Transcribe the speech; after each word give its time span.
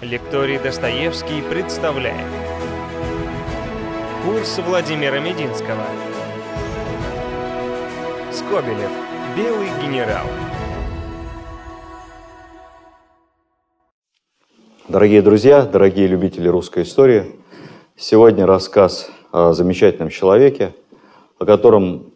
Лекторий 0.00 0.58
Достоевский 0.58 1.42
представляет 1.42 2.26
Курс 4.24 4.58
Владимира 4.66 5.20
Мединского 5.20 5.84
Скобелев. 8.32 8.90
Белый 9.36 9.68
генерал. 9.82 10.24
Дорогие 14.88 15.20
друзья, 15.20 15.66
дорогие 15.66 16.06
любители 16.06 16.48
русской 16.48 16.84
истории, 16.84 17.36
сегодня 17.94 18.46
рассказ 18.46 19.10
о 19.32 19.52
замечательном 19.52 20.08
человеке, 20.08 20.74
о 21.38 21.44
котором 21.44 22.14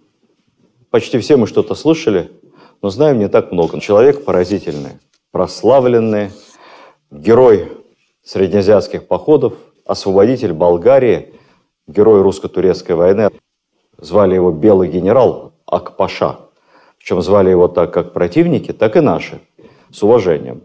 почти 0.88 1.18
все 1.18 1.36
мы 1.36 1.46
что-то 1.46 1.74
слышали, 1.74 2.32
но 2.80 2.88
знаем 2.88 3.18
не 3.18 3.28
так 3.28 3.52
много. 3.52 3.78
Человек 3.78 4.24
поразительный, 4.24 4.92
прославленный, 5.32 6.30
герой 7.10 7.72
среднеазиатских 8.22 9.06
походов, 9.06 9.54
освободитель 9.84 10.52
Болгарии, 10.52 11.34
герой 11.86 12.22
русско-турецкой 12.22 12.96
войны. 12.96 13.30
Звали 13.98 14.34
его 14.34 14.50
Белый 14.50 14.88
генерал 14.88 15.52
Акпаша. 15.66 16.38
Причем 16.98 17.22
звали 17.22 17.50
его 17.50 17.68
так 17.68 17.92
как 17.92 18.12
противники, 18.12 18.72
так 18.72 18.96
и 18.96 19.00
наши, 19.00 19.40
с 19.92 20.02
уважением. 20.02 20.62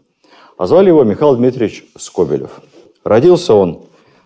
А 0.57 0.65
звали 0.67 0.87
его 0.87 1.03
Михаил 1.03 1.35
Дмитриевич 1.35 1.85
Скобелев. 1.97 2.61
Родился 3.03 3.53
он 3.53 3.83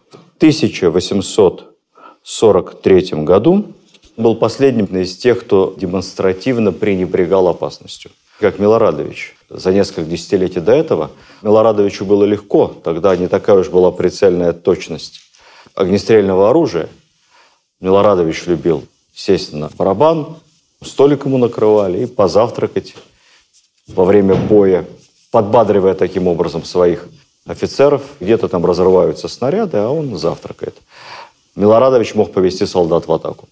в 0.10 0.38
1843 0.38 3.24
году. 3.24 3.66
Был 4.16 4.36
последним 4.36 4.86
из 4.86 5.18
тех, 5.18 5.42
кто 5.42 5.74
демонстративно 5.76 6.72
пренебрегал 6.72 7.48
опасностью. 7.48 8.12
Как 8.40 8.60
Милорадович. 8.60 9.36
За 9.56 9.72
несколько 9.72 10.10
десятилетий 10.10 10.60
до 10.60 10.72
этого 10.72 11.12
Милорадовичу 11.44 12.06
было 12.06 12.24
легко. 12.24 12.68
Тогда 12.84 13.16
не 13.16 13.28
такая 13.28 13.58
уж 13.58 13.70
была 13.70 13.92
прицельная 13.92 14.52
точность 14.52 15.22
огнестрельного 15.76 16.50
оружия. 16.50 16.90
Милорадович 17.80 18.48
любил 18.48 18.84
сесть 19.14 19.54
на 19.54 19.70
барабан, 19.70 20.38
столик 20.82 21.26
ему 21.26 21.38
накрывали 21.38 22.04
и 22.04 22.06
позавтракать 22.08 22.96
во 23.88 24.06
время 24.06 24.36
боя, 24.36 24.86
подбадривая 25.32 25.94
таким 25.94 26.28
образом 26.28 26.64
своих 26.64 27.08
офицеров. 27.46 28.02
Где-то 28.20 28.48
там 28.48 28.66
разрываются 28.66 29.28
снаряды, 29.28 29.78
а 29.78 29.90
он 29.90 30.18
завтракает. 30.18 30.76
Милорадович 31.56 32.16
мог 32.16 32.34
повести 32.34 32.66
солдат 32.66 33.08
в 33.08 33.12
атаку. 33.12 33.48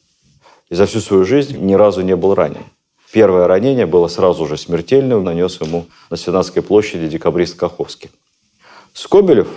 И 0.70 0.76
за 0.76 0.88
всю 0.88 1.02
свою 1.02 1.26
жизнь 1.26 1.58
ни 1.60 1.74
разу 1.74 2.02
не 2.02 2.16
был 2.16 2.34
ранен. 2.34 2.64
Первое 3.12 3.48
ранение 3.48 3.86
было 3.86 4.08
сразу 4.08 4.46
же 4.46 4.58
смертельным, 4.58 5.24
нанес 5.24 5.60
ему 5.60 5.88
на 6.10 6.18
Сенатской 6.18 6.62
площади 6.62 7.08
декабрист 7.08 7.58
Каховский. 7.58 8.10
Скобелев 8.94 9.48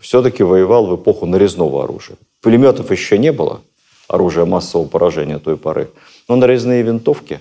все-таки 0.00 0.42
воевал 0.42 0.86
в 0.86 0.96
эпоху 0.96 1.26
нарезного 1.26 1.84
оружия. 1.84 2.16
Пулеметов 2.40 2.90
еще 2.90 3.18
не 3.18 3.32
было, 3.32 3.60
оружия 4.08 4.46
массового 4.46 4.86
поражения 4.88 5.38
той 5.38 5.56
поры. 5.56 5.90
Но 6.28 6.36
нарезные 6.36 6.82
винтовки 6.82 7.40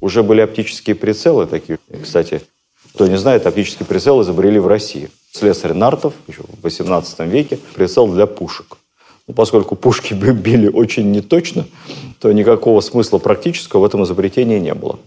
уже 0.00 0.22
были 0.22 0.42
оптические 0.42 0.94
прицелы 0.94 1.46
такие. 1.46 1.78
Кстати, 2.02 2.42
кто 2.94 3.06
не 3.06 3.16
знает, 3.16 3.46
оптический 3.46 3.86
прицел 3.86 4.20
изобрели 4.22 4.58
в 4.58 4.66
России. 4.66 5.10
Слесарь 5.32 5.72
Нартов 5.72 6.14
еще 6.28 6.42
в 6.42 6.62
18 6.62 7.20
веке 7.20 7.58
прицел 7.74 8.08
для 8.08 8.26
пушек. 8.26 8.76
Ну, 9.26 9.34
поскольку 9.34 9.76
пушки 9.76 10.14
били 10.14 10.68
очень 10.68 11.10
неточно, 11.10 11.66
то 12.20 12.32
никакого 12.32 12.80
смысла 12.80 13.18
практического 13.18 13.80
в 13.80 13.84
этом 13.84 14.04
изобретении 14.04 14.58
не 14.58 14.74
было. 14.74 14.98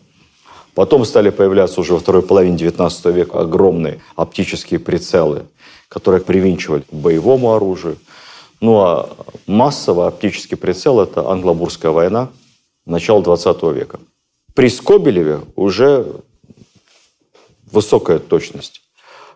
Потом 0.76 1.04
стали 1.04 1.30
появляться 1.30 1.82
уже 1.82 1.94
во 1.94 2.00
второй 2.00 2.22
половине 2.22 2.58
XIX 2.58 3.12
века 3.12 3.40
огромные 3.40 4.02
оптические 4.16 4.80
прицелы, 4.80 5.46
которые 5.88 6.22
привинчивали 6.22 6.82
к 6.82 6.94
боевому 6.94 7.54
оружию. 7.54 7.98
Ну 8.62 8.80
а 8.80 9.10
массово 9.48 10.08
оптический 10.08 10.58
прицел– 10.58 11.00
это 11.02 11.30
англобурская 11.30 11.92
война 11.92 12.30
начала 12.86 13.22
XX 13.22 13.74
века. 13.74 14.00
При 14.54 14.70
Скобелеве 14.70 15.42
уже 15.56 16.06
высокая 17.72 18.20
точность 18.20 18.82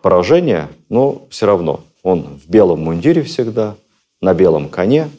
поражения, 0.02 0.70
но 0.88 1.22
все 1.30 1.46
равно 1.46 1.80
он 2.02 2.38
в 2.38 2.48
белом 2.48 2.80
мундире 2.80 3.22
всегда, 3.22 3.76
на 4.24 4.32
белом 4.32 4.70
коне, 4.70 5.10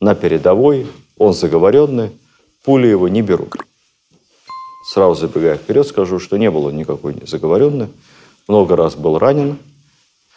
на 0.00 0.16
передовой, 0.16 0.88
он 1.16 1.34
заговоренный, 1.34 2.10
пули 2.64 2.88
его 2.88 3.06
не 3.08 3.22
берут. 3.22 3.54
Сразу 4.92 5.14
забегая 5.14 5.56
вперед, 5.56 5.86
скажу, 5.86 6.18
что 6.18 6.36
не 6.36 6.50
было 6.50 6.70
никакой 6.70 7.14
заговоренной. 7.24 7.90
Много 8.48 8.74
раз 8.74 8.96
был 8.96 9.18
ранен, 9.18 9.56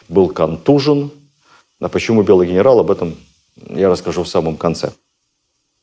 был 0.08 0.28
контужен. 0.28 1.10
А 1.80 1.88
почему 1.88 2.22
белый 2.22 2.46
генерал, 2.46 2.78
об 2.78 2.92
этом 2.92 3.16
я 3.56 3.90
расскажу 3.90 4.22
в 4.22 4.28
самом 4.28 4.56
конце. 4.56 4.92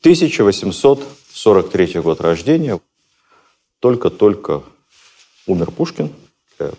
1843 0.00 2.00
год 2.00 2.22
рождения. 2.22 2.80
Только-только 3.78 4.62
умер 5.46 5.70
Пушкин, 5.70 6.10
для 6.58 6.70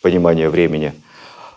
понимания 0.00 0.48
времени. 0.48 0.94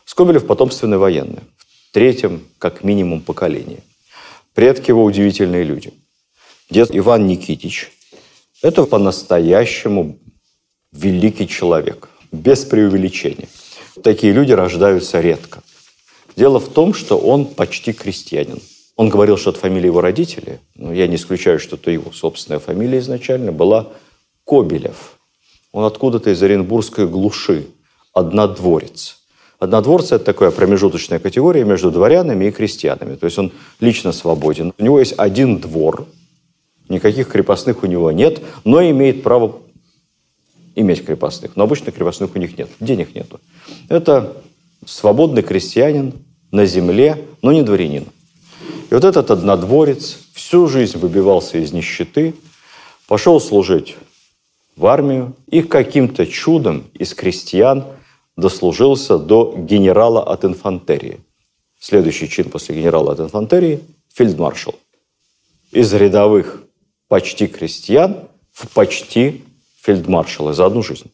Скобелев 0.05 0.47
потомственный 0.47 0.97
военный. 0.97 1.41
В 1.57 1.64
третьем, 1.95 2.43
как 2.57 2.83
минимум, 2.83 3.21
поколении. 3.21 3.81
Предки 4.53 4.89
его 4.89 5.05
удивительные 5.05 5.63
люди. 5.63 5.93
Дед 6.69 6.89
Иван 6.91 7.25
Никитич– 7.25 7.89
это 8.61 8.83
по-настоящему 8.83 10.19
великий 10.91 11.47
человек, 11.47 12.09
без 12.33 12.65
преувеличения. 12.65 13.47
Такие 14.03 14.33
люди 14.33 14.51
рождаются 14.51 15.21
редко. 15.21 15.63
Дело 16.35 16.59
в 16.59 16.67
том, 16.67 16.93
что 16.93 17.17
он 17.17 17.45
почти 17.45 17.93
крестьянин. 17.93 18.59
Он 18.97 19.07
говорил, 19.07 19.37
что 19.37 19.51
от 19.51 19.55
фамилии 19.55 19.87
его 19.87 20.01
родителей, 20.01 20.59
но 20.75 20.91
я 20.91 21.07
не 21.07 21.15
исключаю, 21.15 21.59
что 21.59 21.77
это 21.77 21.91
его 21.91 22.11
собственная 22.11 22.59
фамилия 22.59 22.99
изначально, 22.99 23.53
была 23.53 23.93
Кобелев. 24.43 25.17
Он 25.71 25.85
откуда-то 25.85 26.29
из 26.29 26.43
Оренбургской 26.43 27.07
глуши, 27.07 27.67
однодворец. 28.11 29.24
Однодворцы– 29.65 30.13
это 30.15 30.25
такая 30.25 30.51
промежуточная 30.51 31.17
категория 31.17 31.65
между 31.65 31.89
дворянами 31.89 32.45
и 32.45 32.51
крестьянами. 32.51 33.15
То 33.15 33.25
есть 33.25 33.39
он 33.39 33.51
лично 33.79 34.11
свободен. 34.11 34.73
У 34.77 34.83
него 34.83 34.99
есть 34.99 35.15
один 35.17 35.57
двор, 35.57 36.05
никаких 36.87 37.29
крепостных 37.29 37.81
у 37.81 37.87
него 37.87 38.11
нет, 38.11 38.41
но 38.63 38.83
имеет 38.83 39.23
право 39.23 39.57
иметь 40.75 41.03
крепостных. 41.03 41.55
Но 41.55 41.63
обычно 41.63 41.91
крепостных 41.91 42.35
у 42.35 42.37
них 42.37 42.55
нет, 42.59 42.69
денег 42.79 43.15
нету. 43.15 43.39
Это 43.89 44.37
свободный 44.85 45.41
крестьянин 45.41 46.13
на 46.51 46.67
земле, 46.67 47.25
но 47.41 47.51
не 47.51 47.63
дворянин. 47.63 48.05
И 48.91 48.93
вот 48.93 49.03
этот 49.03 49.31
однодворец 49.31 50.19
всю 50.33 50.67
жизнь 50.67 50.99
выбивался 50.99 51.57
из 51.57 51.73
нищеты, 51.73 52.35
пошел 53.07 53.41
служить 53.41 53.95
в 54.75 54.85
армию 54.85 55.35
и 55.49 55.63
каким-то 55.63 56.27
чудом 56.27 56.83
из 56.93 57.15
крестьян 57.15 57.85
дослужился 58.35 59.17
до 59.17 59.53
генерала 59.57 60.23
от 60.23 60.45
инфантерии. 60.45 61.19
Следующий 61.79 62.29
чин 62.29 62.49
после 62.49 62.75
генерала 62.75 63.13
от 63.13 63.19
инфантерии– 63.19 63.81
фельдмаршал. 64.13 64.75
Из 65.71 65.93
рядовых 65.93 66.63
почти 67.07 67.47
крестьян 67.47 68.27
в 68.51 68.67
почти 68.69 69.43
фельдмаршалы 69.81 70.53
за 70.53 70.65
одну 70.65 70.81
жизнь. 70.81 71.11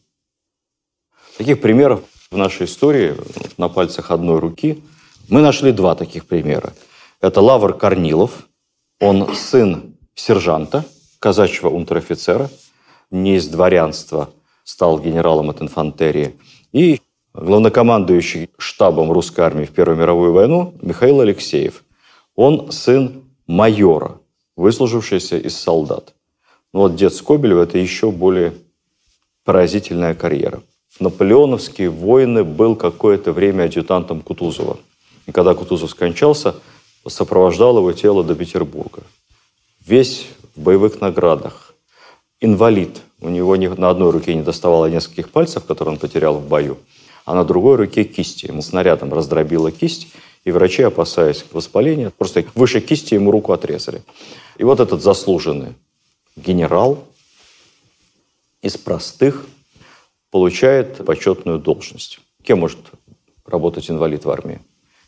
Таких 1.36 1.60
примеров 1.60 2.02
в 2.30 2.36
нашей 2.36 2.66
истории 2.66 3.16
на 3.56 3.68
пальцах 3.68 4.10
одной 4.10 4.38
руки 4.38 4.82
мы 5.28 5.40
нашли 5.40 5.72
два 5.72 5.94
таких 5.94 6.26
примера– 6.26 6.72
это 7.22 7.40
Лавр 7.40 7.74
Корнилов. 7.74 8.48
Он 9.00 9.32
сын 9.36 9.96
сержанта, 10.16 10.84
казачьего 11.20 11.68
унтер-офицера, 11.68 12.50
не 13.12 13.36
из 13.36 13.46
дворянства, 13.46 14.30
стал 14.64 14.98
генералом 14.98 15.48
от 15.48 15.62
инфантерии. 15.62 16.34
И 16.72 17.00
главнокомандующий 17.34 18.50
штабом 18.58 19.12
русской 19.12 19.40
армии 19.40 19.64
в 19.64 19.72
Первую 19.72 19.98
мировую 19.98 20.32
войну 20.32 20.74
Михаил 20.82 21.20
Алексеев. 21.20 21.84
Он 22.36 22.70
сын 22.72 23.24
майора, 23.46 24.18
выслужившийся 24.56 25.38
из 25.38 25.56
солдат. 25.56 26.14
Но 26.72 26.80
вот 26.80 26.96
дед 26.96 27.14
Скобелева– 27.14 27.62
это 27.64 27.78
еще 27.78 28.10
более 28.10 28.54
поразительная 29.44 30.14
карьера. 30.14 30.62
В 30.88 31.00
наполеоновские 31.00 31.90
войны 31.90 32.44
был 32.44 32.76
какое-то 32.76 33.32
время 33.32 33.64
адъютантом 33.64 34.20
Кутузова. 34.20 34.78
И 35.26 35.32
когда 35.32 35.54
Кутузов 35.54 35.90
скончался– 35.90 36.54
сопровождал 37.08 37.78
его 37.78 37.92
тело 37.92 38.22
до 38.22 38.34
Петербурга. 38.34 39.02
Весь 39.84 40.26
в 40.54 40.60
боевых 40.60 41.00
наградах. 41.00 41.74
Инвалид. 42.40 43.00
У 43.20 43.28
него 43.28 43.56
на 43.56 43.90
одной 43.90 44.10
руке 44.10 44.34
не 44.34 44.42
доставало 44.42 44.86
нескольких 44.86 45.30
пальцев, 45.30 45.64
которые 45.64 45.94
он 45.94 45.98
потерял 45.98 46.34
в 46.34 46.48
бою, 46.48 46.78
а 47.24 47.34
на 47.34 47.44
другой 47.44 47.76
руке 47.76 48.04
кисти. 48.04 48.46
Ему 48.46 48.62
снарядом 48.62 49.12
раздробила 49.12 49.70
кисть, 49.70 50.08
и 50.44 50.50
врачи, 50.50 50.82
опасаясь 50.82 51.44
воспаления, 51.52 52.10
просто 52.10 52.44
выше 52.54 52.80
кисти 52.80 53.14
ему 53.14 53.30
руку 53.30 53.52
отрезали. 53.52 54.02
И 54.56 54.64
вот 54.64 54.80
этот 54.80 55.02
заслуженный 55.02 55.74
генерал 56.36 57.04
из 58.60 58.76
простых 58.76 59.46
получает 60.30 61.04
почетную 61.04 61.58
должность. 61.58 62.20
Кем 62.42 62.60
может 62.60 62.78
работать 63.44 63.90
инвалид 63.90 64.24
в 64.24 64.30
армии, 64.30 64.60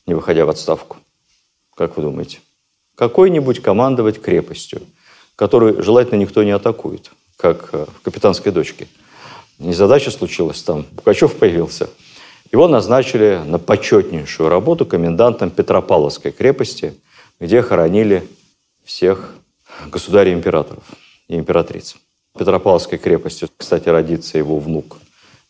не 0.06 0.14
выходя 0.14 0.44
в 0.44 0.50
отставку? 0.50 0.98
Как 1.74 1.96
вы 1.96 2.02
думаете? 2.04 2.40
Какой-нибудь 2.94 3.60
командовать 3.60 4.20
крепостью, 4.20 4.82
которую 5.34 5.82
желательно 5.82 6.20
никто 6.20 6.44
не 6.44 6.52
атакует, 6.52 7.10
как 7.36 7.70
э, 7.72 7.86
в 7.86 8.02
«Капитанской 8.02 8.52
дочке». 8.52 8.86
Незадача 9.58 10.10
случилась 10.10 10.62
там, 10.62 10.84
Пугачев 10.84 11.34
появился. 11.34 11.88
Его 12.54 12.68
назначили 12.68 13.40
на 13.44 13.58
почетнейшую 13.58 14.48
работу 14.48 14.86
комендантом 14.86 15.50
Петропавловской 15.50 16.30
крепости, 16.30 16.94
где 17.40 17.62
хоронили 17.62 18.22
всех 18.84 19.34
государей-императоров 19.90 20.84
и 21.26 21.34
императриц. 21.34 21.96
Петропавловской 22.38 22.98
крепостью, 22.98 23.48
кстати, 23.56 23.88
родится 23.88 24.38
его 24.38 24.60
внук 24.60 24.98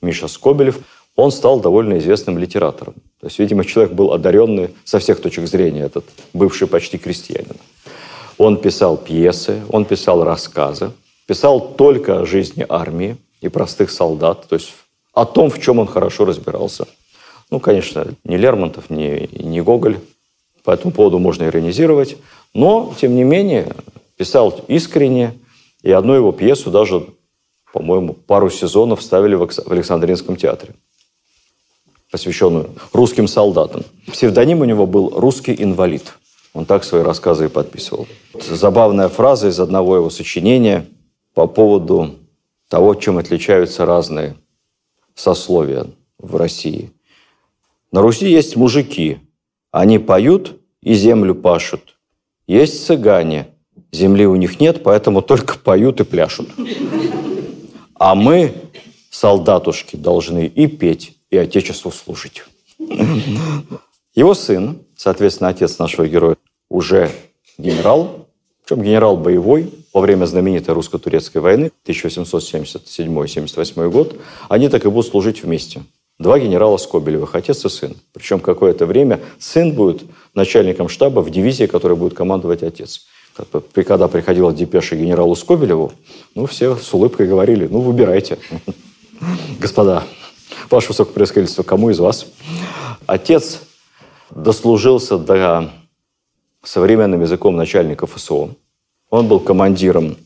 Миша 0.00 0.28
Скобелев. 0.28 0.78
Он 1.14 1.30
стал 1.30 1.60
довольно 1.60 1.98
известным 1.98 2.38
литератором. 2.38 2.94
То 3.20 3.26
есть, 3.26 3.38
видимо, 3.38 3.66
человек 3.66 3.92
был 3.92 4.14
одаренный 4.14 4.74
со 4.84 4.98
всех 4.98 5.20
точек 5.20 5.46
зрения, 5.46 5.82
этот 5.82 6.06
бывший 6.32 6.68
почти 6.68 6.96
крестьянин. 6.96 7.58
Он 8.38 8.56
писал 8.56 8.96
пьесы, 8.96 9.60
он 9.68 9.84
писал 9.84 10.24
рассказы, 10.24 10.90
писал 11.26 11.74
только 11.74 12.20
о 12.20 12.24
жизни 12.24 12.64
армии 12.66 13.18
и 13.42 13.48
простых 13.50 13.90
солдат, 13.90 14.48
то 14.48 14.54
есть 14.54 14.72
о 15.14 15.24
том, 15.24 15.48
в 15.48 15.60
чем 15.60 15.78
он 15.78 15.86
хорошо 15.86 16.24
разбирался. 16.24 16.86
Ну, 17.50 17.60
конечно, 17.60 18.06
не 18.24 18.36
Лермонтов, 18.36 18.90
не, 18.90 19.28
не 19.32 19.60
Гоголь, 19.60 19.98
по 20.64 20.72
этому 20.72 20.92
поводу 20.92 21.18
можно 21.18 21.44
иронизировать, 21.44 22.16
но, 22.52 22.92
тем 23.00 23.14
не 23.14 23.22
менее, 23.22 23.74
писал 24.16 24.64
искренне, 24.66 25.34
и 25.82 25.90
одну 25.92 26.14
его 26.14 26.32
пьесу 26.32 26.70
даже, 26.70 27.06
по-моему, 27.72 28.14
пару 28.14 28.50
сезонов 28.50 29.02
ставили 29.02 29.34
в 29.34 29.48
Александринском 29.70 30.36
театре, 30.36 30.74
посвященную 32.10 32.70
русским 32.92 33.28
солдатам. 33.28 33.84
Псевдоним 34.10 34.62
у 34.62 34.64
него 34.64 34.86
был 34.86 35.10
«Русский 35.10 35.54
инвалид». 35.56 36.14
Он 36.54 36.64
так 36.66 36.84
свои 36.84 37.02
рассказы 37.02 37.46
и 37.46 37.48
подписывал. 37.48 38.06
Забавная 38.40 39.08
фраза 39.08 39.48
из 39.48 39.58
одного 39.58 39.96
его 39.96 40.08
сочинения 40.08 40.86
по 41.34 41.48
поводу 41.48 42.14
того, 42.68 42.94
чем 42.94 43.18
отличаются 43.18 43.84
разные 43.84 44.36
сословия 45.14 45.86
в 46.18 46.36
России. 46.36 46.90
На 47.92 48.00
Руси 48.00 48.30
есть 48.30 48.56
мужики. 48.56 49.18
Они 49.70 49.98
поют 49.98 50.60
и 50.82 50.94
землю 50.94 51.34
пашут. 51.34 51.96
Есть 52.46 52.86
цыгане. 52.86 53.48
Земли 53.92 54.26
у 54.26 54.36
них 54.36 54.60
нет, 54.60 54.82
поэтому 54.82 55.22
только 55.22 55.58
поют 55.58 56.00
и 56.00 56.04
пляшут. 56.04 56.48
А 57.94 58.14
мы, 58.14 58.54
солдатушки, 59.10 59.96
должны 59.96 60.46
и 60.46 60.66
петь, 60.66 61.16
и 61.30 61.36
Отечеству 61.36 61.90
служить. 61.92 62.42
Его 64.14 64.34
сын, 64.34 64.82
соответственно, 64.96 65.50
отец 65.50 65.78
нашего 65.78 66.06
героя, 66.06 66.36
уже 66.68 67.10
генерал, 67.58 68.23
причем 68.64 68.82
генерал 68.82 69.16
боевой, 69.18 69.70
во 69.92 70.00
время 70.00 70.24
знаменитой 70.24 70.74
русско-турецкой 70.74 71.38
войны 71.38 71.70
1877-78 71.86 73.90
год, 73.90 74.16
они 74.48 74.70
так 74.70 74.86
и 74.86 74.88
будут 74.88 75.10
служить 75.10 75.42
вместе. 75.42 75.82
Два 76.18 76.38
генерала 76.38 76.78
Скобелевых, 76.78 77.34
отец 77.34 77.64
и 77.66 77.68
сын. 77.68 77.94
Причем 78.14 78.40
какое-то 78.40 78.86
время 78.86 79.20
сын 79.38 79.72
будет 79.72 80.04
начальником 80.32 80.88
штаба 80.88 81.20
в 81.20 81.28
дивизии, 81.30 81.66
которой 81.66 81.96
будет 81.96 82.14
командовать 82.14 82.62
отец. 82.62 83.04
Когда 83.74 84.08
приходила 84.08 84.50
депеша 84.52 84.96
генералу 84.96 85.34
Скобелеву, 85.34 85.92
ну, 86.34 86.46
все 86.46 86.76
с 86.76 86.94
улыбкой 86.94 87.26
говорили, 87.26 87.66
ну, 87.66 87.80
выбирайте. 87.80 88.38
Господа, 89.60 90.04
ваше 90.70 90.88
высокопревосходительство, 90.88 91.64
кому 91.64 91.90
из 91.90 91.98
вас? 91.98 92.28
Отец 93.06 93.60
дослужился 94.30 95.18
до 95.18 95.70
современным 96.64 97.22
языком 97.22 97.56
начальника 97.56 98.06
ФСО. 98.06 98.50
Он 99.10 99.28
был 99.28 99.40
командиром 99.40 100.16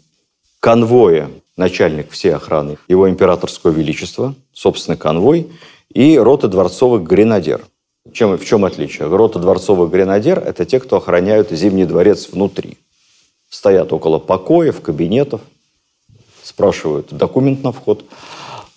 конвоя, 0.60 1.30
начальник 1.56 2.10
всей 2.10 2.34
охраны 2.34 2.78
его 2.88 3.08
императорского 3.08 3.70
величества, 3.70 4.34
собственно, 4.52 4.96
конвой, 4.96 5.50
и 5.92 6.18
роты 6.18 6.48
дворцовых 6.48 7.02
гренадер. 7.02 7.64
Чем, 8.12 8.36
в 8.36 8.44
чем 8.44 8.64
отличие? 8.64 9.08
Рота 9.08 9.38
дворцовых 9.38 9.90
гренадер– 9.90 10.38
это 10.46 10.64
те, 10.64 10.80
кто 10.80 10.96
охраняют 10.96 11.50
Зимний 11.50 11.84
дворец 11.84 12.28
внутри. 12.30 12.78
Стоят 13.50 13.92
около 13.92 14.18
покоев, 14.18 14.80
кабинетов, 14.80 15.40
спрашивают 16.42 17.12
документ 17.12 17.62
на 17.62 17.72
вход. 17.72 18.04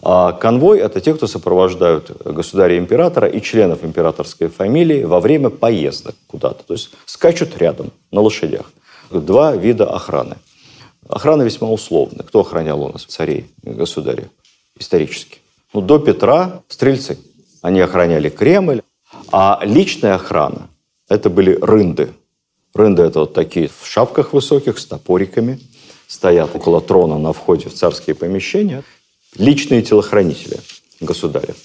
А 0.03 0.31
конвой– 0.31 0.79
это 0.81 0.99
те, 0.99 1.13
кто 1.13 1.27
сопровождают 1.27 2.11
государя-императора 2.25 3.27
и 3.27 3.41
членов 3.41 3.83
императорской 3.83 4.47
фамилии 4.47 5.03
во 5.03 5.19
время 5.19 5.49
поездок 5.49 6.15
куда-то. 6.27 6.63
То 6.63 6.73
есть 6.73 6.91
скачут 7.05 7.57
рядом 7.57 7.91
на 8.11 8.21
лошадях 8.21 8.71
два 9.19 9.55
вида 9.55 9.89
охраны. 9.89 10.37
Охрана 11.07 11.43
весьма 11.43 11.69
условная. 11.69 12.23
Кто 12.23 12.41
охранял 12.41 12.81
у 12.81 12.91
нас 12.91 13.03
царей, 13.03 13.47
государя, 13.63 14.29
исторически? 14.79 15.39
Ну, 15.73 15.81
до 15.81 15.99
Петра 15.99 16.61
стрельцы. 16.67 17.17
Они 17.61 17.81
охраняли 17.81 18.29
Кремль. 18.29 18.81
А 19.31 19.59
личная 19.63 20.15
охрана– 20.15 20.69
это 21.09 21.29
были 21.29 21.57
рынды. 21.61 22.13
Рынды– 22.73 23.01
это 23.03 23.21
вот 23.21 23.33
такие 23.33 23.67
в 23.67 23.85
шапках 23.85 24.31
высоких, 24.31 24.79
с 24.79 24.85
топориками, 24.85 25.59
стоят 26.07 26.55
около 26.55 26.79
трона 26.79 27.17
на 27.17 27.33
входе 27.33 27.67
в 27.67 27.73
царские 27.73 28.15
помещения. 28.15 28.83
Личные 29.37 29.81
телохранители 29.81 30.59
государя. 30.99 31.55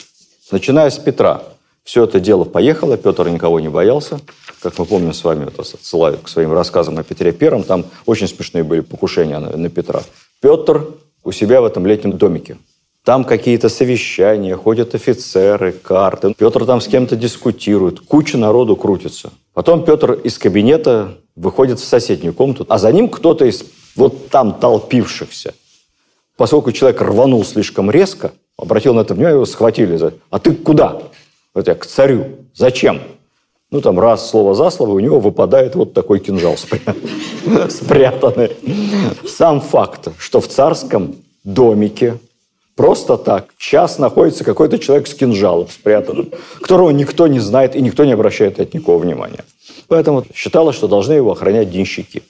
Начиная 0.53 0.89
с 0.89 0.99
Петра 0.99 1.43
все 1.83 2.05
это 2.05 2.21
дело 2.21 2.45
поехало, 2.45 2.97
Петр 2.97 3.29
никого 3.29 3.61
не 3.61 3.69
боялся. 3.69 4.21
Как 4.61 4.79
мы 4.79 4.85
помним 4.85 5.13
с 5.13 5.25
вами, 5.25 5.47
это 5.47 5.63
отсылаю 5.63 6.19
к 6.19 6.29
своим 6.29 6.53
рассказам 6.53 6.99
о 6.99 7.03
Петре 7.03 7.33
Первом, 7.33 7.65
там 7.65 7.87
очень 8.07 8.29
смешные 8.29 8.65
были 8.65 8.81
покушения 8.81 9.39
на, 9.39 9.57
на 9.57 9.69
Петра. 9.69 10.03
Петр 10.41 10.87
у 11.25 11.33
себя 11.33 11.61
в 11.61 11.65
этом 11.65 11.87
летнем 11.87 12.13
домике. 12.13 12.57
Там 13.05 13.25
какие-то 13.25 13.69
совещания, 13.69 14.57
ходят 14.57 14.95
офицеры, 14.95 15.73
карты. 15.73 16.35
Петр 16.37 16.65
там 16.67 16.81
с 16.81 16.89
кем-то 16.89 17.15
дискутирует, 17.15 18.01
куча 18.01 18.37
народу 18.37 18.75
крутится. 18.75 19.33
Потом 19.55 19.85
Петр 19.85 20.13
из 20.13 20.39
кабинета 20.39 21.19
выходит 21.37 21.79
в 21.79 21.85
соседнюю 21.85 22.35
комнату, 22.35 22.67
а 22.69 22.79
за 22.79 22.91
ним 22.91 23.09
кто-то 23.09 23.45
из 23.45 23.65
вот 23.95 24.29
там 24.29 24.55
толпившихся. 24.55 25.55
Поскольку 26.37 26.73
человек 26.73 27.01
рванул 27.01 27.45
слишком 27.45 27.91
резко, 27.91 28.33
обратил 28.59 28.95
на 28.95 29.01
это 29.01 29.15
внимание, 29.15 29.37
его 29.37 29.47
схватили. 29.47 29.97
За... 29.97 30.15
А 30.31 30.39
ты 30.39 30.53
куда? 30.53 31.01
Вот 31.55 31.67
я 31.67 31.75
к 31.75 31.87
царю. 31.87 32.27
Зачем? 32.55 33.01
Ну, 33.71 33.81
там 33.81 33.99
раз 33.99 34.31
слово 34.31 34.55
за 34.55 34.71
слово, 34.71 34.93
у 34.93 35.01
него 35.01 35.19
выпадает 35.19 35.75
вот 35.75 35.93
такой 35.93 36.21
кинжал 36.21 36.57
спрятанный. 37.69 38.53
Сам 39.27 39.61
факт, 39.61 40.09
что 40.19 40.41
в 40.41 40.49
царском 40.49 41.17
домике 41.43 42.19
просто 42.77 43.17
так 43.17 43.49
час 43.57 43.99
находится 43.99 44.45
какой-то 44.45 44.79
человек 44.79 45.09
с 45.09 45.15
кинжалом 45.15 45.69
спрятанным, 45.69 46.31
которого 46.61 46.91
никто 46.91 47.27
не 47.27 47.41
знает 47.41 47.75
и 47.75 47.81
никто 47.81 48.05
не 48.05 48.13
обращает 48.13 48.61
от 48.61 48.75
никакого 48.75 48.99
внимания. 48.99 49.45
Поэтому 49.89 50.25
считалось, 50.35 50.77
что 50.77 50.87
должны 50.87 51.15
его 51.15 51.33
охранять 51.33 51.71
денщики. 51.71 52.23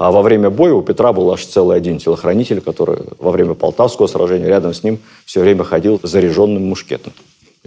А 0.00 0.10
во 0.10 0.22
время 0.22 0.48
боя 0.48 0.72
у 0.72 0.80
Петра 0.80 1.12
был 1.12 1.30
аж 1.30 1.44
целый 1.44 1.76
один 1.76 1.98
телохранитель, 1.98 2.62
который 2.62 3.00
во 3.18 3.30
время 3.30 3.52
Полтавского 3.52 4.06
сражения 4.06 4.46
рядом 4.46 4.72
с 4.72 4.82
ним 4.82 4.98
все 5.26 5.42
время 5.42 5.62
ходил 5.62 6.00
заряженным 6.02 6.64
мушкетом. 6.70 7.12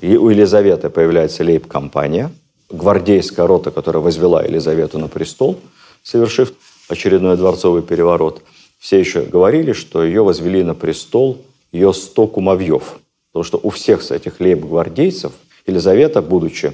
И 0.02 0.18
у 0.18 0.30
Елизаветы 0.30 0.90
появляется 0.90 1.44
лейб-компания, 1.44 2.32
гвардейская 2.72 3.46
рота, 3.46 3.70
которая 3.70 4.02
возвела 4.02 4.44
Елизавету 4.44 4.98
на 4.98 5.10
престол, 5.10 5.60
совершив 6.02 6.54
очередной 6.90 7.38
дворцовый 7.38 7.84
переворот. 7.84 8.42
Все 8.80 8.98
еще 8.98 9.22
говорили, 9.22 9.74
что 9.74 10.04
ее 10.04 10.24
возвели 10.24 10.64
на 10.64 10.74
престол 10.74 11.38
ее 11.72 11.94
сто 11.94 12.26
кумовьев. 12.26 12.96
Потому 13.32 13.44
что 13.44 13.60
у 13.62 13.70
всех 13.70 14.10
этих 14.10 14.40
лейб-гвардейцев 14.40 15.34
Елизавета, 15.68 16.24
будучи 16.24 16.74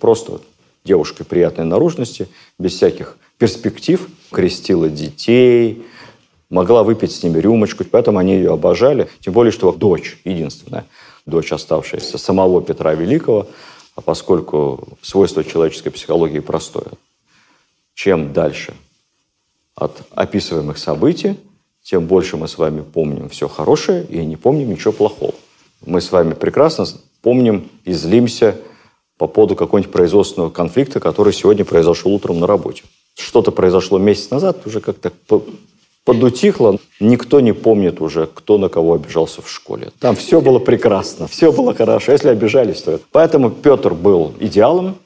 просто 0.00 0.40
девушкой 0.84 1.24
приятной 1.24 1.64
наружности, 1.64 2.28
без 2.58 2.74
всяких 2.74 3.16
перспектив, 3.38 4.06
крестила 4.30 4.88
детей, 4.88 5.84
могла 6.50 6.82
выпить 6.82 7.12
с 7.12 7.22
ними 7.22 7.38
рюмочку, 7.38 7.84
поэтому 7.84 8.18
они 8.18 8.34
ее 8.34 8.52
обожали. 8.52 9.08
Тем 9.20 9.32
более, 9.32 9.50
что 9.50 9.72
дочь 9.72 10.18
единственная– 10.24 10.86
дочь 11.26 11.52
оставшаяся 11.52 12.18
самого 12.18 12.62
Петра 12.62 12.94
Великого, 12.94 13.48
а 13.96 14.00
поскольку 14.00 14.88
свойство 15.00 15.42
человеческой 15.42 15.90
психологии 15.90 16.40
простое. 16.40 16.92
Чем 17.94 18.32
дальше 18.32 18.74
от 19.74 20.02
описываемых 20.10 20.78
событий, 20.78 21.36
тем 21.82 22.06
больше 22.06 22.36
мы 22.36 22.48
с 22.48 22.58
вами 22.58 22.82
помним 22.82 23.28
все 23.28 23.48
хорошее 23.48 24.04
и 24.04 24.24
не 24.24 24.36
помним 24.36 24.70
ничего 24.70 24.92
плохого. 24.92 25.34
Мы 25.84 26.00
с 26.00 26.12
вами 26.12 26.34
прекрасно 26.34 26.86
помним 27.22 27.68
и 27.84 27.92
злимся 27.92 28.56
по 29.18 29.26
поводу 29.26 29.56
какого-нибудь 29.56 29.92
производственного 29.92 30.50
конфликта, 30.50 31.00
который 31.00 31.32
сегодня 31.32 31.64
произошел 31.64 32.12
утром 32.12 32.40
на 32.40 32.46
работе. 32.46 32.82
Что-то 33.16 33.52
произошло 33.52 33.98
месяц 33.98 34.30
назад, 34.30 34.66
уже 34.66 34.80
как-то 34.80 35.12
подутихло, 36.04 36.78
никто 37.00 37.40
не 37.40 37.52
помнит 37.52 38.00
уже, 38.00 38.26
кто 38.26 38.58
на 38.58 38.68
кого 38.68 38.94
обижался 38.94 39.40
в 39.40 39.50
школе. 39.50 39.90
Там 40.00 40.16
все 40.16 40.40
было 40.40 40.58
прекрасно, 40.58 41.26
все 41.28 41.52
было 41.52 41.74
хорошо. 41.74 42.12
Если 42.12 42.28
обижались, 42.28 42.82
то 42.82 42.92
это. 42.92 43.04
Поэтому 43.10 43.50
Петр 43.50 43.94
был 43.94 44.34
идеалом, 44.40 44.96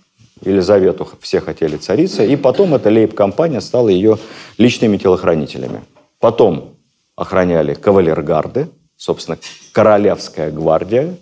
Елизавету 0.45 1.09
все 1.21 1.41
хотели 1.41 1.77
царица, 1.77 2.25
и 2.25 2.37
потом 2.37 2.75
эта 2.75 2.91
лейб-компания 2.91 3.61
стала 3.61 3.89
ее 3.89 4.19
личными 4.57 4.97
телохранителями. 4.97 5.83
Потом 6.21 6.75
охраняли 7.17 7.75
кавалергарды, 7.75 8.69
собственно, 8.97 9.39
королевская 9.73 10.51
гвардия, 10.51 11.17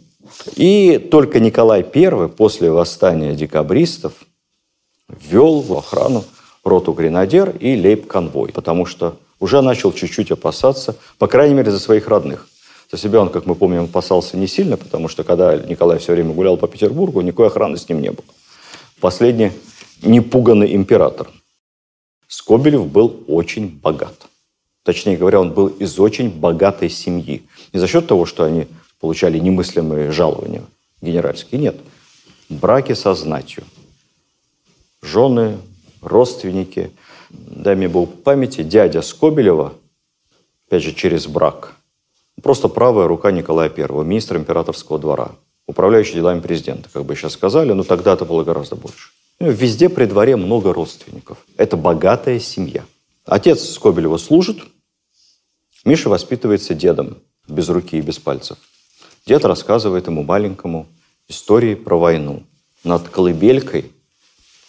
и 0.55 0.99
только 0.99 1.41
Николай 1.41 1.85
I 1.95 2.29
после 2.29 2.71
восстания 2.71 3.35
декабристов 3.35 4.13
ввел 5.09 5.61
в 5.61 5.73
охрану 5.73 6.25
роту 6.65 6.93
гренадер 6.93 7.51
и 7.61 7.77
лейб-конвой, 7.77 8.53
потому 8.53 8.87
что 8.87 9.17
уже 9.39 9.61
начал 9.61 9.93
чуть-чуть 9.93 10.31
опасаться, 10.31 10.97
по 11.19 11.27
крайней 11.27 11.55
мере, 11.55 11.71
за 11.71 11.79
своих 11.79 12.09
родных. 12.09 12.49
За 12.91 12.99
себя 12.99 13.21
он, 13.21 13.31
как 13.31 13.47
мы 13.47 13.55
помним, 13.55 13.85
опасался 13.85 14.37
не 14.37 14.47
сильно, 14.47 14.77
потому 14.77 15.09
что 15.09 15.25
когда 15.25 15.57
Николай 15.57 15.99
все 15.99 16.13
время 16.13 16.33
гулял 16.33 16.57
по 16.57 16.69
Петербургу, 16.69 17.21
никакой 17.21 17.49
охраны 17.49 17.77
с 17.77 17.89
ним 17.89 18.01
не 18.01 18.11
было. 18.11 18.27
Последний 19.01 19.53
непуганный 20.03 20.75
император. 20.75 21.29
Скобелев 22.29 22.87
был 22.87 23.25
очень 23.29 23.69
богат. 23.69 24.27
Точнее 24.83 25.17
говоря, 25.17 25.41
он 25.41 25.53
был 25.53 25.67
из 25.67 25.99
очень 25.99 26.31
богатой 26.31 26.89
семьи. 26.89 27.43
Не 27.73 27.81
за 27.81 27.89
счет 27.89 28.07
того, 28.07 28.25
что 28.25 28.45
они 28.45 28.69
получали 29.01 29.39
немыслимые 29.39 30.11
жалования 30.11 30.63
генеральские, 31.01 31.61
нет. 31.61 31.77
Браки 32.49 32.95
со 32.95 33.15
знатью. 33.15 33.65
Жены, 35.03 35.59
родственники. 36.01 36.91
Дай 37.31 37.75
мне 37.75 37.89
Бог 37.89 38.23
памяти, 38.23 38.63
дядя 38.63 39.03
Скобелева, 39.03 39.75
опять 40.67 40.83
же, 40.83 40.93
через 40.93 41.27
брак, 41.27 41.75
просто 42.43 42.69
правая 42.69 43.09
рука 43.09 43.31
Николая 43.31 43.69
I, 43.69 44.05
министра 44.05 44.39
императорского 44.39 44.99
двора, 44.99 45.33
управляющий 45.67 46.15
делами 46.15 46.41
президента, 46.41 46.89
как 46.93 47.05
бы 47.05 47.17
сейчас 47.17 47.33
сказали, 47.33 47.73
но 47.73 47.83
тогда 47.83 48.15
это 48.15 48.25
было 48.25 48.45
гораздо 48.45 48.77
больше. 48.77 49.11
Ну, 49.41 49.51
везде 49.51 49.89
при 49.89 50.07
дворе 50.07 50.37
много 50.37 50.73
родственников. 50.73 51.39
Это 51.57 51.77
богатая 51.77 52.39
семья. 52.39 52.85
Отец 53.25 53.69
Скобелева 53.69 54.17
служит, 54.19 54.59
Миша 55.85 56.09
воспитывается 56.09 56.75
дедом, 56.75 57.19
без 57.49 57.69
руки 57.69 57.99
и 57.99 58.01
без 58.01 58.19
пальцев. 58.19 58.59
Дед 59.27 59.45
рассказывает 59.45 60.07
ему 60.07 60.23
маленькому 60.23 60.87
истории 61.27 61.75
про 61.75 61.99
войну. 61.99 62.45
Над 62.85 63.09
колыбелькой 63.09 63.91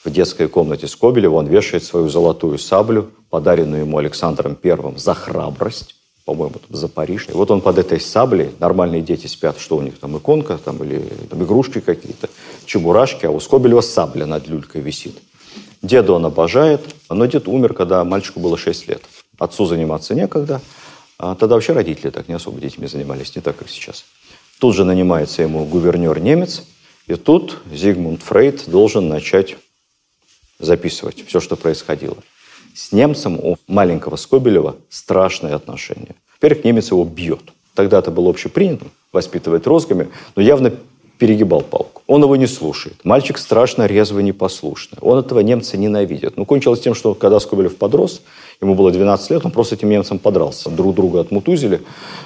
в 0.03 0.09
детской 0.09 0.47
комнате 0.47 0.87
Скобелева 0.87 1.35
он 1.35 1.45
вешает 1.45 1.83
свою 1.83 2.09
золотую 2.09 2.57
саблю, 2.57 3.11
подаренную 3.29 3.81
ему 3.81 3.99
Александром 3.99 4.55
Первым 4.55 4.97
за 4.97 5.13
храбрость, 5.13 5.95
по-моему, 6.25 6.55
за 6.69 6.87
Париж. 6.87 7.27
И 7.29 7.33
вот 7.33 7.51
он 7.51 7.61
под 7.61 7.77
этой 7.77 7.99
саблей, 8.01 8.49
нормальные 8.57 9.03
дети 9.03 9.27
спят, 9.27 9.59
что 9.59 9.77
у 9.77 9.81
них 9.83 9.99
там, 9.99 10.17
иконка 10.17 10.57
там, 10.57 10.83
или 10.83 11.03
там, 11.29 11.43
игрушки 11.43 11.79
какие-то, 11.79 12.27
чебурашки, 12.65 13.27
а 13.27 13.29
у 13.29 13.39
Скобелева 13.39 13.81
сабля 13.81 14.25
над 14.25 14.47
люлькой 14.47 14.81
висит. 14.81 15.19
Деда 15.83 16.13
он 16.13 16.25
обожает, 16.25 16.81
но 17.11 17.27
дед 17.27 17.47
умер, 17.47 17.75
когда 17.75 18.03
мальчику 18.03 18.39
было 18.39 18.57
6 18.57 18.87
лет. 18.87 19.03
Отцу 19.37 19.67
заниматься 19.67 20.15
некогда, 20.15 20.61
а 21.19 21.35
тогда 21.35 21.53
вообще 21.53 21.73
родители 21.73 22.09
так 22.09 22.27
не 22.27 22.33
особо 22.33 22.59
детьми 22.59 22.87
занимались, 22.87 23.35
не 23.35 23.41
так, 23.43 23.55
как 23.55 23.69
сейчас. 23.69 24.03
Тут 24.59 24.75
же 24.75 24.83
нанимается 24.83 25.43
ему 25.43 25.65
гувернер 25.65 26.19
немец, 26.19 26.63
и 27.05 27.15
тут 27.15 27.59
Зигмунд 27.71 28.23
Фрейд 28.23 28.69
должен 28.69 29.07
начать 29.07 29.55
записывать 30.59 31.23
все, 31.27 31.39
что 31.39 31.55
происходило. 31.55 32.17
С 32.73 32.91
немцем 32.91 33.39
у 33.39 33.57
маленького 33.67 34.15
Скобелева 34.15 34.75
страшные 34.89 35.53
отношения. 35.53 36.15
Во-первых, 36.39 36.63
немец 36.63 36.91
его 36.91 37.05
бьет. 37.05 37.53
Тогда 37.75 37.99
это 37.99 38.09
было 38.09 38.29
общепринято, 38.29 38.85
воспитывать 39.11 39.67
розгами, 39.67 40.09
но 40.35 40.41
явно 40.41 40.73
перегибал 41.19 41.61
палку. 41.61 42.01
Он 42.07 42.23
его 42.23 42.35
не 42.35 42.47
слушает. 42.47 42.95
Мальчик 43.03 43.37
страшно 43.37 43.85
резвый, 43.85 44.23
непослушный. 44.23 44.99
Он 45.01 45.19
этого 45.19 45.39
немца 45.39 45.77
ненавидит. 45.77 46.37
Ну, 46.37 46.45
кончилось 46.45 46.79
тем, 46.79 46.95
что 46.95 47.13
когда 47.13 47.39
Скобелев 47.39 47.77
подрос, 47.77 48.21
ему 48.61 48.75
было 48.75 48.91
12 48.91 49.31
лет, 49.31 49.45
он 49.45 49.51
просто 49.51 49.75
этим 49.75 49.89
немцем 49.89 50.19
подрался. 50.19 50.69
Друг 50.69 50.95
друга 50.95 51.21
отмутузили. 51.21 51.81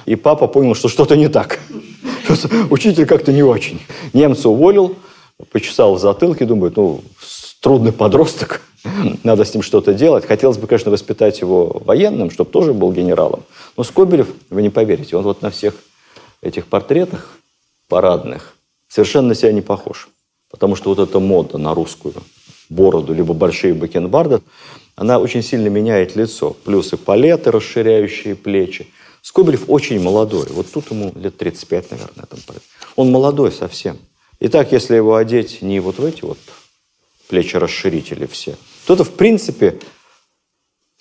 И 0.06 0.16
папа 0.16 0.46
понял, 0.46 0.74
что 0.74 0.88
что-то 0.88 1.16
не 1.16 1.28
так. 1.28 1.60
Учитель 2.70 3.06
как-то 3.06 3.32
не 3.32 3.42
очень. 3.42 3.80
Немца 4.12 4.48
уволил, 4.48 4.96
почесал 5.50 5.94
в 5.94 6.00
затылке, 6.00 6.44
думает, 6.44 6.76
ну, 6.76 7.02
трудный 7.60 7.92
подросток, 7.92 8.62
надо 9.24 9.44
с 9.44 9.54
ним 9.54 9.62
что-то 9.62 9.94
делать. 9.94 10.26
Хотелось 10.26 10.58
бы, 10.58 10.66
конечно, 10.66 10.90
воспитать 10.90 11.40
его 11.40 11.80
военным, 11.84 12.30
чтобы 12.30 12.50
тоже 12.50 12.72
был 12.72 12.92
генералом. 12.92 13.44
Но 13.76 13.84
Скобелев, 13.84 14.28
вы 14.50 14.62
не 14.62 14.70
поверите, 14.70 15.16
он 15.16 15.24
вот 15.24 15.42
на 15.42 15.50
всех 15.50 15.74
этих 16.40 16.66
портретах 16.66 17.38
парадных 17.88 18.56
совершенно 18.88 19.28
на 19.28 19.34
себя 19.34 19.52
не 19.52 19.60
похож. 19.60 20.08
Потому 20.50 20.76
что 20.76 20.90
вот 20.90 20.98
эта 20.98 21.18
мода 21.18 21.56
на 21.56 21.74
русскую 21.74 22.14
бороду, 22.68 23.14
либо 23.14 23.32
большие 23.32 23.74
бакенбарды, 23.74 24.42
она 24.96 25.18
очень 25.18 25.42
сильно 25.42 25.68
меняет 25.68 26.16
лицо. 26.16 26.56
Плюс 26.64 26.92
и 26.92 26.96
палеты, 26.96 27.50
расширяющие 27.50 28.34
плечи. 28.34 28.88
Скобелев 29.22 29.64
очень 29.68 30.00
молодой. 30.00 30.46
Вот 30.50 30.70
тут 30.70 30.90
ему 30.90 31.12
лет 31.14 31.36
35, 31.38 31.90
наверное. 31.92 32.26
Там. 32.26 32.40
Он 32.96 33.10
молодой 33.10 33.52
совсем. 33.52 33.98
Итак, 34.40 34.72
если 34.72 34.96
его 34.96 35.16
одеть 35.16 35.62
не 35.62 35.80
вот 35.80 35.98
в 35.98 36.04
эти 36.04 36.22
вот 36.22 36.38
плечи 37.28 37.56
расширители 37.56 38.26
все, 38.26 38.56
то 38.86 38.94
это, 38.94 39.04
в 39.04 39.12
принципе, 39.12 39.78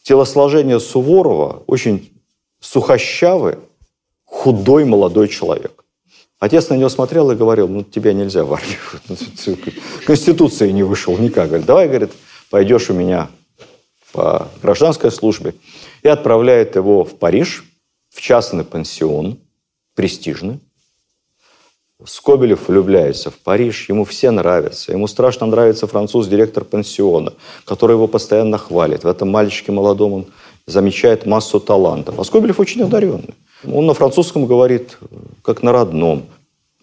телосложение 0.04 0.80
Суворова 0.80 1.64
очень 1.68 2.12
сухощавый, 2.60 3.58
худой 4.26 4.86
молодой 4.86 5.28
человек. 5.28 5.84
Отец 6.40 6.70
на 6.70 6.76
него 6.76 6.90
смотрел 6.90 7.30
и 7.32 7.36
говорил, 7.36 7.68
ну, 7.68 7.84
тебя 7.84 8.14
нельзя 8.14 8.46
в 8.46 8.54
армию. 8.54 8.80
Конституции 10.06 10.72
не 10.72 10.84
вышел 10.84 11.18
никак. 11.18 11.48
Говорит, 11.48 11.66
давай, 11.66 11.88
говорит, 11.88 12.12
пойдешь 12.50 12.90
у 12.90 12.94
меня 12.94 13.30
по 14.12 14.48
гражданской 14.62 15.12
службе. 15.12 15.56
И 16.04 16.08
отправляет 16.08 16.76
его 16.76 17.04
в 17.04 17.18
Париж, 17.18 17.64
в 18.10 18.22
частный 18.22 18.64
пансион, 18.64 19.40
престижный. 19.96 20.60
Скобелев 22.04 22.68
влюбляется 22.68 23.30
в 23.30 23.38
Париж, 23.38 23.88
ему 23.88 24.06
все 24.06 24.32
нравятся. 24.32 24.92
Ему 24.92 25.08
страшно 25.08 25.46
нравится 25.46 25.86
француз, 25.86 26.28
директор 26.28 26.64
пансиона, 26.64 27.34
который 27.66 27.94
его 27.94 28.08
постоянно 28.08 28.58
хвалит. 28.58 29.04
В 29.04 29.08
этом 29.08 29.30
мальчике 29.30 29.72
молодом 29.72 30.14
он 30.14 30.26
замечает 30.66 31.26
массу 31.26 31.60
талантов. 31.60 32.20
А 32.20 32.24
Скобелев 32.24 32.60
очень 32.60 32.82
одаренный. 32.82 33.36
Он 33.64 33.86
на 33.86 33.94
французском 33.94 34.48
говорит, 34.48 34.98
как 35.44 35.62
на 35.62 35.72
родном. 35.72 36.26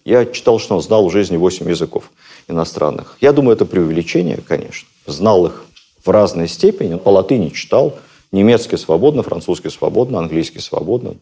Я 0.04 0.24
читал, 0.24 0.58
что 0.58 0.76
он 0.76 0.82
знал 0.82 1.08
в 1.08 1.12
жизни 1.12 1.36
8 1.36 1.68
языков 1.68 2.10
иностранных. 2.46 3.16
Я 3.20 3.32
думаю, 3.32 3.56
это 3.56 3.66
преувеличение, 3.66 4.38
конечно. 4.38 4.88
Знал 5.06 5.46
их 5.46 5.64
в 6.04 6.10
разной 6.10 6.48
степени. 6.48 6.94
Он 6.94 6.98
по 6.98 7.10
латыни 7.10 7.50
читал. 7.50 7.98
Немецкий 8.30 8.76
свободно, 8.76 9.22
французский 9.22 9.70
свободно, 9.70 10.18
английский 10.18 10.60
свободно. 10.60 11.14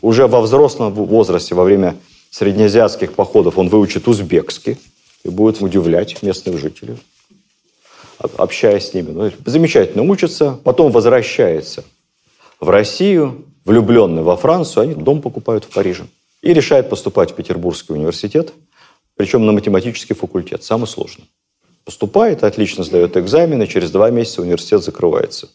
Уже 0.00 0.26
во 0.26 0.40
взрослом 0.40 0.92
возрасте, 0.92 1.54
во 1.54 1.64
время 1.64 1.96
среднеазиатских 2.30 3.14
походов, 3.14 3.58
он 3.58 3.68
выучит 3.68 4.06
узбекский 4.06 4.78
и 5.24 5.28
будет 5.28 5.60
удивлять 5.60 6.22
местных 6.22 6.58
жителей, 6.58 6.96
общаясь 8.36 8.90
с 8.90 8.94
ними. 8.94 9.10
Ну, 9.10 9.30
замечательно 9.46 10.02
учится, 10.02 10.58
потом 10.64 10.92
возвращается 10.92 11.84
в 12.60 12.70
Россию, 12.70 13.44
влюбленный 13.64 14.22
во 14.22 14.36
Францию, 14.36 14.84
они 14.84 14.94
дом 14.94 15.20
покупают 15.20 15.64
в 15.64 15.70
Париже. 15.70 16.06
И 16.42 16.52
решает 16.52 16.88
поступать 16.88 17.32
в 17.32 17.34
Петербургский 17.34 17.92
университет, 17.92 18.52
причем 19.16 19.46
на 19.46 19.52
математический 19.52 20.14
факультет, 20.14 20.62
самый 20.64 20.86
сложный. 20.86 21.24
Поступает, 21.84 22.44
отлично 22.44 22.84
сдает 22.84 23.16
экзамены, 23.16 23.66
через 23.66 23.90
два 23.90 24.10
месяца 24.10 24.42
университет 24.42 24.82
закрывается, 24.82 25.48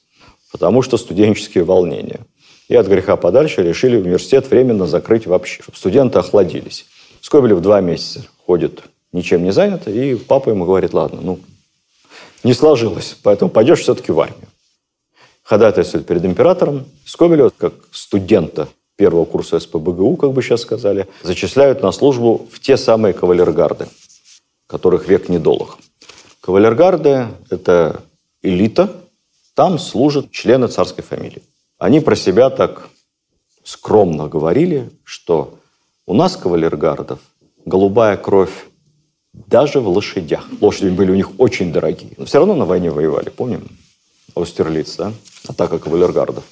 потому 0.52 0.82
что 0.82 0.98
студенческие 0.98 1.64
волнения. 1.64 2.22
И 2.68 2.76
от 2.76 2.88
греха 2.88 3.16
подальше 3.16 3.64
решили 3.64 3.96
университет 3.96 4.50
временно 4.50 4.88
закрыть 4.88 5.26
вообще, 5.26 5.62
чтобы 5.64 5.78
студенты 5.78 6.20
охладились. 6.20 6.86
Скобелев 7.22 7.62
два 7.62 7.80
месяца 7.82 8.26
ходит 8.46 8.84
ничем 9.14 9.44
не 9.44 9.52
занят, 9.52 9.88
и 9.88 10.16
папа 10.16 10.50
ему 10.50 10.66
говорит, 10.66 10.94
ладно, 10.94 11.22
ну, 11.22 11.40
не 12.44 12.54
сложилось, 12.54 13.18
поэтому 13.24 13.50
пойдешь 13.50 13.80
все-таки 13.80 14.12
в 14.12 14.20
армию 14.20 14.48
ходатайствует 15.48 16.06
перед 16.06 16.26
императором. 16.26 16.86
Скобелева, 17.06 17.52
как 17.58 17.74
студента 17.92 18.68
первого 18.98 19.24
курса 19.24 19.60
СПБГУ, 19.60 20.18
как 20.18 20.34
бы 20.34 20.42
сейчас 20.42 20.62
сказали, 20.62 21.08
зачисляют 21.24 21.82
на 21.82 21.94
службу 21.94 22.48
в 22.52 22.60
те 22.60 22.76
самые 22.76 23.14
кавалергарды, 23.14 23.88
которых 24.68 25.08
век 25.08 25.30
недолг. 25.30 25.78
Кавалергарды– 26.48 27.28
это 27.50 28.04
элита, 28.42 28.90
там 29.54 29.78
служат 29.78 30.32
члены 30.32 30.70
царской 30.70 31.04
фамилии. 31.04 31.44
Они 31.78 32.00
про 32.00 32.16
себя 32.16 32.50
так 32.50 32.88
скромно 33.66 34.30
говорили, 34.30 34.90
что 35.04 35.60
у 36.06 36.14
нас 36.14 36.38
кавалергардов 36.38 37.20
голубая 37.66 38.16
кровь 38.16 38.68
даже 39.34 39.82
в 39.82 39.90
лошадях. 39.90 40.48
Лошади 40.62 40.88
были 40.88 41.12
у 41.12 41.16
них 41.16 41.38
очень 41.38 41.74
дорогие. 41.74 42.12
Но 42.16 42.24
все 42.24 42.38
равно 42.38 42.56
на 42.56 42.64
войне 42.64 42.92
воевали, 42.92 43.28
помним? 43.28 43.68
Аустерлиц, 44.34 44.96
да? 44.96 45.12
атака 45.50 45.80
кавалергардов. 45.80 46.46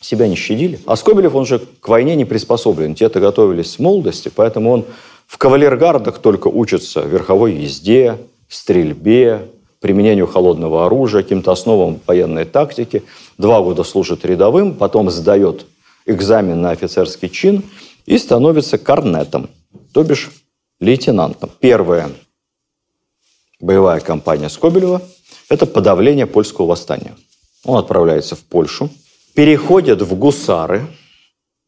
себя 0.00 0.26
не 0.26 0.36
щадили. 0.36 0.80
А 0.86 0.96
Скобелев, 0.96 1.34
он 1.34 1.44
же 1.44 1.58
к 1.58 1.86
войне 1.86 2.16
не 2.16 2.24
приспособлен. 2.24 2.94
Те-то 2.94 3.20
готовились 3.20 3.72
с 3.72 3.78
молодости, 3.78 4.32
поэтому 4.34 4.70
он 4.70 4.86
в 5.26 5.36
кавалергардах 5.36 6.18
только 6.18 6.48
учится 6.48 7.02
верховой 7.02 7.56
езде, 7.56 8.18
стрельбе, 8.48 9.48
применению 9.80 10.26
холодного 10.26 10.86
оружия, 10.86 11.22
каким-то 11.22 11.52
основам 11.52 12.00
военной 12.06 12.44
тактики. 12.44 13.02
Два 13.36 13.60
года 13.60 13.84
служит 13.84 14.24
рядовым, 14.24 14.74
потом 14.74 15.10
сдает 15.10 15.66
экзамен 16.06 16.60
на 16.60 16.70
офицерский 16.70 17.28
чин 17.28 17.62
и 18.06 18.16
становится 18.18 18.78
корнетом, 18.78 19.50
то 19.92 20.02
бишь 20.02 20.30
лейтенантом. 20.80 21.50
Первая 21.60 22.10
боевая 23.60 24.00
кампания 24.00 24.48
Скобелева– 24.48 25.02
это 25.48 25.66
подавление 25.66 26.26
польского 26.26 26.66
восстания. 26.66 27.14
Он 27.64 27.78
отправляется 27.78 28.36
в 28.36 28.40
Польшу, 28.40 28.90
переходит 29.34 30.02
в 30.02 30.14
гусары, 30.16 30.86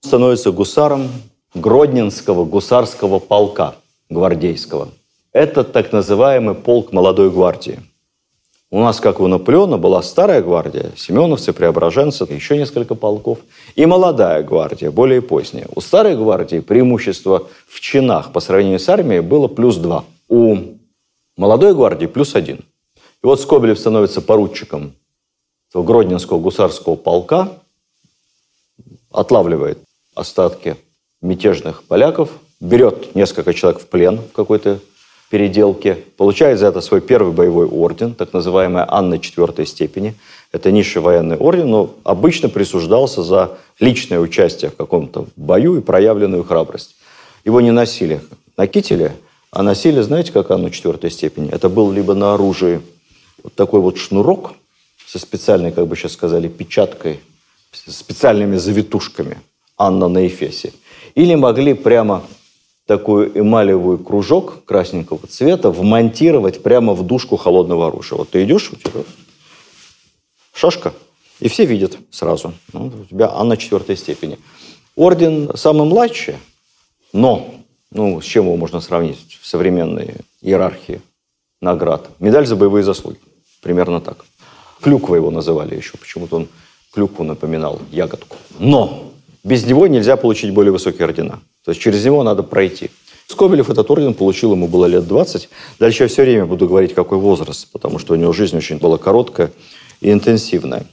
становится 0.01 0.53
гусаром 0.53 1.09
Гродненского 1.55 2.45
гусарского 2.45 3.19
полка 3.19 3.77
гвардейского. 4.11 4.91
Это 5.37 5.65
так 5.65 5.93
называемый 5.93 6.55
полк 6.55 6.93
молодой 6.93 7.31
гвардии. 7.31 7.83
У 8.71 8.81
нас, 8.81 9.01
как 9.01 9.21
у 9.21 9.27
Наполеона, 9.27 9.77
была 9.77 10.03
старая 10.03 10.41
гвардия, 10.41 10.93
семеновцы, 10.97 11.53
преображенцы, 11.53 12.25
еще 12.25 12.57
несколько 12.57 12.95
полков, 12.95 13.41
и 13.75 13.85
молодая 13.85 14.43
гвардия, 14.43 14.91
более 14.91 15.21
поздняя. 15.21 15.67
У 15.75 15.83
старой 15.83 16.17
гвардии 16.17 16.61
преимущество 16.61 17.49
в 17.69 17.81
чинах 17.81 18.33
по 18.33 18.41
сравнению 18.41 18.79
с 18.79 18.89
армией 18.89 19.21
было 19.21 19.47
плюс 19.47 19.77
два. 19.77 20.07
У 20.31 20.57
молодой 21.37 21.75
гвардии 21.75 22.07
плюс 22.07 22.35
один. 22.35 22.61
И 23.23 23.27
вот 23.27 23.39
Скобелев 23.39 23.79
становится 23.79 24.23
поручиком 24.23 24.95
Гродненского 25.75 26.39
гусарского 26.39 26.97
полка, 26.97 27.51
отлавливает 29.11 29.81
остатки 30.15 30.79
мятежных 31.21 31.83
поляков, 31.83 32.31
берет 32.59 33.15
несколько 33.15 33.53
человек 33.53 33.83
в 33.83 33.87
плен 33.89 34.17
в 34.17 34.33
какой-то 34.33 34.81
переделке, 35.31 35.95
получает 36.17 36.59
за 36.59 36.67
это 36.67 36.81
свой 36.81 37.01
первый 37.01 37.33
боевой 37.33 37.67
орден, 37.67 38.15
так 38.15 38.33
называемый 38.33 38.85
Анна 38.87 39.19
четвертой 39.19 39.67
степени. 39.67 40.15
Это 40.53 40.71
низший 40.71 41.03
военный 41.03 41.37
орден, 41.37 41.69
но 41.69 41.95
обычно 42.05 42.49
присуждался 42.49 43.23
за 43.23 43.59
личное 43.81 44.21
участие 44.21 44.71
в 44.71 44.77
каком-то 44.77 45.27
бою 45.37 45.77
и 45.77 45.81
проявленную 45.81 46.45
храбрость. 46.45 46.97
Его 47.45 47.61
не 47.61 47.71
носили 47.71 48.21
на 48.57 48.67
кителе, 48.67 49.17
а 49.51 49.63
носили, 49.63 50.01
знаете, 50.01 50.33
как 50.33 50.51
Анну 50.51 50.71
четвертой 50.71 51.11
степени? 51.11 51.51
Это 51.51 51.69
был 51.69 51.91
либо 51.93 52.15
на 52.15 52.35
оружии 52.35 52.81
вот 53.43 53.55
такой 53.55 53.81
вот 53.81 53.99
шнурок 53.99 54.53
со 55.07 55.19
специальной, 55.19 55.73
как 55.73 55.87
бы 55.87 55.97
сейчас 55.97 56.13
сказали, 56.13 56.49
печаткой, 56.49 57.21
специальными 57.73 58.57
завитушками 58.57 59.39
Анна 59.77 60.09
на 60.09 60.27
Эфесе– 60.27 60.73
или 61.17 61.35
могли 61.35 61.73
прямо 61.75 62.23
такой 62.87 63.33
эмалевый 63.35 63.99
кружок 63.99 64.65
красненького 64.65 65.27
цвета 65.27 65.71
вмонтировать 65.71 66.63
прямо 66.63 66.95
в 66.95 67.05
дужку 67.05 67.37
холодного 67.37 67.89
оружия. 67.89 68.17
Вот 68.19 68.31
ты 68.31 68.45
идешь, 68.45 68.73
у 68.73 68.77
тебя 68.77 69.03
шашка, 70.55 70.93
и 71.41 71.49
все 71.49 71.67
видят 71.67 71.99
сразу. 72.11 72.55
Ну, 72.73 72.93
у 73.03 73.05
тебя 73.05 73.31
Анна 73.33 73.57
четвертой 73.57 73.97
степени. 73.97 74.39
Орден 74.95 75.51
самый 75.57 75.87
младший, 75.87 76.37
но, 77.13 77.55
ну, 77.91 78.21
с 78.21 78.25
чем 78.25 78.47
его 78.47 78.57
можно 78.57 78.81
сравнить 78.81 79.39
в 79.41 79.47
современной 79.47 80.15
иерархии 80.41 81.03
наград? 81.61 82.09
Медаль 82.21 82.47
за 82.47 82.57
боевые 82.57 82.85
заслуги. 82.85 83.19
Примерно 83.63 84.01
так. 84.01 84.25
Клюква 84.81 85.17
его 85.17 85.31
называли 85.31 85.75
еще. 85.75 85.99
Почему-то 85.99 86.37
он 86.37 86.49
клюкву 86.95 87.25
напоминал, 87.25 87.81
ягодку. 87.91 88.37
Но 88.59 89.06
без 89.47 89.65
него 89.65 89.87
нельзя 89.87 90.17
получить 90.17 90.53
более 90.53 90.73
высокие 90.73 91.05
ордена. 91.05 91.41
То 91.65 91.71
есть 91.71 91.81
через 91.81 92.05
него 92.05 92.25
надо 92.25 92.43
пройти. 92.43 92.91
Скобелев 93.29 93.71
этот 93.71 93.89
орден 93.89 94.13
получил, 94.13 94.53
ему 94.53 94.67
было 94.67 94.87
лет 94.87 95.07
20. 95.07 95.49
Дальше 95.79 96.03
я 96.03 96.09
все 96.09 96.23
время 96.23 96.47
буду 96.47 96.67
говорить, 96.67 96.95
какой 96.95 97.19
возраст, 97.19 97.71
потому 97.71 98.01
что 98.01 98.15
у 98.15 98.17
него 98.17 98.33
жизнь 98.33 98.57
очень 98.57 98.79
была 98.79 98.99
короткая 98.99 99.53
и 100.01 100.11
интенсивная. 100.11 100.87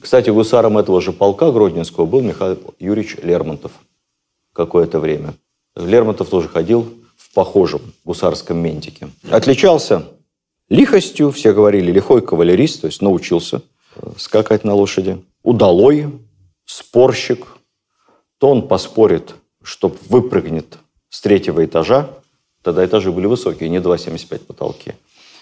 Кстати, 0.00 0.30
гусаром 0.30 0.78
этого 0.78 1.02
же 1.02 1.12
полка 1.12 1.50
Гродненского 1.52 2.06
был 2.06 2.22
Михаил 2.22 2.58
Юрьевич 2.78 3.16
Лермонтов 3.22 3.72
какое-то 4.54 4.98
время. 4.98 5.34
Лермонтов 5.76 6.30
тоже 6.30 6.48
ходил 6.48 6.88
в 7.18 7.34
похожем 7.34 7.82
гусарском 8.06 8.56
ментике. 8.56 9.10
Отличался 9.30 10.04
лихостью, 10.70 11.30
все 11.32 11.52
говорили, 11.52 11.92
лихой 11.92 12.22
кавалерист, 12.22 12.80
то 12.80 12.86
есть 12.86 13.02
научился 13.02 13.60
скакать 14.16 14.64
на 14.64 14.72
лошади. 14.74 15.22
Удалой, 15.42 16.06
спорщик, 16.64 17.46
то 18.40 18.48
он 18.48 18.66
поспорит, 18.66 19.34
что 19.62 19.94
выпрыгнет 20.08 20.78
с 21.10 21.20
третьего 21.20 21.62
этажа, 21.64 22.08
тогда 22.62 22.84
этажи 22.84 23.12
были 23.12 23.26
высокие, 23.26 23.68
не 23.68 23.78
2,75 23.78 24.38
потолки. 24.46 24.94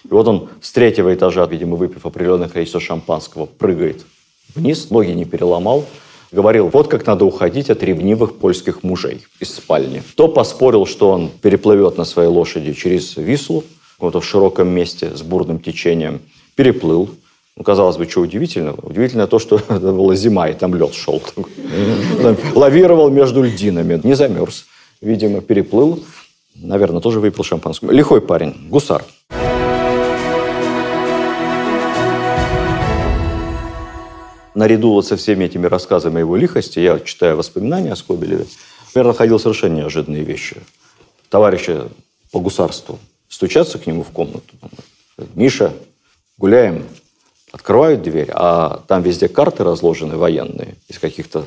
И 0.03 0.09
вот 0.09 0.27
он 0.27 0.49
с 0.61 0.71
третьего 0.73 1.13
этажа, 1.13 1.45
видимо, 1.45 1.77
выпив 1.77 2.05
определенное 2.05 2.49
количество 2.49 2.81
шампанского, 2.81 3.45
прыгает 3.45 4.05
вниз, 4.53 4.89
ноги 4.89 5.11
не 5.11 5.23
переломал, 5.23 5.85
говорил, 6.33 6.67
вот 6.67 6.89
как 6.89 7.05
надо 7.05 7.23
уходить 7.23 7.69
от 7.69 7.81
ревнивых 7.83 8.37
польских 8.37 8.83
мужей 8.83 9.25
из 9.39 9.55
спальни. 9.55 10.03
То 10.15 10.27
поспорил, 10.27 10.85
что 10.85 11.09
он 11.09 11.29
переплывет 11.29 11.97
на 11.97 12.03
своей 12.03 12.29
лошади 12.29 12.73
через 12.73 13.15
Вислу, 13.15 13.63
в 13.97 14.21
широком 14.21 14.69
месте 14.69 15.15
с 15.15 15.21
бурным 15.21 15.59
течением, 15.59 16.21
переплыл, 16.55 17.09
ну, 17.59 17.65
казалось 17.65 17.97
бы, 17.97 18.09
что 18.09 18.21
удивительного? 18.21 18.79
Удивительно 18.83 19.27
то, 19.27 19.37
что 19.37 19.57
это 19.69 19.91
была 19.91 20.15
зима, 20.15 20.47
и 20.47 20.53
там 20.53 20.75
лед 20.75 20.93
шел. 20.93 21.21
Лавировал 22.55 23.09
между 23.09 23.43
льдинами. 23.43 23.99
Не 24.01 24.13
замерз. 24.13 24.65
Видимо, 25.01 25.41
переплыл. 25.41 26.01
Наверное, 26.55 27.01
тоже 27.01 27.19
выпил 27.19 27.43
шампанское. 27.43 27.91
Лихой 27.91 28.21
парень, 28.21 28.55
гусар. 28.69 29.03
Наряду 34.55 34.93
вот 34.93 35.05
со 35.05 35.17
всеми 35.17 35.43
этими 35.43 35.67
рассказами 35.67 36.17
о 36.17 36.19
его 36.19 36.37
лихости, 36.37 36.79
я 36.79 36.99
читаю 37.01 37.35
воспоминания 37.35 37.91
о 37.91 37.95
Скобелеве, 37.97 38.45
например, 38.87 39.07
находил 39.07 39.37
совершенно 39.37 39.75
неожиданные 39.75 40.23
вещи. 40.23 40.57
Товарищи 41.29 41.81
по 42.31 42.39
гусарству 42.39 42.99
стучатся 43.27 43.79
к 43.79 43.85
нему 43.85 44.03
в 44.03 44.11
комнату. 44.11 44.55
Миша, 45.35 45.73
гуляем, 46.37 46.85
Открывают 47.51 48.01
дверь, 48.03 48.29
а 48.31 48.83
там 48.87 49.01
везде 49.01 49.27
карты 49.27 49.63
разложены 49.63 50.17
военные, 50.17 50.75
из 50.87 50.99
каких-то 50.99 51.45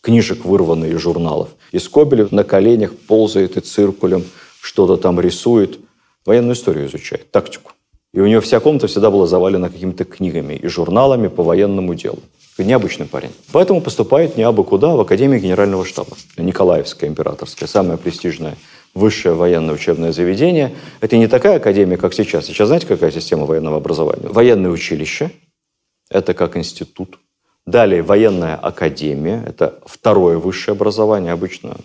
книжек 0.00 0.44
вырванные 0.44 0.92
из 0.92 1.00
журналов. 1.00 1.50
И 1.72 1.78
Скобелев 1.78 2.32
на 2.32 2.44
коленях 2.44 2.96
ползает 2.96 3.56
и 3.56 3.60
циркулем 3.60 4.24
что-то 4.60 4.96
там 4.96 5.20
рисует. 5.20 5.80
Военную 6.26 6.54
историю 6.54 6.86
изучает, 6.86 7.30
тактику. 7.30 7.72
И 8.12 8.20
у 8.20 8.26
него 8.26 8.40
вся 8.40 8.60
комната 8.60 8.88
всегда 8.88 9.10
была 9.10 9.26
завалена 9.26 9.68
какими-то 9.68 10.04
книгами 10.04 10.54
и 10.54 10.66
журналами 10.68 11.28
по 11.28 11.42
военному 11.42 11.94
делу. 11.94 12.18
Необычный 12.58 13.06
парень. 13.06 13.30
Поэтому 13.52 13.80
поступает 13.80 14.36
не 14.36 14.42
абы 14.42 14.64
куда, 14.64 14.92
а 14.92 14.96
в 14.96 15.00
Академию 15.00 15.40
Генерального 15.40 15.84
штаба. 15.86 16.16
Николаевская 16.36 17.08
императорская, 17.08 17.66
самая 17.66 17.96
престижная 17.96 18.56
высшее 18.94 19.34
военное 19.34 19.74
учебное 19.74 20.12
заведение. 20.12 20.74
Это 21.00 21.16
не 21.16 21.28
такая 21.28 21.56
академия, 21.56 21.96
как 21.96 22.14
сейчас. 22.14 22.46
Сейчас 22.46 22.68
знаете, 22.68 22.86
какая 22.86 23.10
система 23.10 23.46
военного 23.46 23.76
образования? 23.76 24.28
Военное 24.28 24.70
училище– 24.70 25.30
это 26.10 26.34
как 26.34 26.56
институт. 26.56 27.18
Далее 27.66 28.02
военная 28.02 28.56
академия– 28.56 29.44
это 29.46 29.78
второе 29.86 30.38
высшее 30.38 30.72
образование, 30.72 31.32
обычно, 31.32 31.76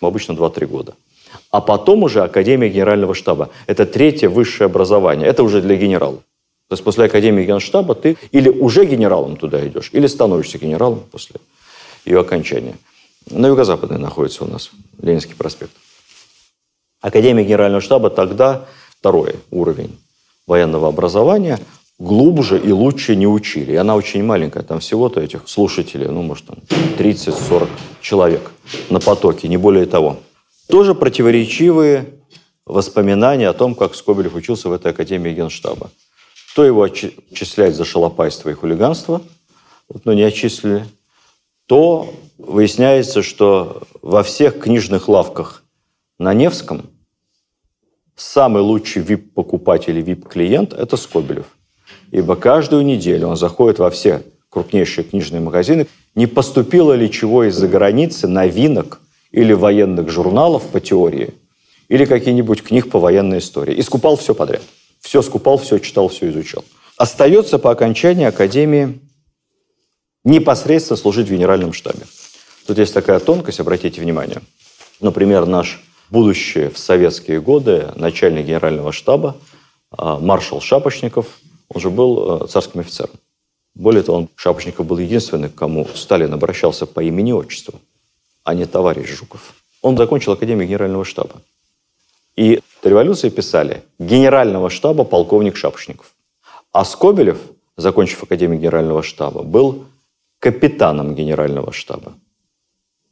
обычно 0.00 0.32
2-3 0.32 0.66
года. 0.66 0.94
А 1.50 1.60
потом 1.60 2.02
уже 2.02 2.22
Академия 2.22 2.68
Генерального 2.68 3.14
штаба. 3.14 3.50
Это 3.66 3.86
третье 3.86 4.28
высшее 4.28 4.66
образование. 4.66 5.28
Это 5.28 5.42
уже 5.42 5.60
для 5.60 5.76
генералов. 5.76 6.20
То 6.68 6.74
есть 6.74 6.84
после 6.84 7.04
Академии 7.04 7.44
Генштаба 7.44 7.94
ты 7.94 8.16
или 8.32 8.48
уже 8.48 8.86
генералом 8.86 9.36
туда 9.36 9.66
идешь, 9.66 9.90
или 9.92 10.06
становишься 10.06 10.58
генералом 10.58 11.02
после 11.10 11.36
ее 12.04 12.20
окончания. 12.20 12.76
На 13.30 13.48
юго-западной 13.48 13.98
находится 13.98 14.44
у 14.44 14.46
нас 14.46 14.70
Ленинский 15.00 15.34
проспект. 15.34 15.72
Академия 17.04 17.44
Генерального 17.44 17.82
штаба 17.82 18.08
тогда 18.08 18.64
второй 18.98 19.36
уровень 19.50 19.94
военного 20.46 20.88
образования 20.88 21.60
глубже 21.98 22.58
и 22.58 22.72
лучше 22.72 23.14
не 23.14 23.26
учили. 23.26 23.72
И 23.72 23.76
она 23.76 23.94
очень 23.94 24.24
маленькая, 24.24 24.62
там 24.62 24.80
всего-то 24.80 25.20
этих 25.20 25.42
слушателей, 25.46 26.06
ну, 26.06 26.22
может, 26.22 26.46
там 26.46 26.56
30-40 26.96 27.68
человек 28.00 28.50
на 28.88 29.00
потоке, 29.00 29.48
не 29.48 29.58
более 29.58 29.84
того. 29.84 30.16
Тоже 30.66 30.94
противоречивые 30.94 32.06
воспоминания 32.64 33.50
о 33.50 33.52
том, 33.52 33.74
как 33.74 33.94
Скобелев 33.94 34.34
учился 34.34 34.70
в 34.70 34.72
этой 34.72 34.92
Академии 34.92 35.34
Генштаба. 35.34 35.90
То 36.56 36.64
его 36.64 36.84
отчислять 36.84 37.76
за 37.76 37.84
шалопайство 37.84 38.48
и 38.48 38.54
хулиганство, 38.54 39.20
но 40.06 40.14
не 40.14 40.22
отчислили, 40.22 40.86
то 41.66 42.14
выясняется, 42.38 43.22
что 43.22 43.82
во 44.00 44.22
всех 44.22 44.58
книжных 44.58 45.06
лавках 45.06 45.64
на 46.18 46.32
Невском 46.32 46.86
самый 48.16 48.62
лучший 48.62 49.02
VIP-покупатель 49.02 49.98
и 49.98 50.02
VIP-клиент– 50.02 50.72
это 50.78 50.96
Скобелев. 50.96 51.46
Ибо 52.10 52.36
каждую 52.36 52.84
неделю 52.84 53.28
он 53.28 53.36
заходит 53.36 53.78
во 53.78 53.90
все 53.90 54.22
крупнейшие 54.48 55.04
книжные 55.04 55.40
магазины, 55.40 55.88
не 56.14 56.26
поступило 56.26 56.92
ли 56.92 57.10
чего 57.10 57.44
из-за 57.44 57.66
границы, 57.66 58.28
новинок 58.28 59.00
или 59.32 59.52
военных 59.52 60.10
журналов 60.10 60.62
по 60.68 60.80
теории, 60.80 61.34
или 61.88 62.04
какие-нибудь 62.04 62.62
книг 62.62 62.88
по 62.88 63.00
военной 63.00 63.38
истории. 63.38 63.74
И 63.74 63.82
скупал 63.82 64.16
все 64.16 64.34
подряд. 64.34 64.62
Все 65.00 65.22
скупал, 65.22 65.58
все 65.58 65.78
читал, 65.78 66.08
все 66.08 66.30
изучал. 66.30 66.64
Остается 66.96 67.58
по 67.58 67.72
окончании 67.72 68.24
Академии 68.26 69.00
непосредственно 70.22 70.96
служить 70.96 71.28
в 71.28 71.32
генеральном 71.32 71.72
штабе. 71.72 72.06
Тут 72.66 72.78
есть 72.78 72.94
такая 72.94 73.18
тонкость, 73.18 73.60
обратите 73.60 74.00
внимание. 74.00 74.40
Например, 75.00 75.44
наш 75.46 75.82
будущий 76.10 76.68
в 76.68 76.78
советские 76.78 77.40
годы 77.40 77.92
начальник 77.96 78.46
генерального 78.46 78.92
штаба, 78.92 79.36
а, 79.90 80.18
маршал 80.18 80.60
Шапошников, 80.60 81.38
он 81.68 81.80
же 81.80 81.90
был 81.90 82.42
э, 82.42 82.46
царским 82.46 82.80
офицером. 82.80 83.16
Более 83.74 84.02
того, 84.02 84.18
он, 84.18 84.28
Шапошников 84.36 84.86
был 84.86 84.98
единственный, 84.98 85.48
к 85.48 85.54
кому 85.54 85.86
Сталин 85.94 86.32
обращался 86.32 86.86
по 86.86 87.02
имени-отчеству, 87.02 87.80
а 88.44 88.54
не 88.54 88.66
товарищ 88.66 89.08
Жуков. 89.08 89.54
Он 89.82 89.96
закончил 89.96 90.32
Академию 90.32 90.68
генерального 90.68 91.04
штаба. 91.04 91.42
И 92.36 92.60
до 92.82 92.88
революции 92.88 93.28
писали 93.28 93.82
генерального 93.98 94.70
штаба 94.70 95.04
полковник 95.04 95.56
Шапошников. 95.56 96.14
А 96.72 96.84
Скобелев, 96.84 97.38
закончив 97.76 98.22
Академию 98.22 98.60
генерального 98.60 99.02
штаба, 99.02 99.42
был 99.42 99.86
капитаном 100.38 101.14
генерального 101.14 101.72
штаба. 101.72 102.14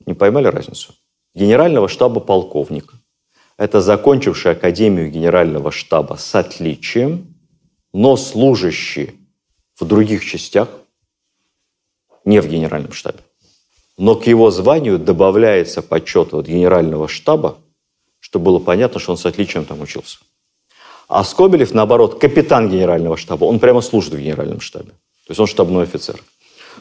Не 0.07 0.15
поймали 0.15 0.49
разницу? 0.49 0.95
Генерального 1.35 1.89
штаба 1.89 2.21
полковник. 2.21 2.93
Это 3.57 3.81
закончивший 3.81 4.53
Академию 4.53 5.11
генерального 5.11 5.71
штаба 5.71 6.17
с 6.17 6.35
отличием, 6.35 7.35
но 7.93 8.17
служащий 8.17 9.13
в 9.79 9.85
других 9.85 10.25
частях, 10.25 10.69
не 12.25 12.41
в 12.41 12.49
генеральном 12.49 12.93
штабе. 12.93 13.21
Но 13.97 14.15
к 14.15 14.27
его 14.27 14.51
званию 14.51 14.99
добавляется 14.99 15.83
почет 15.83 16.35
от 16.35 16.47
генерального 16.47 17.09
штаба, 17.09 17.59
чтобы 18.21 18.47
было 18.47 18.59
понятно, 18.59 19.01
что 19.01 19.13
он 19.13 19.19
с 19.19 19.27
отличием 19.27 19.65
там 19.65 19.81
учился. 19.81 20.19
А 21.09 21.25
Скобелев, 21.25 21.73
наоборот, 21.75 22.19
капитан 22.19 22.71
генерального 22.71 23.17
штаба. 23.17 23.45
Он 23.45 23.59
прямо 23.59 23.81
служит 23.81 24.15
в 24.15 24.19
генеральном 24.19 24.61
штабе. 24.61 24.91
То 25.27 25.31
есть 25.31 25.41
он 25.41 25.47
штабной 25.47 25.85
офицер. 25.85 26.23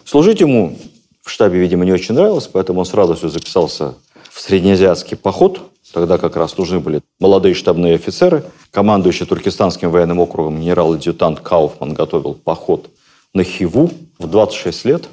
Служить 0.05 0.39
ему 0.39 0.77
в 1.21 1.29
штабе, 1.29 1.59
видимо, 1.59 1.85
не 1.85 1.91
очень 1.91 2.15
нравилось, 2.15 2.47
поэтому 2.47 2.79
он 2.79 2.85
с 2.85 2.93
радостью 2.93 3.29
записался 3.29 3.95
в 4.31 4.39
среднеазиатский 4.39 5.17
поход. 5.17 5.61
Тогда 5.93 6.17
как 6.17 6.37
раз 6.37 6.57
нужны 6.57 6.79
были 6.79 7.01
молодые 7.19 7.53
штабные 7.53 7.95
офицеры. 7.95 8.45
Командующий 8.71 9.25
Туркестанским 9.25 9.91
военным 9.91 10.19
округом 10.19 10.59
генерал-адъютант 10.59 11.41
Кауфман 11.41 11.93
готовил 11.93 12.33
поход 12.33 12.89
на 13.33 13.43
Хиву 13.43 13.91
в 14.17 14.27
26 14.27 14.85
лет. 14.85 15.09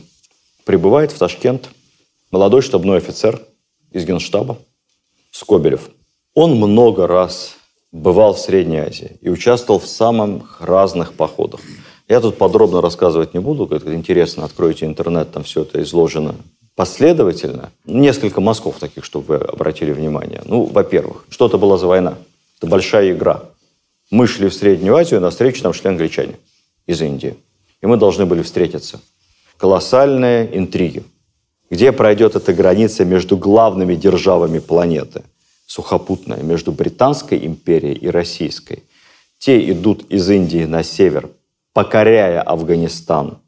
Прибывает 0.65 1.11
в 1.11 1.19
Ташкент 1.19 1.71
молодой 2.31 2.63
штабной 2.63 2.99
офицер 2.99 3.43
из 3.91 4.05
генштаба 4.05 4.59
Скобелев. 5.33 5.91
Он 6.35 6.55
много 6.55 7.09
раз 7.09 7.57
бывал 7.91 8.35
в 8.35 8.39
Средней 8.39 8.79
Азии 8.79 9.19
и 9.21 9.31
участвовал 9.31 9.81
в 9.81 9.89
самых 9.89 10.61
разных 10.61 11.15
походах. 11.15 11.61
Я 12.07 12.21
тут 12.21 12.39
подробно 12.39 12.81
рассказывать 12.81 13.35
не 13.35 13.41
буду, 13.41 13.67
как 13.67 13.87
интересно, 13.87 14.45
откройте 14.45 14.87
интернет, 14.87 15.33
там 15.33 15.43
все 15.43 15.63
это 15.63 15.83
изложено 15.83 16.37
последовательно. 16.79 17.73
Несколько 17.87 18.41
мазков 18.41 18.79
таких, 18.79 19.05
чтобы 19.05 19.27
вы 19.27 19.45
обратили 19.45 19.91
внимание. 19.91 20.43
Ну, 20.45 20.63
во-первых, 20.63 21.25
что 21.29 21.47
это 21.47 21.59
была 21.59 21.77
за 21.77 21.89
война? 21.89 22.19
Это 22.57 22.69
большая 22.69 23.11
игра. 23.11 23.43
Мы 24.13 24.29
шли 24.29 24.49
в 24.49 24.55
Среднюю 24.55 24.95
Азию, 24.95 25.21
на 25.21 25.31
встречу 25.31 25.61
там 25.61 25.73
шли 25.73 25.91
англичане 25.91 26.37
из 26.87 27.03
Индии. 27.03 27.35
И 27.81 27.87
мы 27.87 27.97
должны 27.97 28.27
были 28.27 28.43
встретиться. 28.43 29.01
Колоссальные 29.57 30.57
интриги. 30.57 31.03
Где 31.69 31.91
пройдет 31.91 32.37
эта 32.37 32.55
граница 32.55 33.05
между 33.05 33.37
главными 33.37 33.97
державами 33.97 34.61
планеты? 34.61 35.25
Сухопутная, 35.67 36.45
между 36.45 36.71
Британской 36.71 37.45
империей 37.45 37.95
и 37.95 38.09
Российской. 38.09 38.85
Те 39.41 39.69
идут 39.73 40.05
из 40.13 40.31
Индии 40.31 40.65
на 40.65 40.85
север 40.85 41.29
покоряя 41.73 42.41
Афганистан, 42.41 43.39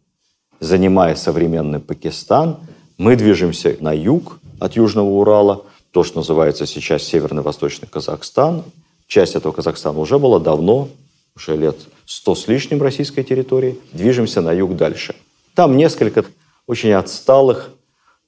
занимая 0.58 1.14
современный 1.14 1.78
Пакистан, 1.78 2.58
мы 3.00 3.16
движемся 3.16 3.78
на 3.80 3.94
юг 3.94 4.40
от 4.58 4.76
Южного 4.76 5.08
Урала, 5.08 5.64
то, 5.90 6.04
что 6.04 6.18
называется 6.18 6.66
сейчас 6.66 7.02
Северно-Восточный 7.04 7.88
Казахстан. 7.88 8.62
Часть 9.06 9.36
этого 9.36 9.52
Казахстана 9.52 9.98
уже 9.98 10.18
была 10.18 10.38
давно, 10.38 10.90
уже 11.34 11.56
лет 11.56 11.78
сто 12.04 12.34
с 12.34 12.46
лишним 12.46 12.82
российской 12.82 13.22
территории. 13.22 13.78
Движемся 13.94 14.42
на 14.42 14.52
юг 14.52 14.76
дальше. 14.76 15.16
Там 15.54 15.78
несколько 15.78 16.26
очень 16.66 16.92
отсталых 16.92 17.70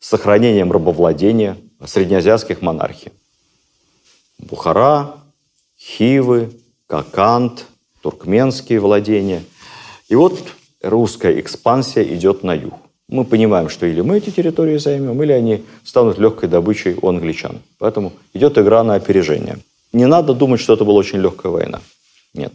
с 0.00 0.08
сохранением 0.08 0.72
рабовладения 0.72 1.58
среднеазиатских 1.84 2.62
монархий. 2.62 3.12
Бухара, 4.38 5.16
Хивы, 5.78 6.50
Какант, 6.86 7.66
туркменские 8.00 8.80
владения. 8.80 9.44
И 10.08 10.14
вот 10.14 10.42
русская 10.80 11.38
экспансия 11.38 12.02
идет 12.04 12.42
на 12.42 12.54
юг. 12.54 12.72
Мы 13.12 13.24
понимаем, 13.24 13.68
что 13.68 13.86
или 13.86 14.00
мы 14.00 14.18
эти 14.18 14.30
территории 14.30 14.78
займем, 14.78 15.22
или 15.22 15.32
они 15.32 15.64
станут 15.84 16.18
легкой 16.18 16.48
добычей 16.48 16.96
у 17.00 17.08
англичан. 17.08 17.60
Поэтому 17.78 18.12
идет 18.34 18.58
игра 18.58 18.82
на 18.82 18.94
опережение. 18.94 19.58
Не 19.92 20.06
надо 20.06 20.34
думать, 20.34 20.60
что 20.60 20.72
это 20.72 20.84
была 20.84 20.98
очень 20.98 21.18
легкая 21.18 21.52
война. 21.52 21.80
Нет. 22.34 22.52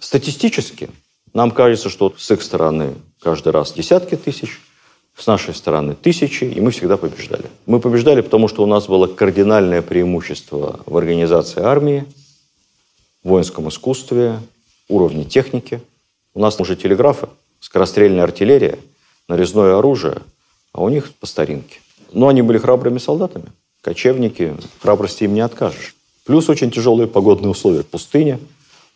Статистически 0.00 0.88
нам 1.34 1.50
кажется, 1.50 1.90
что 1.90 2.14
с 2.16 2.30
их 2.30 2.42
стороны 2.42 2.94
каждый 3.20 3.52
раз 3.52 3.72
десятки 3.72 4.16
тысяч, 4.16 4.60
с 5.16 5.26
нашей 5.26 5.54
стороны 5.54 5.94
тысячи, 5.94 6.44
и 6.44 6.60
мы 6.60 6.70
всегда 6.70 6.96
побеждали. 6.96 7.44
Мы 7.66 7.80
побеждали, 7.80 8.22
потому 8.22 8.48
что 8.48 8.62
у 8.62 8.66
нас 8.66 8.86
было 8.86 9.06
кардинальное 9.06 9.82
преимущество 9.82 10.80
в 10.86 10.96
организации 10.96 11.60
армии, 11.60 12.04
воинском 13.22 13.68
искусстве, 13.68 14.40
уровне 14.88 15.24
техники– 15.24 15.80
у 16.38 16.40
нас 16.40 16.60
уже 16.60 16.76
телеграфы, 16.76 17.28
скорострельная 17.58 18.22
артиллерия, 18.22 18.78
нарезное 19.28 19.78
оружие, 19.78 20.22
а 20.72 20.82
у 20.82 20.88
них 20.88 21.12
по 21.14 21.26
старинке. 21.26 21.80
Но 22.12 22.28
они 22.28 22.42
были 22.42 22.58
храбрыми 22.58 22.98
солдатами. 22.98 23.46
Кочевники, 23.82 24.56
храбрости 24.80 25.24
им 25.24 25.34
не 25.34 25.40
откажешь. 25.40 25.94
Плюс 26.24 26.48
очень 26.48 26.70
тяжелые 26.70 27.06
погодные 27.06 27.50
условия. 27.50 27.84
Пустыня, 27.84 28.38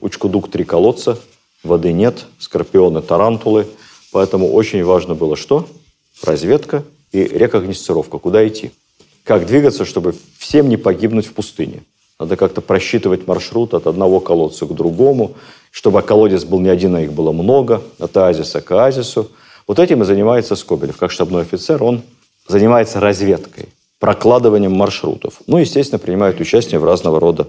Учкудук 0.01 0.51
три 0.51 0.65
колодца, 0.65 1.17
воды 1.63 1.93
нет, 1.93 2.27
скорпионы, 2.39 3.03
тарантулы. 3.03 3.69
Поэтому 4.11 4.53
очень 4.53 4.83
важно 4.83 5.15
было 5.15 5.37
что? 5.37 5.69
Разведка 6.25 6.83
и 7.13 7.23
рекогносцировка. 7.23 8.19
Куда 8.19 8.47
идти? 8.47 8.73
Как 9.23 9.47
двигаться, 9.47 9.85
чтобы 9.85 10.15
всем 10.39 10.69
не 10.69 10.77
погибнуть 10.77 11.27
в 11.27 11.35
пустыне? 11.35 11.85
Надо 12.19 12.37
как-то 12.37 12.61
просчитывать 12.61 13.27
маршрут 13.29 13.75
от 13.75 13.87
одного 13.87 14.19
колодца 14.19 14.67
к 14.67 14.75
другому, 14.75 15.37
чтобы 15.71 16.03
колодец 16.03 16.45
был 16.45 16.59
не 16.59 16.69
один, 16.69 16.97
а 16.97 17.01
их 17.01 17.13
было 17.13 17.33
много, 17.33 17.83
от 17.99 18.17
оазиса 18.17 18.61
к 18.61 18.71
оазису. 18.73 19.31
Вот 19.67 19.79
этим 19.79 20.03
и 20.03 20.05
занимается 20.05 20.57
Скобелев. 20.57 20.97
Как 20.97 21.11
штабной 21.11 21.43
офицер 21.43 21.83
он 21.83 22.03
занимается 22.49 23.01
разведкой, 23.01 23.69
прокладыванием 23.99 24.73
маршрутов. 24.73 25.41
Ну, 25.47 25.59
естественно, 25.59 25.99
принимает 25.99 26.41
участие 26.41 26.81
в 26.81 26.85
разного 26.85 27.21
рода 27.21 27.49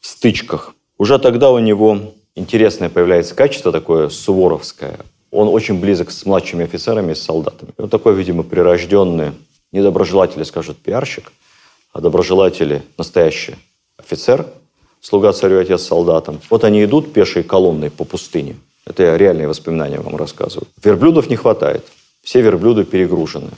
стычках. 0.00 0.74
Уже 0.98 1.18
тогда 1.18 1.50
у 1.50 1.58
него 1.58 2.12
интересное 2.34 2.88
появляется 2.88 3.34
качество 3.34 3.72
такое 3.72 4.08
суворовское. 4.08 4.98
Он 5.30 5.48
очень 5.48 5.80
близок 5.80 6.10
с 6.10 6.26
младшими 6.26 6.64
офицерами 6.64 7.12
и 7.12 7.14
с 7.14 7.22
солдатами. 7.22 7.72
Он 7.78 7.88
такой, 7.88 8.14
видимо, 8.14 8.42
прирожденный, 8.42 9.32
недоброжелатели 9.70 10.42
скажут 10.44 10.78
пиарщик, 10.78 11.32
а 11.92 12.00
доброжелатели 12.00 12.82
настоящий 12.96 13.56
офицер– 13.98 14.46
слуга 15.02 15.32
царю, 15.32 15.60
отец 15.60 15.82
солдатам. 15.82 16.40
Вот 16.48 16.64
они 16.64 16.82
идут 16.84 17.12
пешей 17.12 17.42
колонной 17.42 17.90
по 17.90 18.04
пустыне. 18.04 18.56
Это 18.84 19.02
я 19.02 19.18
реальные 19.18 19.48
воспоминания 19.48 20.00
вам 20.00 20.16
рассказываю. 20.16 20.66
Верблюдов 20.82 21.30
не 21.30 21.36
хватает. 21.36 21.86
Все 22.22 22.40
верблюды 22.40 22.84
перегружены. 22.84 23.50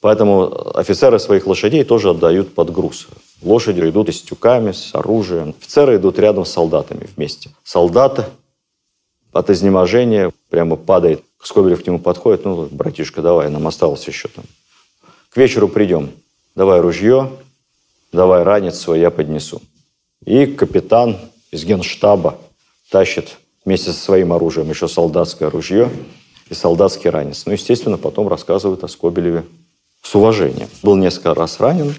Поэтому 0.00 0.76
офицеры 0.76 1.18
своих 1.18 1.46
лошадей 1.46 1.84
тоже 1.84 2.10
отдают 2.10 2.54
под 2.54 2.72
груз. 2.72 3.06
Лошади 3.40 3.80
идут 3.88 4.08
и 4.08 4.12
с 4.12 4.20
тюками, 4.20 4.72
с 4.72 4.94
оружием. 4.94 5.54
Офицеры 5.60 5.96
идут 5.96 6.18
рядом 6.18 6.44
с 6.44 6.50
солдатами 6.50 7.08
вместе. 7.16 7.50
Солдаты 7.62 8.24
от 9.32 9.50
изнеможения 9.50 10.32
прямо 10.50 10.76
падает. 10.76 11.22
Скобелев 11.42 11.82
к 11.82 11.86
нему 11.86 11.98
подходит. 11.98 12.44
Ну, 12.44 12.68
братишка, 12.70 13.22
давай, 13.22 13.48
нам 13.48 13.66
осталось 13.66 14.06
еще 14.06 14.28
там. 14.28 14.44
К 15.30 15.36
вечеру 15.36 15.68
придем. 15.68 16.10
Давай 16.54 16.80
ружье, 16.80 17.30
давай 18.12 18.42
ранец 18.42 18.78
свой, 18.78 19.00
я 19.00 19.10
поднесу. 19.10 19.62
И 20.24 20.46
капитан 20.46 21.16
из 21.50 21.64
генштаба 21.64 22.38
тащит 22.90 23.38
вместе 23.64 23.92
со 23.92 23.98
своим 23.98 24.32
оружием 24.32 24.68
еще 24.70 24.88
солдатское 24.88 25.50
ружье 25.50 25.90
и 26.48 26.54
солдатский 26.54 27.10
ранец. 27.10 27.44
Ну, 27.46 27.52
естественно, 27.52 27.98
потом 27.98 28.28
рассказывают 28.28 28.84
о 28.84 28.88
Скобелеве 28.88 29.44
с 30.02 30.14
уважением. 30.14 30.68
Был 30.82 30.96
несколько 30.96 31.34
раз 31.34 31.60
ранен, 31.60 31.94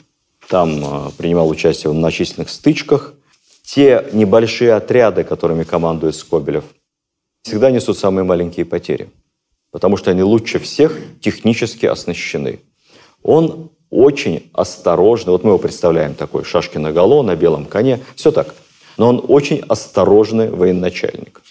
там 0.49 1.07
э, 1.07 1.11
принимал 1.17 1.49
участие 1.49 1.91
в 1.91 1.95
многочисленных 1.95 2.49
стычках. 2.49 3.13
Те 3.63 4.05
небольшие 4.11 4.73
отряды, 4.73 5.23
которыми 5.23 5.63
командует 5.63 6.15
Скобелев, 6.15 6.65
всегда 7.43 7.71
несут 7.71 7.97
самые 7.97 8.25
маленькие 8.25 8.65
потери. 8.65 9.09
потому 9.71 9.97
что 9.97 10.11
они 10.11 10.21
лучше 10.21 10.59
всех 10.59 10.95
технически 11.19 11.87
оснащены. 11.87 12.59
Он 13.23 13.71
очень 13.89 14.51
осторожно, 14.53 15.31
вот 15.31 15.43
мы 15.43 15.49
его 15.49 15.57
представляем 15.57 16.13
такой, 16.13 16.43
шашки 16.43 16.77
на 16.77 16.91
голо, 16.91 17.23
на 17.23 17.35
белом 17.35 17.65
коне, 17.65 17.99
все 18.15 18.31
так. 18.31 18.53
Но 18.97 19.09
он 19.09 19.25
очень 19.27 19.61
осторожный 19.67 20.51
военачальник. 20.51 21.41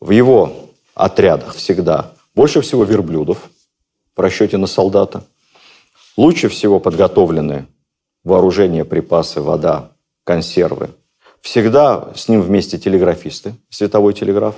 В 0.00 0.10
его 0.10 0.70
отрядах 0.94 1.54
всегда 1.54 2.12
больше 2.34 2.60
всего 2.60 2.84
верблюдов 2.84 3.50
в 4.16 4.20
расчете 4.20 4.56
на 4.56 4.66
солдата. 4.66 5.24
Лучше 6.16 6.48
всего 6.48 6.80
подготовлены 6.80 7.66
вооружение, 8.24 8.84
припасы, 8.84 9.40
вода, 9.40 9.92
консервы. 10.24 10.90
Всегда 11.40 12.12
с 12.14 12.28
ним 12.28 12.42
вместе 12.42 12.78
телеграфисты, 12.78 13.54
световой 13.70 14.12
телеграф. 14.12 14.54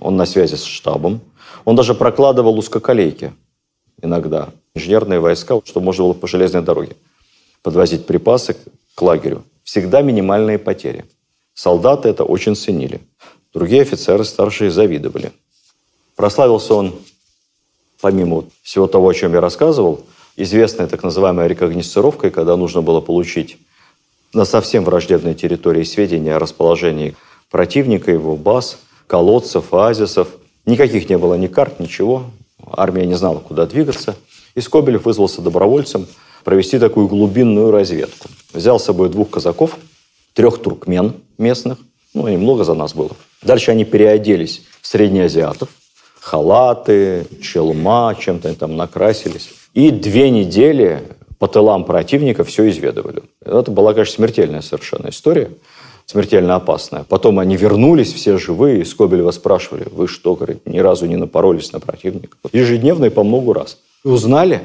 Он 0.00 0.16
на 0.16 0.26
связи 0.26 0.54
с 0.54 0.64
штабом. 0.64 1.20
Он 1.64 1.76
даже 1.76 1.94
прокладывал 1.94 2.58
узкоколейки 2.58 3.32
иногда, 4.02 4.50
инженерные 4.74 5.20
войска, 5.20 5.60
чтобы 5.64 5.86
можно 5.86 6.04
было 6.04 6.12
по 6.14 6.26
железной 6.26 6.62
дороге 6.62 6.96
подвозить 7.62 8.06
припасы 8.06 8.56
к 8.94 9.02
лагерю. 9.02 9.44
Всегда 9.62 10.02
минимальные 10.02 10.58
потери. 10.58 11.04
Солдаты 11.54 12.08
это 12.10 12.24
очень 12.24 12.54
ценили. 12.54 13.00
Другие 13.54 13.82
офицеры 13.82 14.24
старшие 14.24 14.72
завидовали. 14.72 15.32
Прославился 16.16 16.74
он, 16.74 16.94
помимо 18.00 18.44
всего 18.62 18.88
того, 18.88 19.08
о 19.08 19.14
чем 19.14 19.32
я 19.32 19.40
рассказывал, 19.40 20.04
известной 20.36 20.88
так 20.88 21.04
называемой 21.04 21.46
рекогносцировкой, 21.46 22.32
когда 22.32 22.56
нужно 22.56 22.82
было 22.82 23.00
получить 23.00 23.56
на 24.32 24.44
совсем 24.44 24.84
враждебной 24.84 25.34
территории 25.34 25.84
сведения 25.84 26.34
о 26.34 26.40
расположении 26.40 27.16
противника, 27.48 28.10
его 28.10 28.36
баз, 28.36 28.78
колодцев, 29.06 29.72
оазисов. 29.72 30.28
Никаких 30.66 31.08
не 31.08 31.16
было 31.16 31.34
ни 31.34 31.46
карт, 31.46 31.78
ничего. 31.78 32.24
Армия 32.66 33.06
не 33.06 33.14
знала, 33.14 33.38
куда 33.38 33.66
двигаться. 33.66 34.16
И 34.56 34.60
Скобелев 34.60 35.04
вызвался 35.04 35.40
добровольцем 35.40 36.08
провести 36.42 36.80
такую 36.80 37.06
глубинную 37.06 37.70
разведку. 37.70 38.28
Взял 38.52 38.80
с 38.80 38.84
собой 38.84 39.08
двух 39.10 39.30
казаков, 39.30 39.78
трех 40.32 40.60
туркмен 40.60 41.14
местных, 41.38 41.78
ну, 42.14 42.28
и 42.28 42.36
много 42.36 42.64
за 42.64 42.74
нас 42.74 42.94
было. 42.94 43.10
Дальше 43.42 43.72
они 43.72 43.84
переоделись 43.84 44.62
в 44.80 44.86
среднеазиатов, 44.86 45.68
халаты, 46.20 47.26
челма, 47.42 48.16
чем-то 48.18 48.48
они 48.48 48.56
там 48.56 48.76
накрасились. 48.76 49.50
И 49.74 49.90
две 49.90 50.30
недели 50.30 51.02
по 51.38 51.48
тылам 51.48 51.84
противника 51.84 52.44
все 52.44 52.70
изведывали. 52.70 53.22
Это 53.44 53.70
была, 53.70 53.92
конечно, 53.92 54.14
смертельная 54.14 54.62
совершенно 54.62 55.08
история, 55.08 55.50
смертельно 56.06 56.54
опасная. 56.54 57.04
Потом 57.04 57.40
они 57.40 57.56
вернулись 57.56 58.12
все 58.12 58.38
живые, 58.38 58.82
и 58.82 58.84
Скобелева 58.84 59.32
спрашивали, 59.32 59.86
вы 59.90 60.06
что, 60.06 60.36
говорит, 60.36 60.66
ни 60.66 60.78
разу 60.78 61.06
не 61.06 61.16
напоролись 61.16 61.72
на 61.72 61.80
противника? 61.80 62.36
Ежедневно 62.52 63.06
и 63.06 63.10
по 63.10 63.24
много 63.24 63.54
раз. 63.54 63.78
Узнали? 64.04 64.62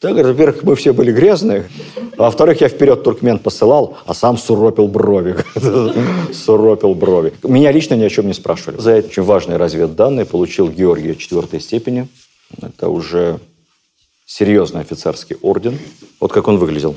Так, 0.00 0.14
во-первых, 0.14 0.62
мы 0.62 0.76
все 0.76 0.92
были 0.92 1.12
грязные, 1.12 1.68
а 2.16 2.24
во-вторых, 2.24 2.60
я 2.60 2.68
вперед 2.68 3.02
туркмен 3.02 3.38
посылал, 3.38 3.96
а 4.06 4.14
сам 4.14 4.36
суропил 4.36 4.86
брови. 4.88 5.36
суропил 6.32 6.94
брови. 6.94 7.32
Меня 7.42 7.72
лично 7.72 7.94
ни 7.94 8.04
о 8.04 8.10
чем 8.10 8.26
не 8.26 8.34
спрашивали. 8.34 8.80
За 8.80 8.92
это 8.92 9.08
очень 9.08 9.22
важные 9.22 9.56
разведданные 9.56 10.26
получил 10.26 10.68
Георгия 10.68 11.14
четвертой 11.14 11.60
степени. 11.60 12.08
Это 12.60 12.88
уже 12.88 13.40
серьезный 14.26 14.82
офицерский 14.82 15.36
орден. 15.42 15.78
Вот 16.20 16.32
как 16.32 16.48
он 16.48 16.58
выглядел. 16.58 16.96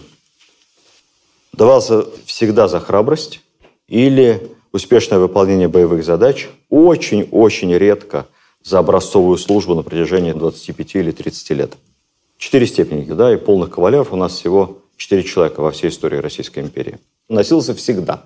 Давался 1.54 2.06
всегда 2.26 2.68
за 2.68 2.80
храбрость 2.80 3.42
или 3.88 4.52
успешное 4.72 5.20
выполнение 5.20 5.68
боевых 5.68 6.04
задач. 6.04 6.50
Очень-очень 6.70 7.74
редко 7.76 8.28
за 8.64 8.80
образцовую 8.80 9.38
службу 9.38 9.76
на 9.76 9.82
протяжении 9.84 10.34
25 10.34 10.96
или 10.96 11.12
30 11.12 11.50
лет. 11.52 11.74
Четыре 12.42 12.66
степени, 12.66 13.06
да, 13.06 13.32
и 13.32 13.38
полных 13.38 13.70
кавалеров 13.70 14.12
у 14.14 14.16
нас 14.16 14.34
всего 14.34 14.80
четыре 14.98 15.22
человека 15.24 15.62
во 15.62 15.70
всей 15.70 15.90
истории 15.92 16.18
Российской 16.18 16.62
империи. 16.62 16.98
Носился 17.30 17.76
всегда. 17.76 18.24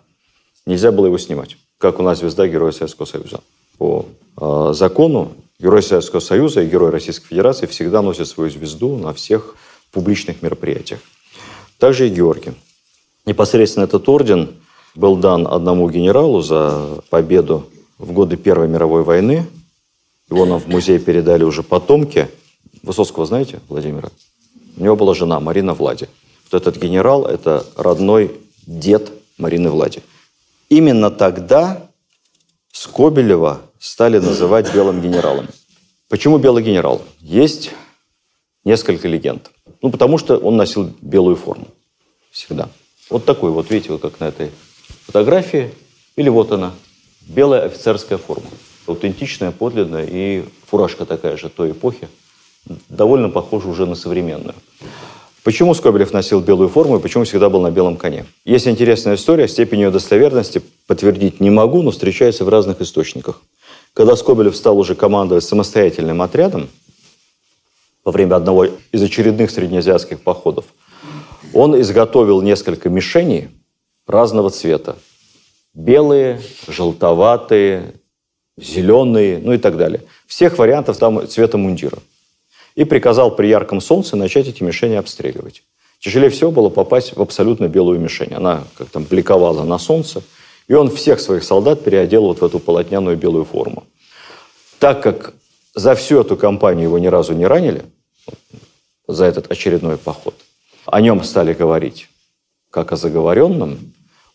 Нельзя 0.65 0.93
было 0.93 1.07
его 1.07 1.17
снимать. 1.17 1.57
Как 1.77 1.99
у 1.99 2.01
нас 2.01 2.19
звезда 2.19 2.47
Героя 2.47 2.71
Советского 2.71 3.05
Союза. 3.05 3.41
По 3.77 4.05
э, 4.39 4.71
закону 4.73 5.33
Герой 5.59 5.83
Советского 5.83 6.21
Союза 6.21 6.61
и 6.61 6.69
Герой 6.69 6.91
Российской 6.91 7.27
Федерации 7.27 7.65
всегда 7.65 8.01
носят 8.01 8.29
свою 8.29 8.49
звезду 8.49 8.95
на 8.95 9.13
всех 9.13 9.57
публичных 9.91 10.41
мероприятиях. 10.41 11.01
Также 11.77 12.07
и 12.07 12.09
Георгий. 12.09 12.53
Непосредственно 13.25 13.83
этот 13.83 14.07
орден 14.07 14.55
был 14.95 15.17
дан 15.17 15.45
одному 15.45 15.89
генералу 15.89 16.41
за 16.41 17.01
победу 17.09 17.67
в 17.97 18.13
годы 18.13 18.37
Первой 18.37 18.69
мировой 18.69 19.03
войны. 19.03 19.45
Его 20.29 20.45
нам 20.45 20.61
в 20.61 20.67
музей 20.67 20.99
передали 20.99 21.43
уже 21.43 21.63
потомки– 21.63 22.29
Высоцкого 22.85 23.25
знаете, 23.25 23.59
Владимира? 23.67 24.09
У 24.77 24.83
него 24.83 24.95
была 24.95 25.15
жена 25.15 25.39
Марина 25.39 25.73
Влади. 25.73 26.07
Вот 26.51 26.61
этот 26.61 26.81
генерал– 26.81 27.25
это 27.27 27.65
родной 27.75 28.39
дед 28.67 29.11
Марины 29.39 29.71
Влади. 29.71 30.03
Именно 30.69 31.09
тогда 31.09 31.89
Скобелева 32.71 33.61
стали 33.79 34.19
называть 34.19 34.71
белым 34.71 35.01
генералом. 35.01 35.47
Почему 36.09 36.37
белый 36.37 36.63
генерал? 36.63 37.01
Есть 37.19 37.71
несколько 38.63 39.07
легенд. 39.07 39.49
Ну, 39.81 39.89
потому 39.89 40.19
что 40.19 40.37
он 40.37 40.55
носил 40.55 40.91
белую 41.01 41.37
форму. 41.37 41.67
Всегда. 42.29 42.69
Вот 43.09 43.25
такой 43.25 43.49
вот, 43.49 43.71
видите, 43.71 43.91
вот 43.91 44.01
как 44.01 44.19
на 44.19 44.25
этой 44.25 44.51
фотографии. 45.07 45.73
Или 46.15 46.29
вот 46.29 46.51
она, 46.51 46.73
белая 47.21 47.65
офицерская 47.65 48.19
форма. 48.19 48.45
Аутентичная, 48.85 49.51
подлинная 49.51 50.05
и 50.07 50.45
фуражка 50.67 51.05
такая 51.05 51.35
же 51.37 51.49
той 51.49 51.71
эпохи 51.71 52.07
довольно 52.89 53.29
похожа 53.29 53.67
уже 53.67 53.85
на 53.85 53.95
современную. 53.95 54.55
Почему 55.43 55.75
Скобелев 55.75 56.11
носил 56.11 56.41
белую 56.41 56.69
форму 56.69 56.97
и 56.97 56.99
почему 56.99 57.23
всегда 57.23 57.49
был 57.49 57.61
на 57.61 57.69
белом 57.69 57.97
коне? 57.97 58.25
Есть 58.45 58.67
интересная 58.67 59.13
история, 59.13 59.47
степень 59.47 59.81
ее 59.81 59.91
достоверности 59.91 60.63
подтвердить 60.87 61.39
не 61.39 61.51
могу, 61.51 61.83
но 61.83 61.91
встречается 61.91 62.45
в 62.45 62.49
разных 62.49 62.81
источниках. 62.81 63.43
Когда 63.93 64.15
Скобелев 64.15 64.55
стал 64.55 64.79
уже 64.79 64.95
командовать 64.95 65.43
самостоятельным 65.43 66.23
отрядом 66.23 66.67
во 68.03 68.11
время 68.11 68.35
одного 68.35 68.65
из 68.91 69.03
очередных 69.03 69.51
среднеазиатских 69.51 70.21
походов, 70.21 70.65
он 71.53 71.79
изготовил 71.79 72.41
несколько 72.41 72.89
мишеней 72.89 73.49
разного 74.07 74.49
цвета. 74.49 74.95
Белые, 75.75 76.41
желтоватые, 76.67 77.93
зеленые, 78.57 79.39
ну 79.43 79.53
и 79.53 79.59
так 79.59 79.77
далее. 79.77 80.01
Всех 80.25 80.57
вариантов 80.57 80.97
там 80.97 81.27
цвета 81.27 81.59
мундира 81.59 81.99
и 82.75 82.83
приказал 82.83 83.35
при 83.35 83.47
ярком 83.47 83.81
солнце 83.81 84.15
начать 84.15 84.47
эти 84.47 84.63
мишени 84.63 84.95
обстреливать. 84.95 85.63
Тяжелее 85.99 86.29
всего 86.29 86.51
было 86.51 86.69
попасть 86.69 87.15
в 87.15 87.21
абсолютно 87.21 87.67
белую 87.67 87.99
мишень. 87.99 88.33
Она 88.33 88.65
как 88.77 88.89
там 88.89 89.03
бликовала 89.03 89.63
на 89.63 89.77
солнце, 89.77 90.21
и 90.67 90.73
он 90.73 90.89
всех 90.89 91.19
своих 91.19 91.43
солдат 91.43 91.83
переодел 91.83 92.23
вот 92.23 92.41
в 92.41 92.45
эту 92.45 92.59
полотняную 92.59 93.17
белую 93.17 93.45
форму. 93.45 93.85
Так 94.79 95.01
как 95.01 95.33
за 95.73 95.95
всю 95.95 96.21
эту 96.21 96.35
кампанию 96.35 96.85
его 96.85 96.99
ни 96.99 97.07
разу 97.07 97.33
не 97.33 97.45
ранили, 97.45 97.85
за 99.07 99.25
этот 99.25 99.51
очередной 99.51 99.97
поход, 99.97 100.35
о 100.85 101.01
нем 101.01 101.23
стали 101.23 101.53
говорить 101.53 102.09
как 102.71 102.91
о 102.91 102.97
заговоренном, 102.97 103.93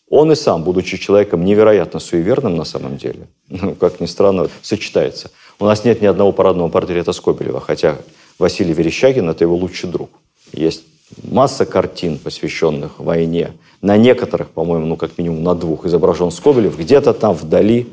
он 0.09 0.31
и 0.31 0.35
сам, 0.35 0.63
будучи 0.63 0.97
человеком 0.97 1.45
невероятно 1.45 1.99
суеверным 1.99 2.55
на 2.55 2.65
самом 2.65 2.97
деле, 2.97 3.27
ну, 3.49 3.75
как 3.75 3.99
ни 3.99 4.07
странно, 4.07 4.49
сочетается. 4.61 5.31
У 5.59 5.65
нас 5.65 5.85
нет 5.85 6.01
ни 6.01 6.05
одного 6.05 6.31
парадного 6.31 6.69
портрета 6.69 7.13
Скобелева, 7.13 7.61
хотя 7.61 7.97
Василий 8.41 8.73
Верещагин– 8.73 9.29
это 9.29 9.43
его 9.43 9.55
лучший 9.55 9.87
друг. 9.87 10.09
Есть 10.51 10.83
масса 11.23 11.63
картин, 11.67 12.17
посвященных 12.17 12.99
войне. 12.99 13.53
На 13.83 13.97
некоторых, 13.97 14.49
по-моему, 14.49 14.87
ну 14.87 14.95
как 14.97 15.19
минимум 15.19 15.43
на 15.43 15.53
двух 15.53 15.85
изображен 15.85 16.31
Скобелев, 16.31 16.75
где-то 16.77 17.13
там 17.13 17.35
вдали 17.35 17.87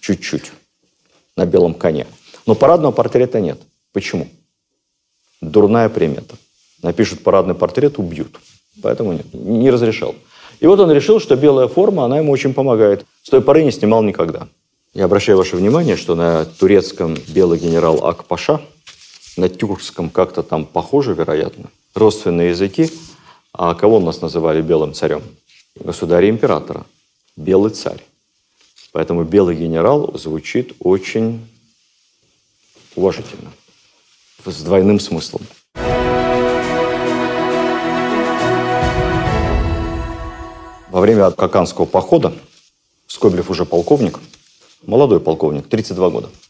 чуть-чуть, 0.00 0.52
на 1.36 1.44
белом 1.44 1.74
коне. 1.74 2.06
Но 2.46 2.54
парадного 2.54 2.92
портрета 2.92 3.40
нет. 3.40 3.60
Почему? 3.92 4.28
Дурная 5.40 5.88
примета. 5.88 6.36
Напишут 6.80 7.24
парадный 7.24 7.56
портрет– 7.56 7.98
убьют. 7.98 8.38
Поэтому 8.80 9.12
нет, 9.12 9.26
не 9.34 9.70
разрешал. 9.70 10.14
И 10.60 10.66
вот 10.68 10.78
он 10.78 10.92
решил, 10.92 11.18
что 11.18 11.34
белая 11.34 11.66
форма, 11.66 12.04
она 12.04 12.18
ему 12.18 12.30
очень 12.30 12.54
помогает. 12.54 13.04
С 13.24 13.30
той 13.30 13.40
поры 13.40 13.64
не 13.64 13.72
снимал 13.72 14.02
никогда. 14.04 14.46
Я 14.92 15.06
обращаю 15.06 15.36
ваше 15.36 15.56
внимание, 15.56 15.96
что 15.96 16.14
на 16.14 16.44
турецком 16.44 17.16
белый 17.26 17.58
генерал 17.58 18.06
Ак-Паша– 18.06 18.60
на 19.36 19.48
тюркском 19.48 20.10
как-то 20.10 20.42
там 20.42 20.64
похоже, 20.64 21.14
вероятно, 21.14 21.70
родственные 21.94 22.50
языки. 22.50 22.90
А 23.52 23.74
кого 23.74 24.00
нас 24.00 24.20
называли 24.20 24.62
белым 24.62 24.94
царем? 24.94 25.22
Государя 25.76 26.28
императора. 26.28 26.86
Белый 27.36 27.70
царь. 27.70 28.04
Поэтому 28.92 29.24
белый 29.24 29.56
генерал 29.56 30.16
звучит 30.16 30.74
очень 30.78 31.46
уважительно, 32.94 33.50
с 34.44 34.62
двойным 34.62 35.00
смыслом. 35.00 35.42
Во 40.90 41.00
время 41.00 41.32
Каканского 41.32 41.86
похода 41.86 42.32
Скобелев 43.08 43.50
уже 43.50 43.64
полковник, 43.64 44.20
молодой 44.86 45.18
полковник, 45.18 45.68
32 45.68 46.10
года– 46.10 46.30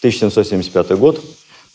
1775 0.00 0.98
год. 0.98 1.20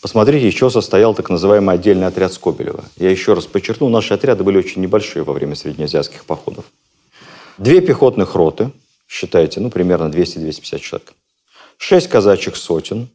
Посмотрите, 0.02 0.50
чего 0.50 0.68
состоял 0.68 1.14
так 1.14 1.30
называемый 1.30 1.76
отдельный 1.76 2.08
отряд 2.08 2.32
Скобелева. 2.32 2.84
Я 2.96 3.08
еще 3.08 3.34
раз 3.34 3.46
подчеркну, 3.46 3.88
наши 3.88 4.12
отряды 4.12 4.42
были 4.42 4.58
очень 4.58 4.82
небольшие 4.82 5.22
во 5.22 5.32
время 5.32 5.54
среднеазиатских 5.54 6.24
походов. 6.24 6.64
Две 7.56 7.80
пехотных 7.80 8.34
роты, 8.34 8.72
считайте, 9.06 9.60
ну, 9.60 9.70
примерно 9.70 10.12
200-250 10.12 10.78
человек. 10.80 11.14
Шесть 11.76 12.08
казачьих 12.08 12.56
сотен. 12.56 13.08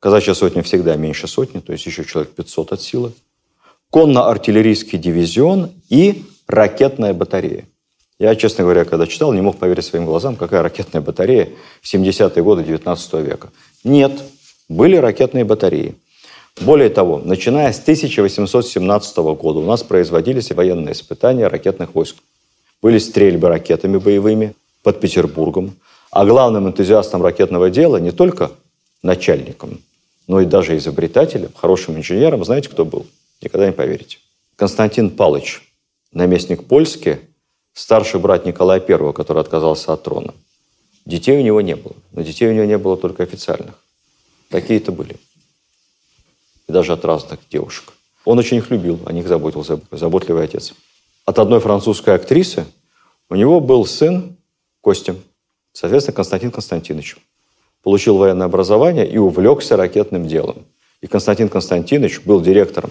Казачья 0.00 0.34
сотня 0.34 0.64
всегда 0.64 0.96
меньше 0.96 1.28
сотни, 1.28 1.60
то 1.60 1.72
есть 1.72 1.86
еще 1.86 2.04
человек 2.04 2.32
500 2.32 2.72
от 2.72 2.82
силы. 2.82 3.12
Конно-артиллерийский 3.90 4.98
дивизион 4.98 5.70
и 5.90 6.24
ракетная 6.48 7.14
батарея. 7.14 7.66
Я, 8.18 8.34
честно 8.34 8.64
говоря, 8.64 8.84
когда 8.84 9.06
читал, 9.06 9.32
не 9.32 9.42
мог 9.42 9.58
поверить 9.58 9.84
своим 9.84 10.06
глазам, 10.06 10.34
какая 10.34 10.62
ракетная 10.62 11.02
батарея 11.02 11.50
в 11.80 11.94
70-е 11.94 12.42
годы 12.42 12.64
19 12.64 13.12
века. 13.14 13.50
Нет, 13.84 14.12
были 14.70 14.96
ракетные 14.96 15.44
батареи. 15.44 15.96
Более 16.60 16.90
того, 16.90 17.18
начиная 17.18 17.72
с 17.72 17.80
1817 17.80 19.16
года 19.18 19.58
у 19.58 19.64
нас 19.64 19.82
производились 19.82 20.52
военные 20.52 20.92
испытания 20.92 21.48
ракетных 21.48 21.94
войск. 21.94 22.16
Были 22.80 22.98
стрельбы 22.98 23.48
ракетами 23.48 23.98
боевыми 23.98 24.54
под 24.82 25.00
Петербургом. 25.00 25.74
А 26.12 26.24
главным 26.24 26.68
энтузиастом 26.68 27.22
ракетного 27.22 27.68
дела 27.70 27.98
не 27.98 28.10
только 28.12 28.52
начальником, 29.02 29.80
но 30.26 30.40
и 30.40 30.44
даже 30.44 30.76
изобретателем, 30.76 31.50
хорошим 31.54 31.96
инженером, 31.96 32.44
знаете, 32.44 32.68
кто 32.68 32.84
был? 32.84 33.06
Никогда 33.42 33.66
не 33.66 33.72
поверите. 33.72 34.18
Константин 34.56 35.10
Палыч, 35.10 35.62
наместник 36.12 36.64
Польски, 36.64 37.20
старший 37.74 38.20
брат 38.20 38.44
Николая 38.44 38.80
I, 38.80 39.12
который 39.12 39.40
отказался 39.40 39.92
от 39.92 40.02
трона. 40.02 40.34
Детей 41.06 41.38
у 41.38 41.42
него 41.42 41.60
не 41.60 41.76
было. 41.76 41.94
Но 42.12 42.22
детей 42.22 42.48
у 42.48 42.52
него 42.52 42.64
не 42.66 42.78
было 42.78 42.96
только 42.96 43.22
официальных. 43.22 43.79
Такие-то 44.50 44.92
были. 44.92 45.16
И 46.68 46.72
даже 46.72 46.92
от 46.92 47.04
разных 47.04 47.40
девушек. 47.50 47.92
Он 48.24 48.38
очень 48.38 48.58
их 48.58 48.70
любил, 48.70 49.00
о 49.06 49.12
них 49.12 49.26
заботился, 49.26 49.80
заботливый 49.90 50.44
отец. 50.44 50.74
От 51.24 51.38
одной 51.38 51.60
французской 51.60 52.14
актрисы 52.14 52.66
у 53.28 53.36
него 53.36 53.60
был 53.60 53.86
сын 53.86 54.36
Костя, 54.80 55.16
соответственно, 55.72 56.16
Константин 56.16 56.50
Константинович. 56.50 57.16
Получил 57.82 58.16
военное 58.16 58.46
образование 58.46 59.08
и 59.08 59.16
увлекся 59.16 59.76
ракетным 59.76 60.26
делом. 60.26 60.66
И 61.00 61.06
Константин 61.06 61.48
Константинович 61.48 62.20
был 62.22 62.40
директором 62.40 62.90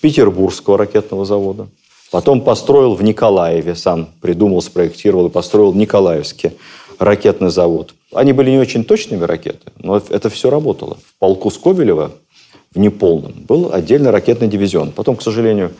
Петербургского 0.00 0.78
ракетного 0.78 1.24
завода, 1.24 1.68
Потом 2.12 2.42
построил 2.42 2.94
в 2.94 3.02
Николаеве, 3.02 3.74
сам 3.74 4.10
придумал, 4.20 4.60
спроектировал 4.60 5.28
и 5.28 5.30
построил 5.30 5.72
Николаевский 5.72 6.52
ракетный 6.98 7.50
завод. 7.50 7.94
Они 8.12 8.32
были 8.32 8.50
не 8.50 8.58
очень 8.58 8.84
точными 8.84 9.24
ракеты, 9.24 9.72
но 9.78 9.96
это 9.96 10.28
все 10.30 10.50
работало. 10.50 10.96
В 10.96 11.18
полку 11.18 11.50
Скобелева, 11.50 12.12
в 12.74 12.78
неполном, 12.78 13.32
был 13.32 13.72
отдельный 13.72 14.10
ракетный 14.10 14.48
дивизион. 14.48 14.92
Потом, 14.92 15.16
к 15.16 15.22
сожалению, 15.22 15.72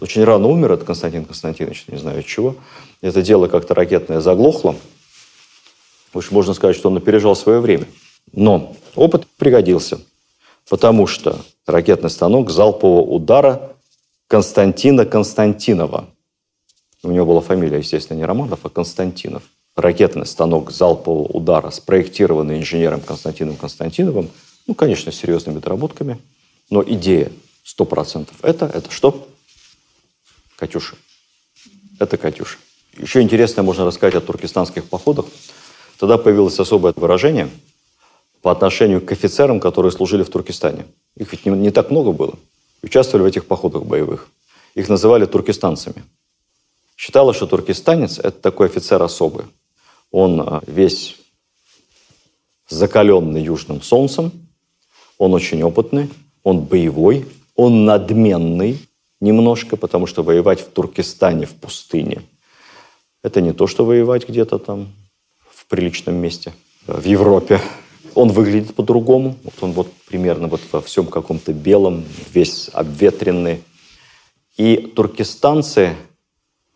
очень 0.00 0.24
рано 0.24 0.48
умер 0.48 0.72
этот 0.72 0.86
Константин 0.86 1.24
Константинович, 1.24 1.84
не 1.88 1.98
знаю 1.98 2.20
от 2.20 2.26
чего. 2.26 2.56
Это 3.02 3.22
дело 3.22 3.48
как-то 3.48 3.74
ракетное 3.74 4.20
заглохло. 4.20 4.76
Уж 6.14 6.30
можно 6.30 6.54
сказать, 6.54 6.76
что 6.76 6.88
он 6.88 6.96
опережал 6.96 7.36
свое 7.36 7.60
время. 7.60 7.86
Но 8.32 8.76
опыт 8.94 9.26
пригодился, 9.36 10.00
потому 10.68 11.06
что 11.06 11.40
ракетный 11.66 12.10
станок 12.10 12.50
залпового 12.50 13.02
удара 13.02 13.72
Константина 14.28 15.04
Константинова. 15.06 16.08
У 17.02 17.10
него 17.10 17.26
была 17.26 17.40
фамилия, 17.40 17.78
естественно, 17.78 18.18
не 18.18 18.24
Романов, 18.24 18.60
а 18.62 18.68
Константинов. 18.68 19.42
Ракетный 19.80 20.26
станок 20.26 20.70
залпового 20.70 21.26
удара, 21.28 21.70
спроектированный 21.70 22.58
инженером 22.58 23.00
Константином 23.00 23.56
Константиновым. 23.56 24.30
Ну, 24.66 24.74
конечно, 24.74 25.10
с 25.10 25.16
серьезными 25.16 25.58
доработками. 25.58 26.18
Но 26.68 26.82
идея 26.82 27.32
100% 27.64 28.28
это, 28.42 28.66
это 28.66 28.90
что? 28.90 29.28
Катюша. 30.56 30.96
Это 31.98 32.16
Катюша. 32.16 32.58
Еще 32.98 33.22
интересно 33.22 33.62
можно 33.62 33.84
рассказать 33.84 34.14
о 34.14 34.20
туркестанских 34.20 34.84
походах. 34.84 35.26
Тогда 35.98 36.18
появилось 36.18 36.58
особое 36.58 36.92
выражение 36.96 37.48
по 38.42 38.50
отношению 38.50 39.00
к 39.00 39.12
офицерам, 39.12 39.60
которые 39.60 39.92
служили 39.92 40.22
в 40.22 40.30
Туркестане. 40.30 40.86
Их 41.16 41.32
ведь 41.32 41.44
не, 41.46 41.52
не 41.52 41.70
так 41.70 41.90
много 41.90 42.12
было 42.12 42.34
участвовали 42.82 43.24
в 43.24 43.26
этих 43.26 43.46
походах 43.46 43.84
боевых. 43.84 44.28
Их 44.74 44.88
называли 44.88 45.26
туркестанцами. 45.26 46.04
Считалось, 46.96 47.36
что 47.36 47.46
туркестанец– 47.46 48.18
это 48.18 48.32
такой 48.32 48.66
офицер 48.66 49.02
особый. 49.02 49.46
Он 50.10 50.40
а, 50.40 50.62
весь 50.66 51.16
закаленный 52.68 53.42
южным 53.42 53.82
солнцем, 53.82 54.32
он 55.18 55.34
очень 55.34 55.62
опытный, 55.62 56.08
он 56.42 56.60
боевой, 56.62 57.26
он 57.54 57.84
надменный 57.84 58.78
немножко, 59.20 59.76
потому 59.76 60.06
что 60.06 60.22
воевать 60.22 60.60
в 60.60 60.70
Туркестане, 60.70 61.46
в 61.46 61.54
пустыне, 61.54 62.22
это 63.22 63.40
не 63.42 63.52
то, 63.52 63.66
что 63.66 63.84
воевать 63.84 64.26
где-то 64.28 64.58
там 64.58 64.88
в 65.50 65.66
приличном 65.66 66.16
месте, 66.16 66.52
в 66.86 67.04
Европе. 67.04 67.60
Он 68.14 68.30
выглядит 68.30 68.74
по-другому. 68.74 69.36
Вот 69.44 69.54
он 69.60 69.72
вот 69.72 69.92
примерно 70.08 70.48
вот 70.48 70.60
во 70.72 70.80
всем 70.80 71.06
каком-то 71.06 71.52
белом, 71.52 72.04
весь 72.32 72.70
обветренный. 72.72 73.62
И 74.56 74.76
туркестанцы 74.76 75.96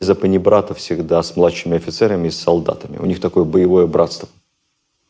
из-за 0.04 0.14
панибрата 0.14 0.74
всегда 0.74 1.22
с 1.22 1.34
младшими 1.34 1.76
офицерами 1.76 2.28
и 2.28 2.30
с 2.30 2.38
солдатами. 2.38 2.98
У 2.98 3.06
них 3.06 3.20
такое 3.20 3.44
боевое 3.44 3.86
братство. 3.86 4.28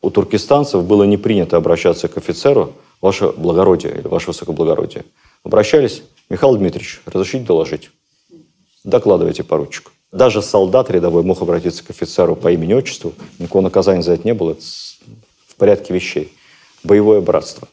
У 0.01 0.09
туркестанцев 0.09 0.85
было 0.85 1.03
не 1.03 1.17
принято 1.17 1.57
обращаться 1.57 2.07
к 2.07 2.17
офицеру 2.17 2.73
«Ваше 3.01 3.29
благородие» 3.29 3.99
или 3.99 4.07
«Ваше 4.07 4.27
высокоблагородие». 4.27 5.03
Обращались 5.43 6.01
«Михаил 6.29 6.55
Дмитриевич, 6.55 7.01
разрешите 7.05 7.45
доложить?» 7.45 7.91
«Докладывайте, 8.83 9.43
поручик». 9.43 9.91
Даже 10.11 10.41
солдат 10.41 10.89
рядовой 10.89 11.23
мог 11.23 11.41
обратиться 11.41 11.83
к 11.83 11.89
офицеру 11.89 12.37
по 12.37 12.51
имени-отчеству. 12.51 13.13
Никакого 13.37 13.63
наказания 13.63 14.01
за 14.01 14.13
это 14.13 14.25
не 14.25 14.33
было. 14.33 14.51
Это 14.51 14.61
в 15.47 15.55
порядке 15.55 15.93
вещей. 15.93 16.33
Боевое 16.83 17.19
братство. 17.19 17.67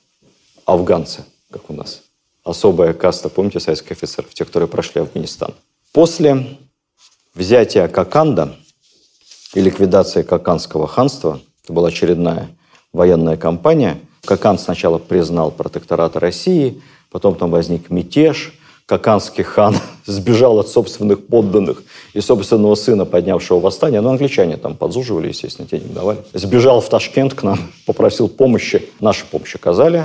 Афганцы, 0.65 1.25
как 1.51 1.71
у 1.71 1.73
нас. 1.73 2.03
Особая 2.43 2.95
каста, 2.95 3.29
помните, 3.29 3.61
советских 3.61 3.93
офицеров, 3.93 4.35
те, 4.35 4.45
которые 4.45 4.69
прошли 4.69 5.01
Афганистан. 5.01 5.55
После 5.93 6.59
взятия 7.35 7.89
Коканда 7.89 8.57
и 9.55 9.61
ликвидации 9.61 10.23
Коканского 10.23 10.87
ханства, 10.87 11.41
это 11.65 11.73
была 11.73 11.89
очередная 11.89 12.49
военная 12.93 13.37
кампания, 13.37 13.99
Кокан 14.25 14.59
сначала 14.59 14.99
признал 14.99 15.51
протекторат 15.51 16.17
России, 16.17 16.83
потом 17.11 17.35
там 17.35 17.51
возник 17.51 17.91
мятеж– 17.91 18.55
Каканский 18.87 19.45
хан 19.45 19.77
сбежал 20.05 20.59
от 20.59 20.69
собственных 20.69 21.27
подданных 21.27 21.83
и 22.13 22.21
собственного 22.21 22.75
сына, 22.75 23.05
поднявшего 23.05 23.61
восстание. 23.61 24.01
Но 24.01 24.11
англичане 24.11 24.57
там 24.57 24.77
подзуживали, 24.77 25.29
естественно, 25.29 25.69
денег 25.69 25.93
давали. 25.93 26.19
Сбежал 26.35 26.81
в 26.81 26.89
Ташкент 26.89 27.35
к 27.35 27.43
нам, 27.43 27.59
попросил 27.87 28.29
помощи. 28.29 28.91
Нашу 29.01 29.27
помощь 29.31 29.55
оказали. 29.55 30.05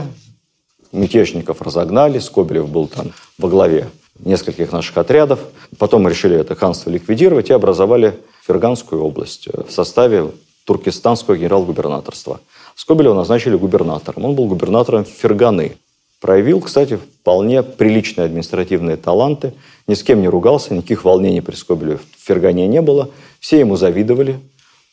Мятежников 0.91 1.61
разогнали. 1.61 2.19
Скобелев 2.19 2.69
был 2.69 2.87
там 2.87 3.11
во 3.37 3.49
главе 3.49 3.89
нескольких 4.23 4.71
наших 4.71 4.97
отрядов. 4.97 5.39
Потом 5.77 6.07
решили 6.07 6.37
это 6.37 6.55
ханство 6.55 6.89
ликвидировать 6.89 7.49
и 7.49 7.53
образовали 7.53 8.17
Ферганскую 8.45 9.03
область 9.03 9.47
в 9.47 9.71
составе 9.71 10.31
туркестанского 10.65 11.37
генерал-губернаторства. 11.37 12.39
Скобелева 12.75 13.13
назначили 13.13 13.55
губернатором. 13.55 14.25
Он 14.25 14.35
был 14.35 14.45
губернатором 14.45 15.05
Ферганы, 15.05 15.77
Проявил, 16.19 16.61
кстати, 16.61 16.97
вполне 16.97 17.61
приличные 17.61 18.25
административные 18.25 18.97
таланты. 18.97 19.53
Ни 19.85 19.93
с 19.93 20.01
кем 20.01 20.19
не 20.21 20.27
ругался, 20.27 20.73
никаких 20.73 21.05
волнений 21.05 21.41
при 21.41 21.55
Скобелеве 21.55 21.97
в 21.97 22.25
Фергане 22.25 22.67
не 22.67 22.81
было. 22.81 23.11
Все 23.39 23.59
ему 23.59 23.75
завидовали. 23.75 24.39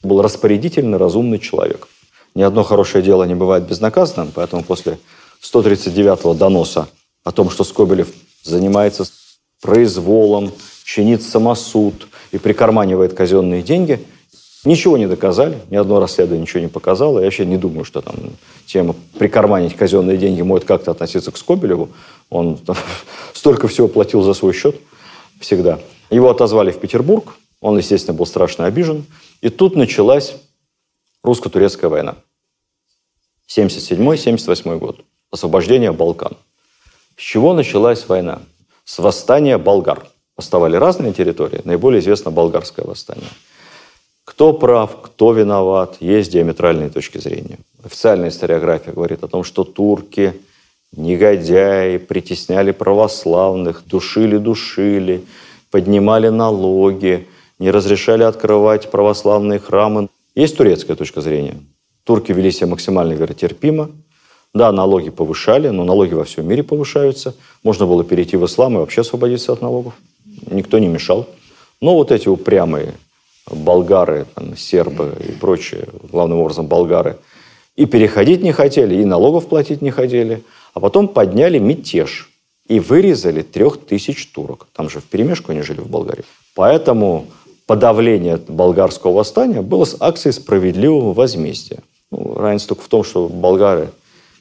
Был 0.02 0.20
распорядительный, 0.20 0.98
разумный 0.98 1.38
человек. 1.38 1.88
Ни 2.34 2.42
одно 2.42 2.62
хорошее 2.62 3.02
дело 3.02 3.24
не 3.24 3.34
бывает 3.34 3.66
безнаказанным, 3.66 4.32
поэтому 4.34 4.62
после 4.62 4.98
139-го 5.40 6.34
доноса 6.34 6.88
о 7.22 7.32
том, 7.32 7.48
что 7.48 7.64
Скобелев 7.64 8.12
занимается 8.44 9.04
произволом, 9.60 10.52
чинит 10.84 11.22
самосуд 11.22 12.08
и 12.30 12.38
прикарманивает 12.38 13.14
казенные 13.14 13.62
деньги– 13.62 14.04
Ничего 14.64 14.96
не 14.96 15.06
доказали, 15.06 15.58
ни 15.68 15.76
одно 15.76 16.00
расследование 16.00 16.40
ничего 16.42 16.60
не 16.60 16.68
показало. 16.68 17.18
Я 17.18 17.26
вообще 17.26 17.44
не 17.44 17.58
думаю, 17.58 17.84
что 17.84 18.00
там 18.00 18.14
тема 18.64 18.96
прикарманить 19.18 19.76
казенные 19.76 20.16
деньги 20.16 20.40
может 20.40 20.64
как-то 20.64 20.90
относиться 20.90 21.30
к 21.30 21.36
Скобелеву. 21.36 21.90
Он 22.30 22.56
там, 22.56 22.76
столько 23.34 23.68
всего 23.68 23.88
платил 23.88 24.22
за 24.22 24.32
свой 24.32 24.54
счет 24.54 24.80
всегда. 25.38 25.80
Его 26.10 26.30
отозвали 26.30 26.70
в 26.70 26.80
Петербург. 26.80 27.36
Он, 27.60 27.76
естественно, 27.76 28.16
был 28.16 28.24
страшно 28.24 28.64
обижен. 28.64 29.04
И 29.42 29.50
тут 29.50 29.76
началась 29.76 30.34
русско-турецкая 31.22 31.90
война. 31.90 32.16
77-78 33.48 34.78
год. 34.78 35.00
Освобождение 35.30 35.92
Балкан. 35.92 36.38
С 37.16 37.20
чего 37.20 37.54
началась 37.54 38.08
война? 38.08 38.40
С 38.84 38.98
восстания 38.98 39.58
болгар. 39.58 40.06
Восставали 40.36 40.76
разные 40.76 41.12
территории. 41.12 41.60
Наиболее 41.64 42.00
известно 42.00 42.30
болгарское 42.30 42.84
восстание– 42.84 43.30
Кто 44.24 44.52
прав, 44.54 45.02
кто 45.02 45.32
виноват, 45.32 45.98
есть 46.00 46.32
диаметральные 46.32 46.88
точки 46.88 47.18
зрения. 47.18 47.58
Официальная 47.84 48.30
историография 48.30 48.92
говорит 48.92 49.22
о 49.22 49.28
том, 49.28 49.44
что 49.44 49.64
турки, 49.64 50.32
негодяи, 50.96 51.98
притесняли 51.98 52.72
православных, 52.72 53.86
душили-душили, 53.86 55.24
поднимали 55.70 56.28
налоги, 56.30 57.28
не 57.58 57.70
разрешали 57.70 58.22
открывать 58.22 58.90
православные 58.90 59.58
храмы. 59.58 60.08
Есть 60.34 60.56
турецкая 60.56 60.96
точка 60.96 61.20
зрения. 61.20 61.60
Турки 62.04 62.32
вели 62.32 62.50
себя 62.50 62.68
максимально 62.68 63.12
веротерпимо. 63.12 63.90
Да, 64.54 64.70
налоги 64.70 65.10
повышали, 65.10 65.68
но 65.68 65.84
налоги 65.84 66.14
во 66.14 66.22
всем 66.22 66.46
мире 66.46 66.62
повышаются. 66.62 67.34
Можно 67.64 67.86
было 67.86 68.04
перейти 68.04 68.36
в 68.36 68.44
ислам 68.46 68.76
и 68.76 68.78
вообще 68.78 69.00
освободиться 69.00 69.52
от 69.52 69.60
налогов. 69.60 69.94
Никто 70.48 70.78
не 70.78 70.86
мешал. 70.86 71.26
Но 71.80 71.94
вот 71.94 72.12
эти 72.12 72.28
упрямые 72.28 72.94
болгары, 73.50 74.26
там, 74.34 74.56
сербы 74.56 75.16
и 75.20 75.32
прочие, 75.32 75.88
главным 76.10 76.38
образом 76.38 76.66
болгары, 76.66 77.18
и 77.74 77.84
переходить 77.86 78.42
не 78.42 78.52
хотели, 78.52 78.94
и 78.94 79.04
налогов 79.04 79.48
платить 79.48 79.82
не 79.82 79.90
хотели, 79.90 80.44
а 80.72 80.80
потом 80.80 81.08
подняли 81.08 81.58
мятеж 81.58 82.30
и 82.68 82.78
вырезали 82.78 83.42
трех 83.42 83.78
тысяч 83.78 84.26
турок. 84.28 84.68
Там 84.72 84.88
же 84.88 85.00
в 85.00 85.04
перемешку 85.04 85.50
они 85.50 85.62
жили 85.62 85.80
в 85.80 85.88
Болгарии. 85.88 86.24
Поэтому 86.54 87.26
подавление 87.66 88.36
болгарского 88.36 89.12
восстания 89.14 89.62
было 89.62 89.84
с 89.84 89.96
акцией 89.98 90.32
справедливого 90.32 91.12
возмездия. 91.12 91.80
Ну, 92.12 92.34
разница 92.36 92.68
только 92.68 92.82
в 92.82 92.88
том, 92.88 93.02
что 93.02 93.28
болгары, 93.28 93.90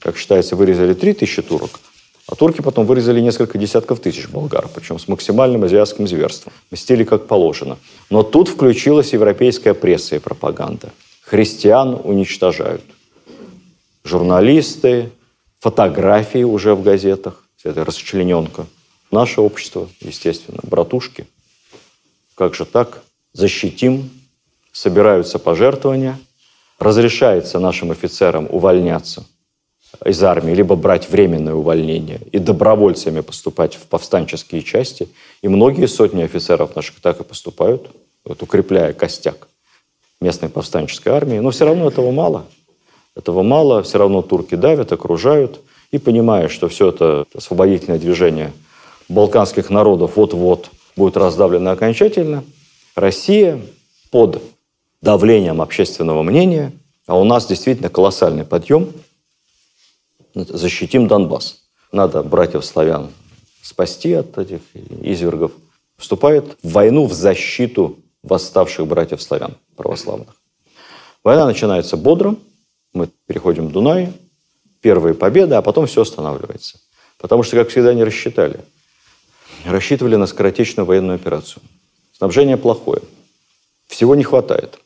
как 0.04 0.18
считается, 0.18 0.58
вырезали 0.58 0.94
три 0.94 1.14
тысячи 1.14 1.42
турок, 1.42 1.80
а 2.28 2.36
турки 2.36 2.62
потом 2.62 2.86
вырезали 2.86 3.22
несколько 3.22 3.58
десятков 3.58 4.02
тысяч 4.02 4.28
болгар, 4.28 4.68
причем 4.76 5.00
с 5.00 5.08
максимальным 5.08 5.64
азиатским 5.64 6.08
зверством. 6.10 6.52
Мстили 6.72 7.06
как 7.06 7.26
положено. 7.28 7.78
Но 8.10 8.22
тут 8.22 8.50
включилась 8.50 9.14
европейская 9.14 9.74
пресса 9.74 10.18
и 10.18 10.20
пропаганда. 10.20 10.92
Христиан 11.22 12.00
уничтожают. 12.04 12.84
Журналисты, 14.04 15.10
фотографии 15.62 16.44
уже 16.44 16.76
в 16.76 16.84
газетах, 16.84 17.48
это 17.64 17.86
расчлененка. 17.86 18.66
Наше 19.10 19.40
общество, 19.40 19.88
естественно, 20.02 20.60
братушки. 20.64 21.28
Как 22.36 22.56
же 22.56 22.66
так? 22.66 23.04
Защитим, 23.32 24.10
собираются 24.74 25.40
пожертвования, 25.40 26.20
разрешается 26.78 27.60
нашим 27.60 27.92
офицерам 27.92 28.48
увольняться 28.50 29.26
из 30.06 30.24
армии, 30.24 30.54
либо 30.54 30.76
брать 30.76 31.10
временное 31.10 31.54
увольнение 31.54 32.20
и 32.32 32.40
добровольцами 32.40 33.22
поступать 33.22 33.76
в 33.76 33.88
повстанческие 33.88 34.62
части. 34.62 35.08
И 35.42 35.48
многие 35.48 35.88
сотни 35.88 36.24
офицеров 36.24 36.76
наших 36.76 37.00
так 37.02 37.20
и 37.20 37.24
поступают, 37.24 37.90
вот, 38.26 38.42
укрепляя 38.42 38.94
костяк 38.94 39.48
местной 40.20 40.50
повстанческой 40.50 41.14
армии. 41.14 41.40
Но 41.40 41.52
все 41.52 41.66
равно 41.66 41.88
этого 41.88 42.12
мало. 42.12 42.46
Этого 43.16 43.44
мало, 43.44 43.84
все 43.84 43.98
равно 43.98 44.22
турки 44.22 44.56
давят, 44.56 44.92
окружают. 44.92 45.62
И 45.92 46.00
понимая, 46.00 46.48
что 46.48 46.68
все 46.68 46.90
это 46.90 47.26
освободительное 47.36 48.00
движение 48.00 48.52
балканских 49.10 49.70
народов 49.70 50.14
вот-вот 50.16 50.70
будет 50.96 51.18
раздавлено 51.18 51.72
окончательно, 51.72 52.44
Россия 52.96 53.60
под 54.12 54.42
давлением 55.02 55.62
общественного 55.62 56.24
мнения, 56.24 56.72
а 57.06 57.20
у 57.20 57.24
нас 57.24 57.46
действительно 57.46 57.90
колоссальный 57.90 58.46
подъем– 58.46 58.90
защитим 60.34 61.08
Донбасс. 61.08 61.62
Надо 61.92 62.24
братьев-славян 62.24 63.10
спасти 63.62 64.14
от 64.14 64.38
этих 64.38 64.62
извергов. 65.02 65.52
Вступает 65.98 66.58
в 66.64 66.72
войну 66.72 67.06
в 67.06 67.14
защиту 67.14 68.00
восставших 68.24 68.88
братьев-славян 68.88 69.56
православных. 69.76 70.36
Война 71.24 71.46
начинается 71.46 71.96
бодро, 71.96 72.36
мы 72.94 73.10
переходим 73.28 73.70
к 73.70 73.72
Дунаю, 73.72 74.14
первые 74.82 75.14
победы, 75.14 75.56
а 75.56 75.62
потом 75.62 75.86
все 75.88 76.02
останавливается. 76.02 76.80
Потому 77.18 77.44
что, 77.44 77.56
как 77.56 77.70
всегда, 77.70 77.94
не 77.94 78.04
рассчитали. 78.04 78.60
Рассчитывали 79.66 80.18
на 80.18 80.26
скоротечную 80.26 80.86
военную 80.86 81.16
операцию. 81.16 81.64
Снабжение 82.18 82.58
плохое. 82.58 83.02
Всего 83.88 84.16
не 84.16 84.24
хватает. 84.24 84.80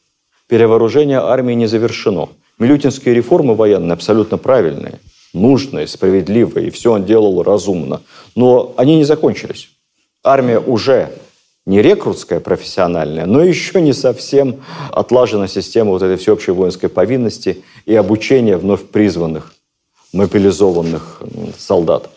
Перевооружение 0.47 1.19
армии 1.19 1.53
не 1.53 1.65
завершено. 1.67 2.29
Милютинские 2.59 3.15
реформы 3.15 3.55
военные 3.55 3.93
абсолютно 3.93 4.37
правильные– 4.37 4.99
нужное, 5.41 5.87
справедливое, 5.87 6.65
и 6.65 6.69
все 6.69 6.93
он 6.93 7.05
делал 7.05 7.43
разумно. 7.43 8.01
Но 8.35 8.73
они 8.77 8.97
не 8.97 9.03
закончились. 9.03 9.69
Армия 10.23 10.59
уже 10.59 11.11
не 11.65 11.81
рекрутская 11.81 12.39
профессиональная, 12.39 13.25
но 13.25 13.43
еще 13.43 13.81
не 13.81 13.93
совсем 13.93 14.61
отлажена 14.91 15.47
система 15.47 15.91
вот 15.91 16.01
этой 16.01 16.15
всеобщей 16.15 16.51
воинской 16.51 16.89
повинности 16.89 17.63
и 17.85 17.93
обучения 17.93 18.57
вновь 18.57 18.85
призванных, 18.85 19.53
мобилизованных 20.13 21.21
солдат. 21.57 22.09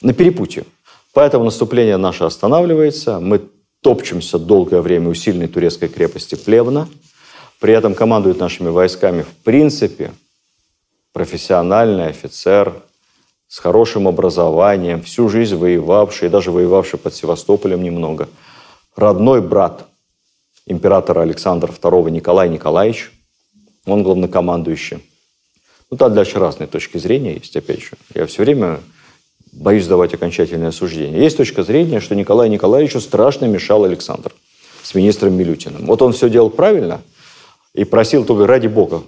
На 0.00 0.14
перепутье. 0.14 0.64
Поэтому 1.12 1.44
наступление 1.44 1.96
наше 1.98 2.24
останавливается. 2.24 3.20
Мы 3.20 3.42
топчемся 3.82 4.38
долгое 4.38 4.80
время 4.80 5.10
у 5.10 5.14
сильной 5.14 5.46
турецкой 5.46 5.88
крепости 5.88 6.34
Плевна. 6.34 6.88
При 7.60 7.74
этом 7.74 7.94
командует 7.94 8.40
нашими 8.40 8.68
войсками 8.68 9.22
в 9.22 9.44
принципе 9.44 10.12
профессиональный 11.14 12.08
офицер 12.08 12.74
с 13.46 13.60
хорошим 13.60 14.08
образованием, 14.08 15.00
всю 15.00 15.28
жизнь 15.28 15.54
воевавший, 15.54 16.28
даже 16.28 16.50
воевавший 16.50 16.98
под 16.98 17.14
Севастополем 17.14 17.82
немного, 17.82 18.28
родной 18.96 19.40
брат 19.40 19.86
императора 20.66 21.22
Александра 21.22 21.70
II 21.72 22.10
Николай 22.10 22.48
Николаевич, 22.48 23.12
он 23.86 24.02
главнокомандующий. 24.02 24.98
Ну, 25.88 25.96
там 25.96 26.14
дальше 26.14 26.40
разные 26.40 26.66
точки 26.66 26.98
зрения 26.98 27.34
есть, 27.34 27.56
опять 27.56 27.82
же. 27.82 27.90
Я 28.12 28.26
все 28.26 28.42
время 28.42 28.80
боюсь 29.52 29.86
давать 29.86 30.14
окончательное 30.14 30.72
суждение. 30.72 31.22
Есть 31.22 31.36
точка 31.36 31.62
зрения, 31.62 32.00
что 32.00 32.16
Николаю 32.16 32.50
Николаевичу 32.50 33.00
страшно 33.00 33.44
мешал 33.44 33.84
Александр 33.84 34.32
с 34.82 34.92
министром 34.96 35.34
Милютиным. 35.34 35.86
Вот 35.86 36.02
он 36.02 36.12
все 36.12 36.28
делал 36.28 36.50
правильно 36.50 37.02
и 37.72 37.84
просил 37.84 38.24
только 38.24 38.48
ради 38.48 38.66
бога, 38.66 39.04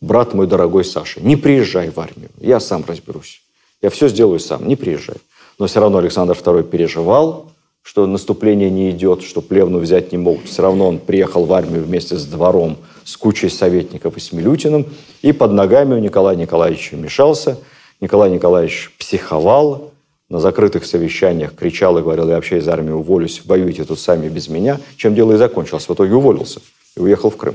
брат 0.00 0.34
мой 0.34 0.46
дорогой 0.46 0.84
Саша, 0.84 1.20
не 1.20 1.36
приезжай 1.36 1.90
в 1.90 1.98
армию, 1.98 2.30
я 2.40 2.60
сам 2.60 2.84
разберусь. 2.86 3.42
Я 3.82 3.90
все 3.90 4.08
сделаю 4.08 4.40
сам, 4.40 4.66
не 4.66 4.76
приезжай. 4.76 5.16
Но 5.58 5.66
все 5.66 5.80
равно 5.80 5.98
Александр 5.98 6.34
II 6.34 6.64
переживал, 6.64 7.52
что 7.82 8.06
наступление 8.06 8.70
не 8.70 8.90
идет, 8.90 9.22
что 9.22 9.40
плевну 9.40 9.78
взять 9.78 10.12
не 10.12 10.18
могут. 10.18 10.46
Все 10.46 10.62
равно 10.62 10.88
он 10.88 10.98
приехал 10.98 11.44
в 11.44 11.52
армию 11.52 11.84
вместе 11.84 12.16
с 12.16 12.26
двором, 12.26 12.76
с 13.04 13.16
кучей 13.16 13.48
советников 13.48 14.16
и 14.16 14.20
с 14.20 14.32
Милютиным, 14.32 14.86
и 15.22 15.32
под 15.32 15.52
ногами 15.52 15.94
у 15.94 15.98
Николая 15.98 16.36
Николаевича 16.36 16.96
мешался. 16.96 17.58
Николай 18.00 18.30
Николаевич 18.30 18.92
психовал, 18.98 19.92
на 20.28 20.40
закрытых 20.40 20.84
совещаниях 20.84 21.54
кричал 21.54 21.96
и 21.98 22.02
говорил, 22.02 22.28
я 22.28 22.34
вообще 22.34 22.58
из 22.58 22.68
армии 22.68 22.92
уволюсь, 22.92 23.42
воюйте 23.46 23.84
тут 23.84 23.98
сами 23.98 24.28
без 24.28 24.48
меня, 24.48 24.78
чем 24.96 25.14
дело 25.14 25.32
и 25.32 25.36
закончилось. 25.36 25.88
В 25.88 25.94
итоге 25.94 26.14
уволился 26.14 26.60
и 26.96 27.00
уехал 27.00 27.30
в 27.30 27.36
Крым. 27.36 27.54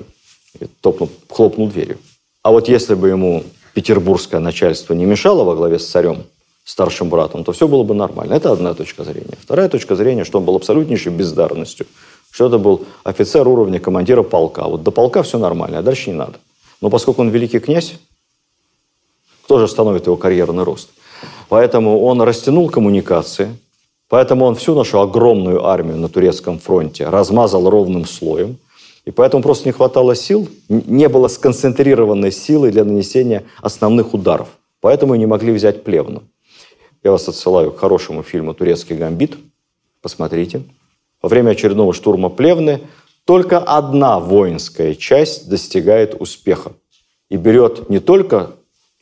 И 0.59 0.65
топнул, 0.81 1.09
хлопнул 1.29 1.69
дверью. 1.69 1.97
А 2.43 2.51
вот 2.51 2.67
если 2.67 2.93
бы 2.93 3.09
ему 3.09 3.43
петербургское 3.73 4.39
начальство 4.39 4.93
не 4.93 5.05
мешало 5.05 5.43
во 5.43 5.55
главе 5.55 5.79
с 5.79 5.87
царем, 5.87 6.23
старшим 6.65 7.09
братом, 7.09 7.43
то 7.43 7.51
все 7.51 7.67
было 7.67 7.83
бы 7.83 7.93
нормально. 7.93 8.33
Это 8.33 8.51
одна 8.51 8.73
точка 8.73 9.03
зрения. 9.03 9.37
Вторая 9.41 9.69
точка 9.69 9.95
зрения, 9.95 10.23
что 10.23 10.39
он 10.39 10.45
был 10.45 10.55
абсолютнейшей 10.55 11.11
бездарностью. 11.11 11.87
Что 12.31 12.47
это 12.47 12.57
был 12.57 12.85
офицер 13.03 13.47
уровня 13.47 13.79
командира 13.79 14.23
полка. 14.23 14.63
Вот 14.63 14.83
до 14.83 14.91
полка 14.91 15.23
все 15.23 15.37
нормально, 15.37 15.79
а 15.79 15.81
дальше 15.81 16.09
не 16.09 16.15
надо. 16.15 16.39
Но 16.81 16.89
поскольку 16.89 17.21
он 17.21 17.29
великий 17.29 17.59
князь, 17.59 17.93
кто 19.45 19.59
же 19.59 19.65
остановит 19.65 20.05
его 20.07 20.17
карьерный 20.17 20.63
рост? 20.63 20.89
Поэтому 21.49 22.01
он 22.03 22.21
растянул 22.21 22.69
коммуникации, 22.69 23.55
поэтому 24.09 24.45
он 24.45 24.55
всю 24.55 24.73
нашу 24.73 24.99
огромную 24.99 25.65
армию 25.65 25.97
на 25.97 26.09
турецком 26.09 26.59
фронте 26.59 27.07
размазал 27.07 27.69
ровным 27.69 28.05
слоем, 28.05 28.57
и 29.05 29.11
поэтому 29.11 29.43
просто 29.43 29.67
не 29.67 29.73
хватало 29.73 30.15
сил, 30.15 30.47
не 30.69 31.09
было 31.09 31.27
сконцентрированной 31.27 32.31
силы 32.31 32.71
для 32.71 32.85
нанесения 32.85 33.43
основных 33.61 34.13
ударов. 34.13 34.47
Поэтому 34.79 35.15
и 35.15 35.19
не 35.19 35.25
могли 35.25 35.51
взять 35.51 35.83
Плевну. 35.83 36.23
Я 37.03 37.11
вас 37.11 37.27
отсылаю 37.27 37.71
к 37.71 37.79
хорошему 37.79 38.23
фильму 38.23 38.53
«Турецкий 38.53 38.95
гамбит». 38.95 39.37
Посмотрите. 40.01 40.63
Во 41.21 41.29
время 41.29 41.51
очередного 41.51 41.93
штурма 41.93 42.29
Плевны 42.29 42.81
только 43.25 43.59
одна 43.59 44.19
воинская 44.19 44.95
часть 44.95 45.49
достигает 45.49 46.15
успеха. 46.19 46.73
И 47.29 47.37
берет 47.37 47.89
не 47.89 47.99
только 47.99 48.51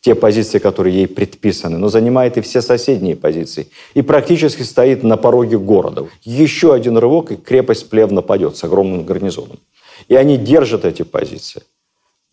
те 0.01 0.15
позиции, 0.15 0.57
которые 0.57 0.95
ей 0.95 1.07
предписаны, 1.07 1.77
но 1.77 1.89
занимает 1.89 2.37
и 2.37 2.41
все 2.41 2.61
соседние 2.61 3.15
позиции. 3.15 3.67
И 3.93 4.01
практически 4.01 4.63
стоит 4.63 5.03
на 5.03 5.15
пороге 5.15 5.59
города. 5.59 6.07
Еще 6.23 6.73
один 6.73 6.97
рывок, 6.97 7.31
и 7.31 7.35
крепость 7.35 7.89
Плевна 7.89 8.23
падет 8.23 8.57
с 8.57 8.63
огромным 8.63 9.03
гарнизоном. 9.03 9.59
И 10.07 10.15
они 10.15 10.37
держат 10.37 10.85
эти 10.85 11.03
позиции. 11.03 11.63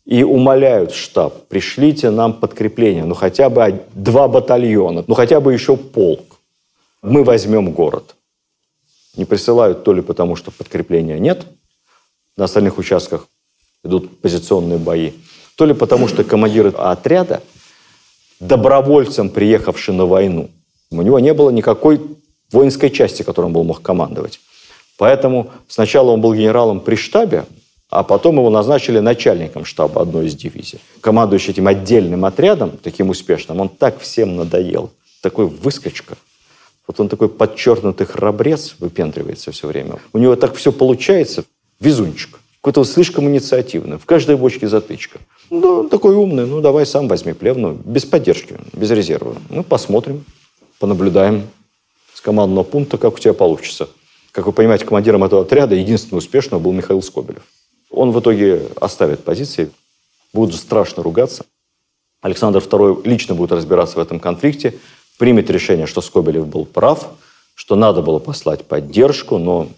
И 0.05 0.23
умоляют 0.23 0.93
штаб, 0.93 1.49
пришлите 1.49 2.11
нам 2.11 2.33
подкрепление, 2.33 3.05
ну 3.05 3.14
хотя 3.14 3.51
бы 3.51 3.83
два 3.95 4.27
батальона, 4.27 5.05
ну 5.07 5.14
хотя 5.14 5.41
бы 5.41 5.53
еще 5.53 5.77
полк. 5.77 6.39
Мы 7.03 7.25
возьмем 7.25 7.73
город. 7.73 8.14
Не 9.16 9.27
присылают 9.27 9.85
то 9.85 9.93
ли 9.93 10.01
потому, 10.01 10.35
что 10.35 10.51
подкрепления 10.51 11.19
нет, 11.19 11.47
на 12.37 12.45
остальных 12.45 12.79
участках 12.79 13.29
идут 13.85 14.21
позиционные 14.21 14.79
бои, 14.79 15.12
то 15.57 15.66
ли 15.66 15.75
потому, 15.75 16.09
что 16.09 16.25
командир 16.25 16.73
отряда, 16.77 17.43
добровольцем 18.41 19.29
приехавший 19.29 19.95
на 19.95 20.07
войну, 20.07 20.51
у 20.91 21.03
него 21.03 21.19
не 21.19 21.35
было 21.35 21.51
никакой 21.51 22.01
воинской 22.51 22.91
части, 22.91 23.23
которой 23.23 23.47
он 23.47 23.53
мог 23.53 23.83
командовать. 23.83 24.41
Поэтому 24.97 25.51
сначала 25.69 26.12
он 26.12 26.21
был 26.21 26.35
генералом 26.35 26.81
при 26.81 26.97
штабе, 26.97 27.45
а 27.91 28.03
потом 28.03 28.36
его 28.36 28.51
назначили 28.51 28.99
начальником 28.99 29.64
штаба 29.64 30.03
одной 30.03 30.26
из 30.26 30.34
дивизий. 30.34 30.80
Командующий 31.01 31.53
этим 31.53 31.68
отдельным 31.68 32.24
отрядом, 32.24 32.78
таким 32.82 33.11
успешным, 33.11 33.61
он 33.61 33.68
так 33.68 34.01
всем 34.01 34.36
надоел. 34.36 34.91
Такой 35.22 35.47
выскочка. 35.47 36.16
Вот 36.86 37.01
он 37.01 37.09
такой 37.09 37.28
подчеркнутый 37.28 38.07
храбрец, 38.07 38.76
выпендривается 38.78 39.53
все 39.53 39.66
время. 39.66 39.99
У 40.12 40.18
него 40.18 40.36
так 40.36 40.55
все 40.55 40.72
получается. 40.72 41.45
Везунчик. 41.80 42.41
Какой-то 42.61 42.84
слишком 42.84 43.28
инициативный. 43.28 43.99
В 43.99 44.05
каждой 44.05 44.36
бочке 44.36 44.68
затычка. 44.68 45.20
Ну, 45.49 45.89
такой 45.89 46.14
умный. 46.14 46.47
Ну, 46.47 46.61
давай 46.61 46.86
сам 46.86 47.09
возьми 47.09 47.32
плевну. 47.32 47.72
Без 47.72 48.05
поддержки, 48.05 48.57
без 48.72 48.91
резерва. 48.91 49.36
Ну, 49.49 49.62
посмотрим, 49.62 50.24
понаблюдаем 50.78 51.47
с 52.12 52.20
командного 52.20 52.64
пункта, 52.64 52.99
как 52.99 53.14
у 53.14 53.18
тебя 53.18 53.32
получится. 53.32 53.89
Как 54.32 54.47
вы 54.47 54.53
понимаете, 54.53 54.84
командиром 54.84 55.24
этого 55.24 55.43
отряда 55.43 55.74
единственный 55.74 56.18
успешный 56.18 56.59
был 56.59 56.72
Михаил 56.72 57.03
Скобелев. 57.03 57.43
Он 57.91 58.12
в 58.12 58.20
итоге 58.20 58.68
оставит 58.80 59.24
позиции, 59.24 59.70
будут 60.32 60.57
страшно 60.57 61.03
ругаться. 61.03 61.45
Александр 62.20 62.61
II 62.61 63.03
лично 63.05 63.34
будет 63.34 63.53
разбираться 63.53 63.97
в 63.97 64.01
этом 64.01 64.20
конфликте, 64.20 64.78
примет 65.18 65.51
решение, 65.51 65.86
что 65.86 66.01
Скобелев 66.01 66.47
был 66.47 66.64
прав, 66.64 67.09
что 67.55 67.76
надо 67.76 68.03
было 68.03 68.18
послать 68.18 68.64
поддержку, 68.64 69.39
но 69.39 69.68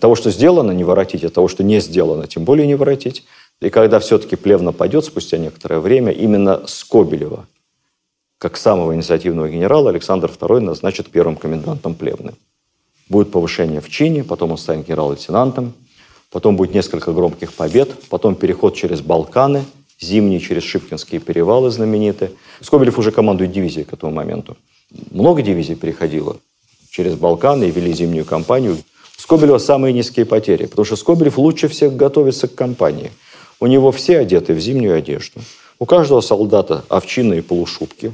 того, 0.00 0.14
что 0.14 0.30
сделано, 0.30 0.72
не 0.72 0.84
воротить, 0.84 1.24
а 1.24 1.30
того, 1.30 1.48
что 1.48 1.62
не 1.62 1.80
сделано, 1.80 2.26
тем 2.26 2.44
более 2.44 2.66
не 2.66 2.74
воротить. 2.74 3.24
И 3.60 3.70
когда 3.70 3.98
все-таки 4.00 4.36
Плевна 4.36 4.72
пойдет 4.72 5.04
спустя 5.04 5.38
некоторое 5.38 5.80
время, 5.80 6.12
именно 6.12 6.66
Скобелева, 6.66 7.46
как 8.38 8.56
самого 8.56 8.94
инициативного 8.94 9.48
генерала, 9.48 9.90
Александр 9.90 10.30
II 10.30 10.60
назначит 10.60 11.10
первым 11.10 11.36
комендантом 11.36 11.94
Плевны. 11.94 12.34
Будет 13.08 13.32
повышение 13.32 13.80
в 13.80 13.88
чине, 13.90 14.24
потом 14.24 14.52
он 14.52 14.58
станет 14.58 14.86
генерал-лейтенантом, 14.86 15.74
потом 16.30 16.56
будет 16.56 16.74
несколько 16.74 17.12
громких 17.12 17.52
побед, 17.52 17.90
потом 18.08 18.34
переход 18.34 18.74
через 18.74 19.00
Балканы, 19.00 19.64
зимний 20.00 20.40
через 20.40 20.62
Шипкинские 20.62 21.20
перевалы 21.20 21.70
знаменитые. 21.70 22.32
Скобелев 22.60 22.98
уже 22.98 23.12
командует 23.12 23.52
дивизией 23.52 23.84
к 23.84 23.92
этому 23.92 24.12
моменту. 24.12 24.56
Много 25.10 25.42
дивизий 25.42 25.74
переходило 25.74 26.36
через 26.90 27.14
Балканы 27.14 27.64
и 27.64 27.70
вели 27.70 27.92
зимнюю 27.92 28.24
кампанию. 28.24 28.78
Скобелева 29.16 29.58
самые 29.58 29.92
низкие 29.92 30.26
потери, 30.26 30.66
потому 30.66 30.84
что 30.84 30.96
Скобелев 30.96 31.38
лучше 31.38 31.68
всех 31.68 31.94
готовится 31.94 32.48
к 32.48 32.54
кампании. 32.54 33.10
У 33.60 33.66
него 33.66 33.92
все 33.92 34.18
одеты 34.18 34.54
в 34.54 34.60
зимнюю 34.60 34.96
одежду. 34.96 35.40
У 35.78 35.86
каждого 35.86 36.20
солдата 36.20 36.84
овчинные 36.88 37.42
полушубки, 37.42 38.12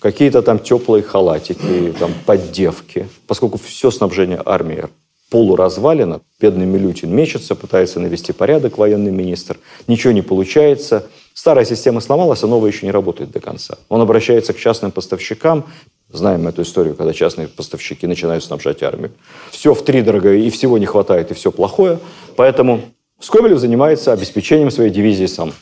какие-то 0.00 0.42
там 0.42 0.58
теплые 0.58 1.02
халатики, 1.02 1.94
там 1.98 2.12
поддевки. 2.26 3.08
Поскольку 3.26 3.58
все 3.58 3.90
снабжение 3.90 4.42
армии 4.44 4.86
полуразвалено. 5.30 6.20
Бедный 6.40 6.66
Милютин 6.66 7.14
мечется, 7.14 7.54
пытается 7.54 8.00
навести 8.00 8.32
порядок, 8.32 8.78
военный 8.78 9.10
министр. 9.10 9.58
Ничего 9.86 10.12
не 10.12 10.22
получается. 10.22 11.06
Старая 11.34 11.64
система 11.64 12.00
сломалась, 12.00 12.42
а 12.42 12.46
новая 12.46 12.70
еще 12.70 12.86
не 12.86 12.92
работает 12.92 13.30
до 13.30 13.40
конца. 13.40 13.78
Он 13.88 14.00
обращается 14.00 14.52
к 14.52 14.58
частным 14.58 14.90
поставщикам. 14.90 15.66
Знаем 16.10 16.48
эту 16.48 16.62
историю, 16.62 16.94
когда 16.94 17.12
частные 17.12 17.48
поставщики 17.48 18.06
начинают 18.06 18.42
снабжать 18.42 18.82
армию. 18.82 19.12
Все 19.50 19.74
в 19.74 19.84
три 19.84 20.02
дорого, 20.02 20.32
и 20.32 20.48
всего 20.50 20.78
не 20.78 20.86
хватает, 20.86 21.30
и 21.30 21.34
все 21.34 21.52
плохое. 21.52 21.98
Поэтому 22.36 22.80
Скобелев 23.20 23.58
занимается 23.58 24.12
обеспечением 24.12 24.70
своей 24.70 24.90
дивизии 24.90 25.26
сам. 25.26 25.52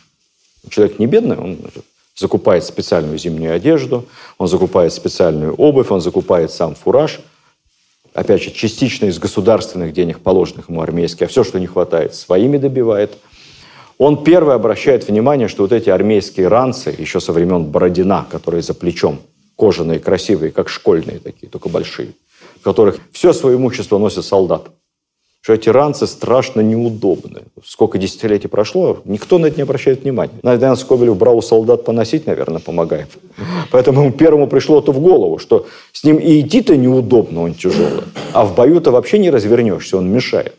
Человек 0.71 0.99
не 0.99 1.07
бедный, 1.07 1.37
он 1.37 1.59
закупает 2.15 2.65
специальную 2.65 3.19
зимнюю 3.19 3.55
одежду, 3.55 4.07
он 4.39 4.47
закупает 4.47 4.93
специальную 4.93 5.55
обувь, 5.55 5.91
он 5.91 6.01
закупает 6.01 6.51
сам 6.53 6.75
фураж– 6.75 7.21
опять 8.17 8.43
же, 8.43 8.51
частично 8.51 9.07
из 9.07 9.19
государственных 9.19 9.93
денег, 9.93 10.21
положенных 10.21 10.71
ему 10.71 10.81
армейские, 10.81 11.27
а 11.27 11.29
все, 11.29 11.45
что 11.45 11.61
не 11.61 11.67
хватает, 11.67 12.15
своими 12.15 12.57
добивает. 12.57 13.13
Он 13.99 14.25
первый 14.25 14.55
обращает 14.55 15.07
внимание, 15.07 15.49
что 15.49 15.63
вот 15.63 15.73
эти 15.73 15.91
армейские 15.91 16.49
ранцы, 16.49 16.95
еще 16.97 17.21
со 17.21 17.33
времен 17.33 17.65
Бородина, 17.65 18.27
которые 18.31 18.63
за 18.63 18.75
плечом, 18.75 19.21
кожаные, 19.57 20.01
красивые, 20.01 20.51
как 20.51 20.69
школьные 20.71 21.19
такие, 21.19 21.49
только 21.49 21.69
большие, 21.69 22.15
в 22.61 22.65
которых 22.65 22.99
все 23.13 23.33
свое 23.33 23.57
имущество 23.57 23.99
носит 23.99 24.25
солдат 24.25 24.71
что 25.47 25.53
эти 25.53 25.69
ранцы 25.69 26.09
страшно 26.09 26.61
неудобны. 26.61 27.43
Сколько 27.65 27.99
десятилетий 27.99 28.49
прошло, 28.49 28.99
никто 29.05 29.39
на 29.39 29.47
это 29.47 29.59
не 29.59 29.63
обращает 29.63 30.03
внимания. 30.03 30.35
Наверное, 30.43 30.75
Скобелев 30.75 31.17
брал 31.17 31.39
у 31.39 31.41
солдат 31.41 31.85
поносить, 31.85 32.27
наверное, 32.27 32.59
помогает. 32.59 33.07
Поэтому 33.71 34.03
ему 34.03 34.13
первому 34.13 34.49
пришло 34.49 34.81
это 34.81 34.91
в 34.91 34.99
голову, 34.99 35.39
что 35.39 35.69
с 35.93 36.03
ним 36.03 36.17
и 36.17 36.41
идти-то 36.41 36.77
неудобно, 36.77 37.43
он 37.43 37.55
тяжелый. 37.55 38.03
А 38.33 38.45
в 38.45 38.57
бою-то 38.57 38.91
вообще 38.91 39.19
не 39.19 39.31
развернешься, 39.31 39.99
он 39.99 40.11
мешает 40.11 40.57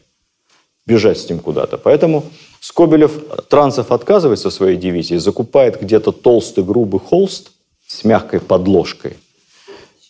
бежать 0.85 1.19
с 1.19 1.29
ним 1.29 1.39
куда-то. 1.39 1.77
Поэтому 1.77 2.23
Скобелев 2.61 3.11
трансов 3.49 3.91
отказывается 3.91 4.49
своей 4.49 4.77
дивизии, 4.77 5.15
закупает 5.15 5.81
где-то 5.81 6.13
толстый 6.13 6.63
грубый 6.63 7.01
холст 7.01 7.51
с 7.85 8.05
мягкой 8.05 8.39
подложкой 8.39 9.17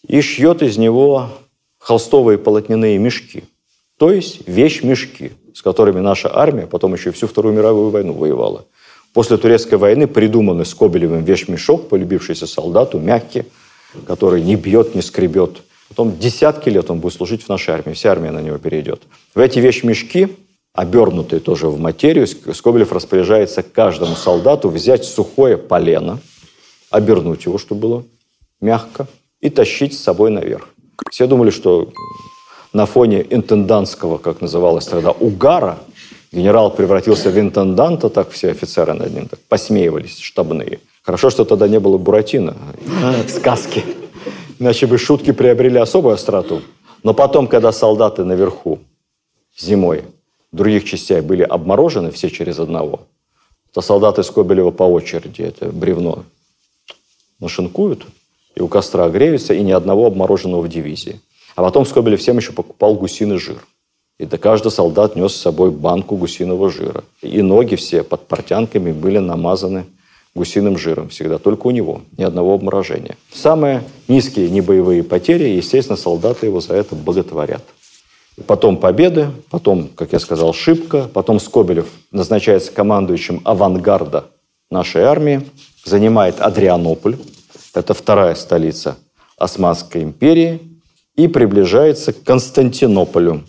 и 0.07 0.21
шьет 0.21 0.61
из 0.61 0.78
него 0.78 1.30
холстовые 1.80 2.38
полотняные 2.38 2.99
мешки– 2.99 3.45
то 3.98 4.12
есть 4.12 4.48
вещь-мешки, 4.48 5.32
с 5.54 5.62
которыми 5.62 6.00
наша 6.00 6.36
армия 6.36 6.68
потом 6.68 6.93
еще 6.93 7.12
всю 7.12 7.28
Вторую 7.28 7.56
мировую 7.56 7.89
войну 7.89 8.14
воевала. 8.14 8.66
После 9.14 9.38
турецкой 9.38 9.76
войны 9.76 10.06
придуманный 10.06 10.66
Скобелевым 10.66 11.24
вещь-мешок, 11.24 11.89
полюбившийся 11.89 12.45
солдату, 12.45 13.00
мягкий, 13.00 13.45
который 14.06 14.43
не 14.43 14.56
бьет, 14.56 14.93
не 14.93 15.02
скребет. 15.02 15.64
Потом 15.89 16.18
десятки 16.18 16.70
лет 16.70 16.91
он 16.91 17.00
будет 17.00 17.14
служить 17.14 17.43
в 17.43 17.50
нашей 17.50 17.74
армии, 17.74 17.93
вся 17.93 18.12
армия 18.12 18.32
на 18.32 18.39
него 18.39 18.58
перейдет. 18.60 19.02
В 19.34 19.39
эти 19.39 19.58
вещь-мешки, 19.58 20.28
обернутые 20.74 21.39
тоже 21.39 21.68
в 21.68 21.80
материю, 21.80 22.28
Скобелев 22.28 22.91
распоряжается 22.91 23.64
каждому 23.64 24.16
солдату 24.16 24.70
взять 24.70 25.06
сухое 25.06 25.58
полено, 25.58 26.20
обернуть 26.91 27.45
его, 27.45 27.58
чтобы 27.58 27.82
было 27.82 28.04
мягко, 28.62 29.08
и 29.39 29.50
тащить 29.50 29.98
с 29.98 30.04
собой 30.04 30.30
наверх. 30.30 30.70
Все 31.10 31.26
думали, 31.26 31.50
что 31.50 31.89
на 32.74 32.86
фоне 32.86 33.26
интендантского, 33.30 34.18
как 34.18 34.41
называлось 34.41 34.86
тогда, 34.86 35.11
угара, 35.11 35.80
генерал 36.32 36.72
превратился 36.72 37.30
в 37.30 37.39
интенданта, 37.39 38.09
так 38.09 38.32
все 38.32 38.51
офицеры 38.51 38.93
над 38.93 39.13
ним 39.13 39.28
так 39.28 39.39
посмеивались, 39.47 40.20
штабные. 40.20 40.80
Хорошо, 41.03 41.30
что 41.30 41.45
тогда 41.45 41.68
не 41.68 41.80
было 41.80 41.97
Буратино, 41.97 42.55
сказки. 43.28 43.84
Иначе 44.59 44.88
бы 44.88 44.97
шутки 44.97 45.32
приобрели 45.32 45.78
особую 45.78 46.15
остроту. 46.15 46.61
Но 47.03 47.13
потом, 47.13 47.47
когда 47.47 47.72
солдаты 47.72 48.24
наверху 48.24 48.80
зимой 49.57 50.03
других 50.57 50.86
частях 50.86 51.24
были 51.24 51.43
обморожены 51.43 52.11
все 52.11 52.30
через 52.30 52.59
одного, 52.59 53.01
то 53.74 53.82
солдаты 53.82 54.24
Скобелева 54.24 54.72
по 54.72 54.84
очереди 54.84 55.43
это 55.43 55.72
бревно 55.72 56.26
нашинкуют, 57.39 58.05
и 58.55 58.61
у 58.61 58.68
костра 58.68 59.07
греются, 59.09 59.53
и 59.53 59.61
ни 59.61 59.72
одного 59.72 60.07
обмороженного 60.07 60.61
в 60.61 60.70
дивизии. 60.70 61.22
А 61.58 61.64
потом 61.64 61.88
Скобелев 61.88 62.20
всем 62.20 62.38
еще 62.38 62.53
покупал 62.53 62.93
гусиный 62.93 63.39
жир. 63.39 63.66
И 64.20 64.26
до 64.26 64.38
каждый 64.38 64.72
солдат 64.72 65.16
нес 65.16 65.34
с 65.34 65.41
собой 65.41 65.72
банку 65.72 66.16
гусиного 66.16 66.70
жира. 66.70 67.03
И 67.24 67.41
ноги 67.41 67.76
все 67.76 68.03
под 68.03 68.28
портянками 68.28 68.91
были 68.91 69.18
намазаны 69.18 69.86
гусиным 70.36 70.78
жиром 70.78 71.10
всегда, 71.10 71.39
только 71.39 71.66
у 71.66 71.72
него, 71.72 72.03
ни 72.16 72.24
одного 72.24 72.53
обморожения. 72.53 73.18
Самые 73.34 73.84
низкие 74.08 74.51
небоевые 74.51 75.01
потери, 75.03 75.49
естественно, 75.49 75.97
солдаты 75.97 76.45
его 76.45 76.62
за 76.62 76.76
это 76.76 76.95
боготворят. 76.95 77.64
Потом 78.45 78.78
победы, 78.78 79.30
потом, 79.49 79.88
как 79.88 80.14
я 80.14 80.20
сказал, 80.20 80.53
шибка, 80.53 81.10
потом 81.12 81.39
Скобелев 81.39 81.88
назначается 82.12 82.72
командующим 82.72 83.41
авангарда 83.45 84.26
нашей 84.70 85.01
армии, 85.01 85.41
занимает 85.84 86.39
Адрианополь, 86.39 87.18
это 87.74 87.95
вторая 87.95 88.36
столица 88.36 88.97
Османской 89.39 90.03
империи, 90.03 90.76
и 91.18 91.28
приближается 91.28 92.13
к 92.13 92.24
Константинополю. 92.24 93.43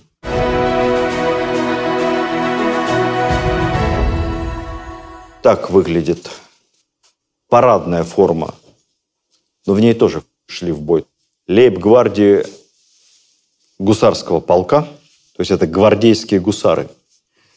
Так 5.43 5.71
выглядит 5.71 6.31
парадная 7.49 8.03
форма, 8.05 8.55
но 9.67 9.75
в 9.75 9.81
ней 9.81 9.95
тоже 9.95 10.23
шли 10.47 10.73
в 10.73 10.81
бой. 10.81 11.05
Лейб-гвардии 11.47 12.45
гусарского 13.79 14.41
полка, 14.41 14.83
то 14.83 15.41
есть 15.41 15.51
это 15.51 15.67
гвардейские 15.67 16.41
гусары. 16.41 16.89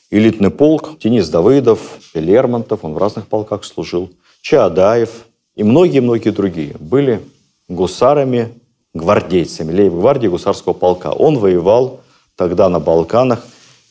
Элитный 0.10 0.52
полк, 0.52 1.00
Денис 1.00 1.28
Давыдов, 1.30 2.00
Лермонтов, 2.14 2.84
он 2.84 2.94
в 2.94 2.98
разных 2.98 3.28
полках 3.28 3.64
служил, 3.64 4.12
Чаадаев 4.42 5.26
и 5.56 5.64
многие-многие 5.64 6.32
другие 6.32 6.76
были 6.80 7.22
гусарами 7.70 8.61
гвардейцами, 8.94 9.72
лейб-гвардии 9.72 10.28
гусарского 10.28 10.74
полка. 10.74 11.12
Он 11.12 11.38
воевал 11.38 12.02
тогда 12.36 12.70
на 12.70 12.80
Балканах 12.80 13.46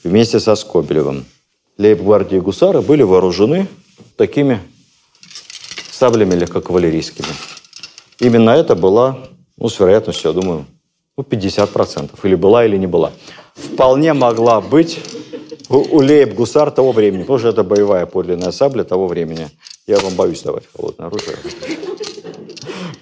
вместе 0.05 0.41
со 0.41 0.55
Скобелевым. 0.55 1.25
лейб-гвардии 1.79 2.39
гусары 2.39 2.81
были 2.81 3.03
вооружены 3.03 3.69
такими 4.17 4.61
саблями 5.91 6.35
легкокавалерийскими. 6.35 7.29
Именно 8.19 8.51
это 8.51 8.75
была, 8.75 9.19
ну, 9.57 9.69
с 9.69 9.79
вероятностью, 9.81 10.31
я 10.31 10.35
думаю, 10.35 10.67
ну, 11.17 11.23
50%. 11.23 12.11
Или 12.23 12.35
была, 12.35 12.65
или 12.65 12.77
не 12.77 12.87
была. 12.87 13.13
Вполне 13.55 14.13
могла 14.13 14.61
быть 14.61 15.01
у, 15.69 15.77
у 15.77 16.03
лейб-гусар 16.03 16.71
того 16.71 16.93
времени. 16.93 17.23
Тоже 17.23 17.49
это 17.49 17.63
боевая 17.63 18.07
подлинная 18.07 18.53
сабля 18.53 18.85
того 18.85 19.07
времени. 19.07 19.49
Я 19.87 19.99
вам 19.99 20.15
боюсь 20.15 20.43
давать 20.43 20.65
холодное 20.75 21.07
оружие. 21.07 21.37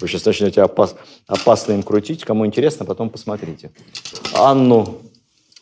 Вы 0.01 0.09
сейчас 0.09 0.25
начнете 0.25 0.63
опас, 0.63 0.95
опасно 1.27 1.73
им 1.73 1.83
крутить. 1.83 2.25
Кому 2.25 2.47
интересно, 2.47 2.85
потом 2.85 3.11
посмотрите. 3.11 3.71
Анну 4.35 5.01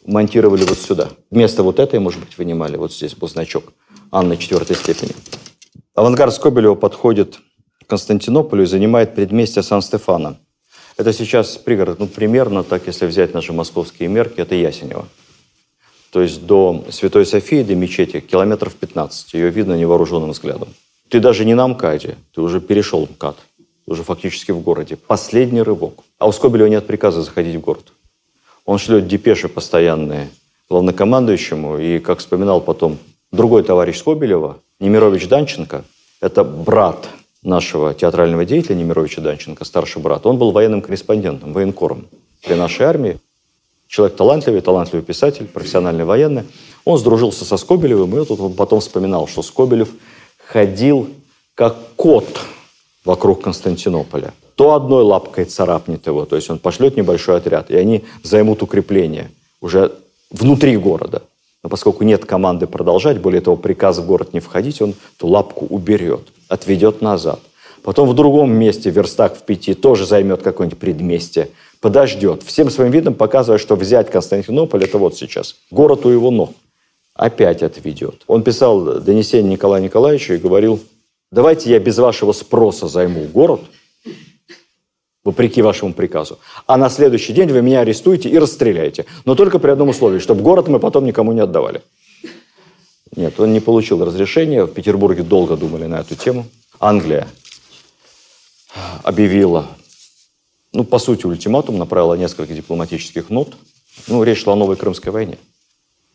монтировали 0.04 0.64
вот 0.64 0.78
сюда. 0.78 1.08
Вместо 1.30 1.62
вот 1.62 1.78
этой, 1.78 1.98
может 1.98 2.20
быть, 2.20 2.38
вынимали. 2.38 2.76
Вот 2.76 2.92
здесь 2.92 3.14
был 3.14 3.28
значок. 3.28 3.72
Анна 4.10 4.36
четвертой 4.36 4.76
степени. 4.76 5.12
Авангард 5.94 6.34
Скобелева 6.34 6.74
подходит 6.74 7.38
к 7.84 7.88
Константинополю 7.88 8.64
и 8.64 8.66
занимает 8.66 9.14
предместье 9.14 9.62
Сан-Стефана. 9.62 10.38
Это 10.96 11.12
сейчас 11.12 11.56
пригород, 11.56 11.98
ну, 11.98 12.06
примерно 12.06 12.62
так, 12.62 12.86
если 12.86 13.06
взять 13.06 13.34
наши 13.34 13.52
московские 13.52 14.08
мерки, 14.08 14.40
это 14.40 14.54
Ясенево. 14.54 15.06
То 16.10 16.22
есть 16.22 16.46
до 16.46 16.84
Святой 16.90 17.26
Софии, 17.26 17.62
до 17.62 17.74
мечети, 17.74 18.20
километров 18.20 18.74
15. 18.74 19.34
Ее 19.34 19.50
видно 19.50 19.74
невооруженным 19.74 20.30
взглядом. 20.30 20.68
Ты 21.10 21.20
даже 21.20 21.44
не 21.44 21.54
на 21.54 21.68
МКАДе, 21.68 22.16
ты 22.34 22.40
уже 22.40 22.60
перешел 22.60 23.02
МКАД. 23.02 23.36
Уже 23.86 24.02
фактически 24.02 24.50
в 24.50 24.60
городе. 24.60 24.96
Последний 24.96 25.62
рывок. 25.62 26.00
А 26.18 26.26
у 26.26 26.32
Скобелева 26.32 26.66
нет 26.66 26.86
приказа 26.86 27.22
заходить 27.22 27.56
в 27.56 27.60
город. 27.60 27.92
Он 28.64 28.78
шлет 28.78 29.06
депеши 29.06 29.48
постоянные 29.48 30.28
главнокомандующему, 30.68 31.78
и, 31.78 32.00
как 32.00 32.18
вспоминал 32.18 32.60
потом 32.60 32.98
другой 33.30 33.62
товарищ 33.62 33.98
Скобелева, 33.98 34.58
Немирович 34.80 35.28
Данченко, 35.28 35.84
это 36.20 36.42
брат 36.42 37.08
нашего 37.42 37.94
театрального 37.94 38.44
деятеля 38.44 38.74
Немировича 38.74 39.22
Данченко, 39.22 39.64
старший 39.64 40.02
брат. 40.02 40.26
Он 40.26 40.36
был 40.36 40.50
военным 40.50 40.82
корреспондентом, 40.82 41.52
военкором 41.52 42.06
при 42.42 42.54
нашей 42.54 42.86
армии. 42.86 43.20
Человек 43.86 44.16
талантливый, 44.16 44.60
талантливый 44.62 45.04
писатель, 45.04 45.46
профессиональный 45.46 46.04
военный. 46.04 46.42
Он 46.84 46.98
сдружился 46.98 47.44
со 47.44 47.56
Скобелевым, 47.56 48.20
и 48.20 48.26
тут 48.26 48.40
он 48.40 48.54
потом 48.54 48.80
вспоминал, 48.80 49.28
что 49.28 49.42
Скобелев 49.42 49.90
ходил 50.44 51.08
как 51.54 51.76
кот 51.94 52.26
вокруг 53.06 53.42
Константинополя 53.42 54.34
то 54.56 54.74
одной 54.74 55.04
лапкой 55.04 55.44
царапнет 55.44 56.06
его, 56.06 56.24
то 56.24 56.34
есть 56.34 56.50
он 56.50 56.58
пошлет 56.58 56.96
небольшой 56.96 57.36
отряд, 57.36 57.70
и 57.70 57.76
они 57.76 58.04
займут 58.22 58.62
укрепление 58.62 59.30
уже 59.60 59.92
внутри 60.30 60.76
города. 60.78 61.22
Но 61.62 61.68
поскольку 61.68 62.04
нет 62.04 62.24
команды 62.24 62.66
продолжать, 62.66 63.20
более 63.20 63.42
того, 63.42 63.56
приказ 63.56 63.98
в 63.98 64.06
город 64.06 64.32
не 64.32 64.40
входить, 64.40 64.80
он 64.80 64.94
ту 65.18 65.28
лапку 65.28 65.66
уберет, 65.66 66.22
отведет 66.48 67.02
назад. 67.02 67.40
Потом 67.82 68.08
в 68.08 68.14
другом 68.14 68.52
месте, 68.52 68.90
в 68.90 68.96
верстах 68.96 69.36
в 69.36 69.42
пяти, 69.42 69.74
тоже 69.74 70.06
займет 70.06 70.42
какое-нибудь 70.42 70.78
предместье, 70.78 71.50
подождет, 71.80 72.42
всем 72.42 72.70
своим 72.70 72.90
видом 72.92 73.14
показывая, 73.14 73.58
что 73.58 73.76
взять 73.76 74.10
Константинополь– 74.10 74.84
это 74.84 74.96
вот 74.96 75.16
сейчас. 75.16 75.56
Город 75.70 76.06
у 76.06 76.08
его 76.08 76.30
ног. 76.30 76.54
Опять 77.14 77.62
отведет. 77.62 78.22
Он 78.26 78.42
писал 78.42 79.00
донесение 79.00 79.52
Николаю 79.52 79.82
Николаевичу 79.82 80.34
и 80.34 80.38
говорил, 80.38 80.80
давайте 81.30 81.70
я 81.70 81.78
без 81.78 81.98
вашего 81.98 82.32
спроса 82.32 82.88
займу 82.88 83.24
город– 83.24 83.60
вопреки 85.26 85.60
вашему 85.60 85.92
приказу. 85.92 86.38
А 86.66 86.76
на 86.78 86.88
следующий 86.88 87.32
день 87.32 87.50
вы 87.50 87.60
меня 87.60 87.80
арестуете 87.80 88.30
и 88.30 88.38
расстреляете. 88.38 89.04
Но 89.24 89.34
только 89.34 89.58
при 89.58 89.70
одном 89.70 89.88
условии, 89.88 90.20
чтобы 90.20 90.40
город 90.42 90.68
мы 90.68 90.78
потом 90.78 91.04
никому 91.04 91.32
не 91.32 91.40
отдавали. 91.40 91.82
Нет, 93.14 93.38
он 93.40 93.52
не 93.52 93.60
получил 93.60 94.04
разрешения. 94.04 94.64
В 94.64 94.72
Петербурге 94.72 95.22
долго 95.22 95.56
думали 95.56 95.86
на 95.86 96.00
эту 96.00 96.14
тему. 96.14 96.46
Англия 96.78 97.26
объявила, 99.02 99.66
ну, 100.72 100.84
по 100.84 100.98
сути, 100.98 101.26
ультиматум, 101.26 101.78
направила 101.78 102.14
несколько 102.14 102.54
дипломатических 102.54 103.28
нот. 103.28 103.54
Ну, 104.06 104.22
речь 104.22 104.42
шла 104.42 104.52
о 104.52 104.56
новой 104.56 104.76
Крымской 104.76 105.10
войне. 105.10 105.38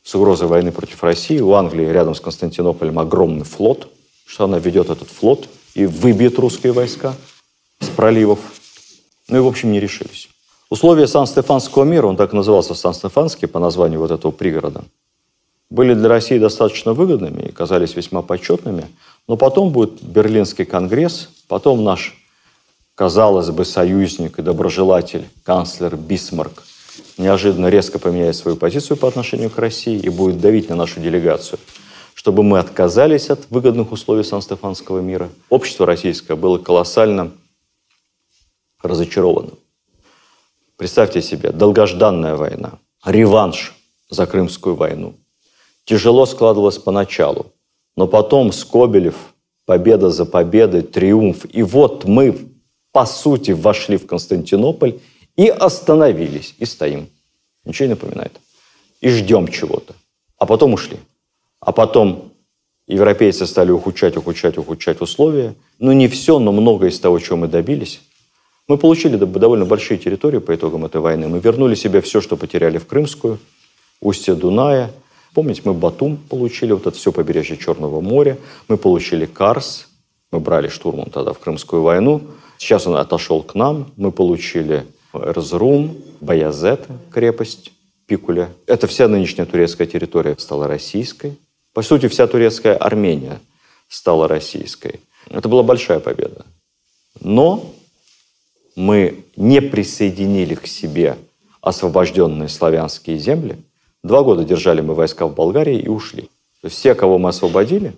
С 0.03 0.15
угрозой 0.15 0.47
войны 0.47 0.71
против 0.71 1.03
России. 1.03 1.39
У 1.39 1.53
Англии 1.53 1.85
рядом 1.85 2.15
с 2.15 2.21
Константинополем 2.21 2.97
огромный 2.97 3.43
флот, 3.43 3.91
что 4.31 4.45
она 4.45 4.59
ведет 4.59 4.89
этот 4.89 5.09
флот 5.09 5.49
и 5.73 5.85
выбьет 5.85 6.39
русские 6.39 6.71
войска 6.71 7.15
с 7.81 7.87
проливов. 7.87 8.39
Ну 9.27 9.37
и, 9.37 9.41
в 9.41 9.47
общем, 9.47 9.73
не 9.73 9.81
решились. 9.81 10.29
Условия 10.69 11.05
Сан-Стефанского 11.05 11.83
мира, 11.83 12.07
он 12.07 12.15
так 12.15 12.31
назывался 12.31 12.73
Сан-Стефанский 12.73 13.49
по 13.49 13.59
названию 13.59 13.99
вот 13.99 14.09
этого 14.09 14.31
пригорода, 14.31 14.85
были 15.69 15.93
для 15.93 16.07
России 16.07 16.37
достаточно 16.37 16.93
выгодными 16.93 17.41
и 17.41 17.51
казались 17.51 17.97
весьма 17.97 18.21
почетными, 18.21 18.87
но 19.27 19.35
потом 19.35 19.71
будет 19.71 20.01
Берлинский 20.01 20.63
конгресс, 20.63 21.27
потом 21.49 21.83
наш, 21.83 22.15
казалось 22.95 23.49
бы, 23.49 23.65
союзник 23.65 24.39
и 24.39 24.41
доброжелатель, 24.41 25.27
канцлер 25.43 25.97
Бисмарк, 25.97 26.63
неожиданно 27.17 27.67
резко 27.67 27.99
поменяет 27.99 28.37
свою 28.37 28.55
позицию 28.55 28.95
по 28.95 29.09
отношению 29.09 29.49
к 29.49 29.57
России 29.57 29.99
и 29.99 30.07
будет 30.07 30.39
давить 30.39 30.69
на 30.69 30.75
нашу 30.77 31.01
делегацию, 31.01 31.59
чтобы 32.21 32.43
мы 32.43 32.59
отказались 32.59 33.31
от 33.31 33.49
выгодных 33.49 33.91
условий 33.91 34.23
Сан-Стефанского 34.23 34.99
мира. 34.99 35.31
Общество 35.49 35.87
российское 35.87 36.35
было 36.35 36.59
колоссально 36.59 37.31
разочарованным. 38.83 39.57
Представьте 40.77 41.23
себе, 41.23 41.51
долгожданная 41.51 42.35
война, 42.35 42.73
реванш 43.03 43.73
за 44.07 44.27
Крымскую 44.27 44.75
войну. 44.75 45.15
Тяжело 45.83 46.27
складывалось 46.27 46.77
поначалу, 46.77 47.53
но 47.95 48.07
потом 48.07 48.51
Скобелев, 48.51 49.15
победа 49.65 50.11
за 50.11 50.25
победой, 50.27 50.83
триумф. 50.83 51.47
И 51.51 51.63
вот 51.63 52.05
мы, 52.05 52.51
по 52.91 53.07
сути, 53.07 53.49
вошли 53.49 53.97
в 53.97 54.05
Константинополь 54.05 54.99
и 55.35 55.47
остановились, 55.47 56.53
и 56.59 56.65
стоим. 56.65 57.09
Ничего 57.65 57.87
не 57.87 57.93
напоминает. 57.95 58.39
И 58.99 59.09
ждем 59.09 59.47
чего-то. 59.47 59.95
А 60.37 60.45
потом 60.45 60.75
ушли. 60.75 60.99
А 61.61 61.71
потом 61.71 62.33
европейцы 62.87 63.45
стали 63.45 63.71
ухудшать, 63.71 64.17
ухудшать, 64.17 64.57
ухудшать 64.57 64.99
условия. 64.99 65.55
Ну, 65.79 65.91
не 65.91 66.07
все, 66.07 66.39
но 66.39 66.51
многое 66.51 66.89
из 66.89 66.99
того, 66.99 67.19
чего 67.19 67.37
мы 67.37 67.47
добились, 67.47 68.01
мы 68.67 68.77
получили 68.77 69.15
довольно 69.15 69.65
большие 69.65 69.97
территории 69.97 70.39
по 70.39 70.55
итогам 70.55 70.85
этой 70.85 71.01
войны. 71.01 71.27
Мы 71.27 71.39
вернули 71.39 71.75
себе 71.75 72.01
все, 72.01 72.19
что 72.19 72.35
потеряли 72.35 72.77
в 72.77 72.87
Крымскую, 72.87 73.39
устье 74.01 74.33
Дуная. 74.33 74.91
Помните, 75.33 75.61
мы 75.65 75.73
Батум 75.73 76.17
получили, 76.17 76.71
вот 76.71 76.87
это 76.87 76.97
все 76.97 77.11
побережье 77.11 77.57
Черного 77.57 78.01
моря. 78.01 78.37
Мы 78.67 78.77
получили 78.77 79.25
Карс, 79.25 79.87
мы 80.31 80.39
брали 80.39 80.67
штурмом 80.67 81.09
тогда 81.09 81.33
в 81.33 81.39
Крымскую 81.39 81.81
войну. 81.81 82.21
Сейчас 82.57 82.87
он 82.87 82.95
отошел 82.95 83.43
к 83.43 83.55
нам. 83.55 83.91
Мы 83.97 84.11
получили 84.11 84.85
Эрзрум, 85.13 85.97
Баязет, 86.21 86.87
крепость 87.11 87.71
Пикуля. 88.07 88.49
Это 88.67 88.87
вся 88.87 89.07
нынешняя 89.07 89.45
турецкая 89.45 89.87
территория 89.87 90.35
стала 90.37 90.67
российской. 90.67 91.37
По 91.73 91.81
сути, 91.81 92.07
вся 92.07 92.27
турецкая 92.27 92.75
Армения 92.75 93.39
стала 93.87 94.27
российской. 94.27 94.99
Это 95.29 95.47
была 95.47 95.63
большая 95.63 95.99
победа. 95.99 96.45
Но 97.19 97.73
мы 98.75 99.25
не 99.35 99.61
присоединили 99.61 100.55
к 100.55 100.67
себе 100.67 101.17
освобожденные 101.61 102.49
славянские 102.49 103.17
земли, 103.17 103.57
два 104.03 104.23
года 104.23 104.43
держали 104.43 104.81
мы 104.81 104.95
войска 104.95 105.27
в 105.27 105.35
Болгарии 105.35 105.79
и 105.79 105.87
ушли. 105.87 106.29
Все, 106.67 106.95
кого 106.95 107.17
мы 107.17 107.29
освободили, 107.29 107.95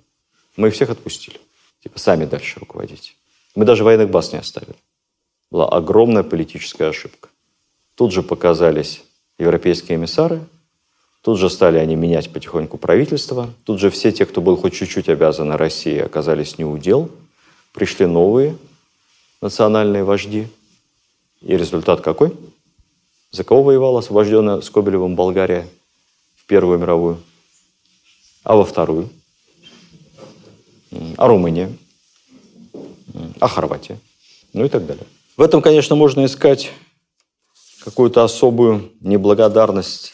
мы 0.58 0.70
всех 0.70 0.90
отпустили. 0.90 1.40
Типа 1.82 2.00
сами 2.00 2.26
дальше 2.26 2.60
руководите. 2.60 3.14
Мы 3.56 3.66
даже 3.66 3.84
военных 3.84 4.10
баз 4.10 4.34
не 4.34 4.40
оставили. 4.40 4.76
Была 5.52 5.70
огромная 5.70 6.24
политическая 6.24 6.90
ошибка. 6.90 7.30
Тут 7.96 8.12
же 8.12 8.24
показались 8.24 9.04
европейские 9.38 9.98
эмиссары, 9.98 10.42
тут 11.24 11.40
же 11.40 11.50
стали 11.50 11.80
они 11.80 11.96
менять 11.96 12.32
потихоньку 12.32 12.78
правительство, 12.78 13.50
тут 13.64 13.80
же 13.80 13.90
все 13.90 14.12
те, 14.12 14.26
кто 14.26 14.42
был 14.42 14.58
хоть 14.58 14.76
чуть-чуть 14.76 15.10
обязаны 15.10 15.58
России, 15.58 15.98
оказались 15.98 16.60
не 16.60 16.66
удел, 16.66 17.10
пришли 17.74 18.06
новые 18.06 18.56
национальные 19.42 20.04
вожди– 20.04 20.48
и 21.44 21.58
результат 21.58 22.02
какой? 22.02 22.34
За 23.32 23.44
кого 23.44 23.64
воевала 23.64 24.00
освобожденная 24.00 24.62
Скобелевым 24.62 25.16
Болгария 25.16 25.68
в 26.36 26.46
Первую 26.46 26.80
мировую? 26.80 27.22
А 28.44 28.56
во 28.56 28.64
Вторую? 28.64 29.10
А 31.18 31.28
Румыния? 31.28 31.76
А 33.40 33.48
Хорватия? 33.48 34.00
Ну 34.54 34.64
и 34.64 34.70
так 34.70 34.86
далее. 34.86 35.06
В 35.36 35.42
этом, 35.42 35.62
конечно, 35.62 35.96
можно 35.96 36.24
искать 36.26 36.72
какую-то 37.84 38.24
особую 38.24 38.92
неблагодарность 39.02 40.14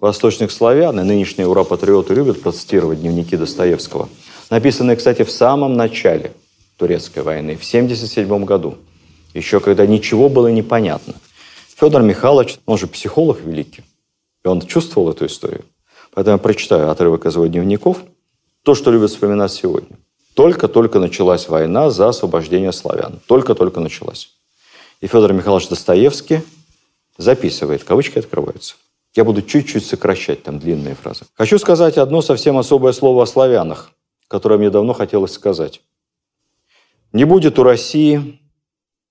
восточных 0.00 0.50
славян, 0.50 0.98
и 1.00 1.02
нынешние 1.02 1.46
ура-патриоты 1.46 2.14
любят 2.14 2.42
процитировать 2.42 3.00
дневники 3.00 3.36
Достоевского, 3.36 4.08
написанные, 4.50 4.96
кстати, 4.96 5.24
в 5.24 5.30
самом 5.30 5.74
начале 5.74 6.32
турецкой 6.76 7.22
войны, 7.22 7.56
в 7.56 7.66
1977 7.66 8.44
году– 8.44 8.78
еще 9.34 9.58
когда 9.60 9.84
ничего 9.84 10.28
было 10.28 10.46
непонятно. 10.46 11.14
Федор 11.76 12.02
Михайлович, 12.02 12.58
он 12.66 12.78
же 12.78 12.86
психолог 12.86 13.40
великий, 13.40 13.82
и 14.44 14.48
он 14.48 14.62
чувствовал 14.62 15.10
эту 15.10 15.26
историю. 15.26 15.64
Поэтому 16.12 16.36
я 16.36 16.38
прочитаю 16.38 16.90
отрывок 16.90 17.26
из 17.26 17.34
его 17.34 17.46
дневников. 17.46 17.98
То, 18.62 18.74
что 18.76 18.92
любят 18.92 19.10
вспоминать 19.10 19.52
сегодня. 19.52 19.98
Только-только 20.34 21.00
началась 21.00 21.48
война 21.48 21.90
за 21.90 22.08
освобождение 22.08 22.72
славян. 22.72 23.20
Только-только 23.26 23.80
началась. 23.80 24.30
И 25.00 25.08
Федор 25.08 25.32
Михайлович 25.32 25.68
Достоевский 25.68 26.40
записывает, 27.18 27.82
кавычки 27.84 28.18
открываются. 28.20 28.76
Я 29.14 29.24
буду 29.24 29.42
чуть-чуть 29.42 29.86
сокращать 29.86 30.42
там 30.42 30.58
длинные 30.58 30.96
фразы. 30.96 31.24
Хочу 31.34 31.58
сказать 31.58 31.98
одно 31.98 32.20
совсем 32.20 32.58
особое 32.58 32.92
слово 32.92 33.22
о 33.22 33.26
славянах, 33.26 33.92
которое 34.26 34.58
мне 34.58 34.70
давно 34.70 34.92
хотелось 34.92 35.32
сказать. 35.32 35.82
Не 37.12 37.24
будет 37.24 37.58
у 37.60 37.62
России, 37.62 38.40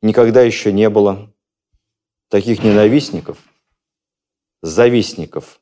никогда 0.02 0.42
еще 0.42 0.74
не 0.74 0.90
было 0.90 1.32
таких 2.28 2.64
ненавистников, 2.64 3.38
завистников, 4.62 5.62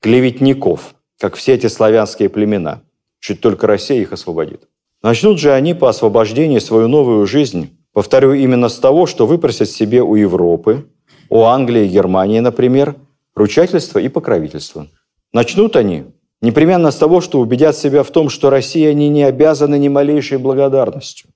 клеветников, 0.00 0.94
как 1.18 1.34
все 1.34 1.54
эти 1.54 1.66
славянские 1.66 2.30
племена. 2.30 2.82
Чуть 3.20 3.40
только 3.40 3.66
Россия 3.66 4.00
их 4.00 4.12
освободит. 4.12 4.68
Начнут 5.02 5.38
же 5.38 5.52
они 5.52 5.74
по 5.74 5.90
освобождению 5.90 6.60
свою 6.62 6.88
новую 6.88 7.26
жизнь, 7.26 7.76
повторю, 7.92 8.32
именно 8.32 8.68
с 8.70 8.78
того, 8.78 9.06
что 9.06 9.26
выпросят 9.26 9.68
себе 9.68 10.00
у 10.02 10.14
Европы, 10.14 10.88
у 11.28 11.42
Англии 11.42 11.86
Германии, 11.86 12.40
например, 12.40 12.96
ручательство 13.34 13.98
и 13.98 14.08
покровительство. 14.08 14.88
Начнут 15.32 15.76
они 15.76 16.04
непременно 16.40 16.90
с 16.90 16.96
того, 16.96 17.20
что 17.20 17.40
убедят 17.40 17.76
себя 17.76 18.02
в 18.02 18.10
том, 18.10 18.28
что 18.28 18.50
России 18.50 18.86
они 18.86 19.08
не 19.08 19.22
обязаны 19.22 19.78
ни 19.78 19.88
малейшей 19.88 20.38
благодарностью. 20.38 21.30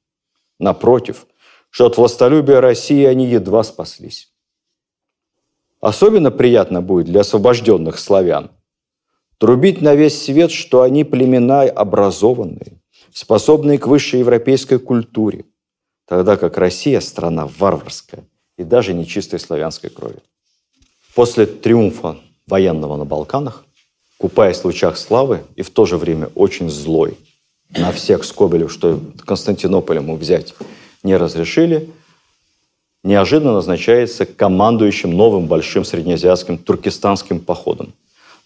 Напротив, 0.58 1.26
что 1.70 1.86
от 1.86 1.96
властолюбия 1.96 2.60
России 2.60 3.04
они 3.04 3.26
едва 3.26 3.62
спаслись. 3.62 4.32
Особенно 5.80 6.30
приятно 6.30 6.82
будет 6.82 7.06
для 7.06 7.20
освобожденных 7.20 7.98
славян 7.98 8.50
трубить 9.38 9.82
на 9.82 9.94
весь 9.94 10.22
свет, 10.22 10.50
что 10.50 10.82
они 10.82 11.04
племена 11.04 11.62
образованные, 11.62 12.80
способные 13.12 13.78
к 13.78 13.86
высшей 13.86 14.20
европейской 14.20 14.78
культуре, 14.78 15.44
тогда 16.06 16.36
как 16.36 16.56
Россия– 16.58 17.00
страна 17.02 17.46
варварская 17.58 18.24
и 18.56 18.64
даже 18.64 18.94
нечистой 18.94 19.38
славянской 19.38 19.90
крови. 19.90 20.20
После 21.16 21.46
триумфа 21.46 22.18
военного 22.46 22.96
на 22.96 23.04
Балканах, 23.04 23.64
купаясь 24.18 24.58
в 24.58 24.64
лучах 24.66 24.96
славы 24.96 25.42
и 25.56 25.62
в 25.62 25.70
то 25.70 25.84
же 25.84 25.96
время 25.96 26.30
очень 26.36 26.70
злой 26.70 27.18
на 27.76 27.90
всех 27.90 28.22
Скобелев, 28.22 28.70
что 28.70 29.00
Константинополь 29.24 29.96
ему 29.96 30.14
взять 30.14 30.54
не 31.02 31.16
разрешили– 31.16 31.90
неожиданно 33.06 33.52
назначается 33.52 34.26
командующим 34.26 35.16
новым 35.16 35.46
большим 35.46 35.84
среднеазиатским 35.84 36.58
туркестанским 36.58 37.38
походом. 37.40 37.94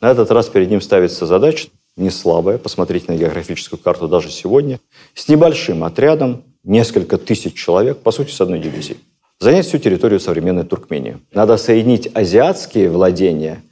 На 0.00 0.10
этот 0.10 0.30
раз 0.30 0.48
перед 0.48 0.70
ним 0.70 0.80
ставится 0.80 1.26
задача 1.26 1.68
не 1.96 2.10
слабая, 2.10 2.56
посмотрите 2.56 3.06
на 3.08 3.16
географическую 3.16 3.78
карту 3.78 4.06
даже 4.06 4.30
сегодня, 4.30 4.78
с 5.14 5.28
небольшим 5.28 5.82
отрядом, 5.82 6.44
несколько 6.62 7.18
тысяч 7.18 7.54
человек, 7.54 7.98
по 7.98 8.12
сути, 8.12 8.30
с 8.30 8.40
одной 8.40 8.58
дивизией. 8.58 8.98
Занять 9.42 9.66
всю 9.66 9.78
территорию 9.78 10.20
современной 10.20 10.64
Туркмении. 10.64 11.18
Надо 11.32 11.56
соединить 11.56 12.10
азиатские 12.12 12.90
владения 12.90 13.62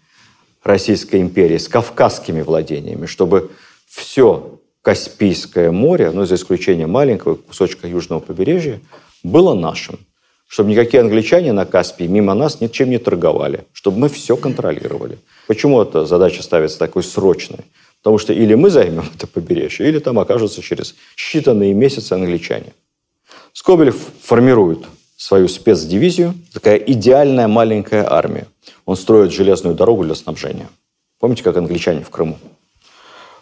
Российской 0.65 1.21
империи 1.21 1.59
с 1.59 1.69
кавказскими 1.69 2.41
владениями, 2.41 3.05
чтобы 3.05 3.51
все 3.87 4.59
Каспийское 4.81 5.71
море, 5.71 6.11
ну, 6.11 6.25
за 6.25 6.37
исключением 6.37 6.91
маленького 6.91 7.35
кусочка 7.35 7.87
южного 7.87 8.21
побережья, 8.21 8.81
было 9.23 9.55
нашим 9.55 9.99
чтобы 10.51 10.71
никакие 10.71 11.03
англичане 11.03 11.53
на 11.53 11.67
Каспии 11.67 12.05
мимо 12.05 12.33
нас 12.33 12.63
ничем 12.63 12.89
не 12.89 12.97
торговали, 12.99 13.67
чтобы 13.75 13.99
мы 13.99 14.09
все 14.09 14.35
контролировали. 14.35 15.19
Почему 15.47 15.83
эта 15.83 16.07
задача 16.07 16.43
ставится 16.43 16.79
такой 16.79 17.03
срочной? 17.03 17.67
Потому 17.99 18.17
что 18.17 18.33
или 18.33 18.55
мы 18.55 18.71
займем 18.71 19.05
это 19.15 19.27
побережье, 19.27 19.87
или 19.87 19.99
там 19.99 20.19
окажутся 20.19 20.63
через 20.63 20.95
считанные 21.19 21.75
месяцы 21.75 22.15
англичане. 22.15 22.73
Скобелев 23.53 23.97
формирует 24.23 24.87
свою 25.19 25.49
спецдивизию, 25.49 26.35
такая 26.53 26.77
идеальная 26.77 27.49
маленькая 27.49 28.09
армия. 28.09 28.47
Он 28.87 28.97
строит 28.97 29.33
железную 29.33 29.75
дорогу 29.75 30.05
для 30.05 30.15
снабжения. 30.15 30.69
Помните, 31.19 31.43
как 31.43 31.57
англичане 31.57 32.05
в 32.05 32.11
Крыму? 32.11 32.39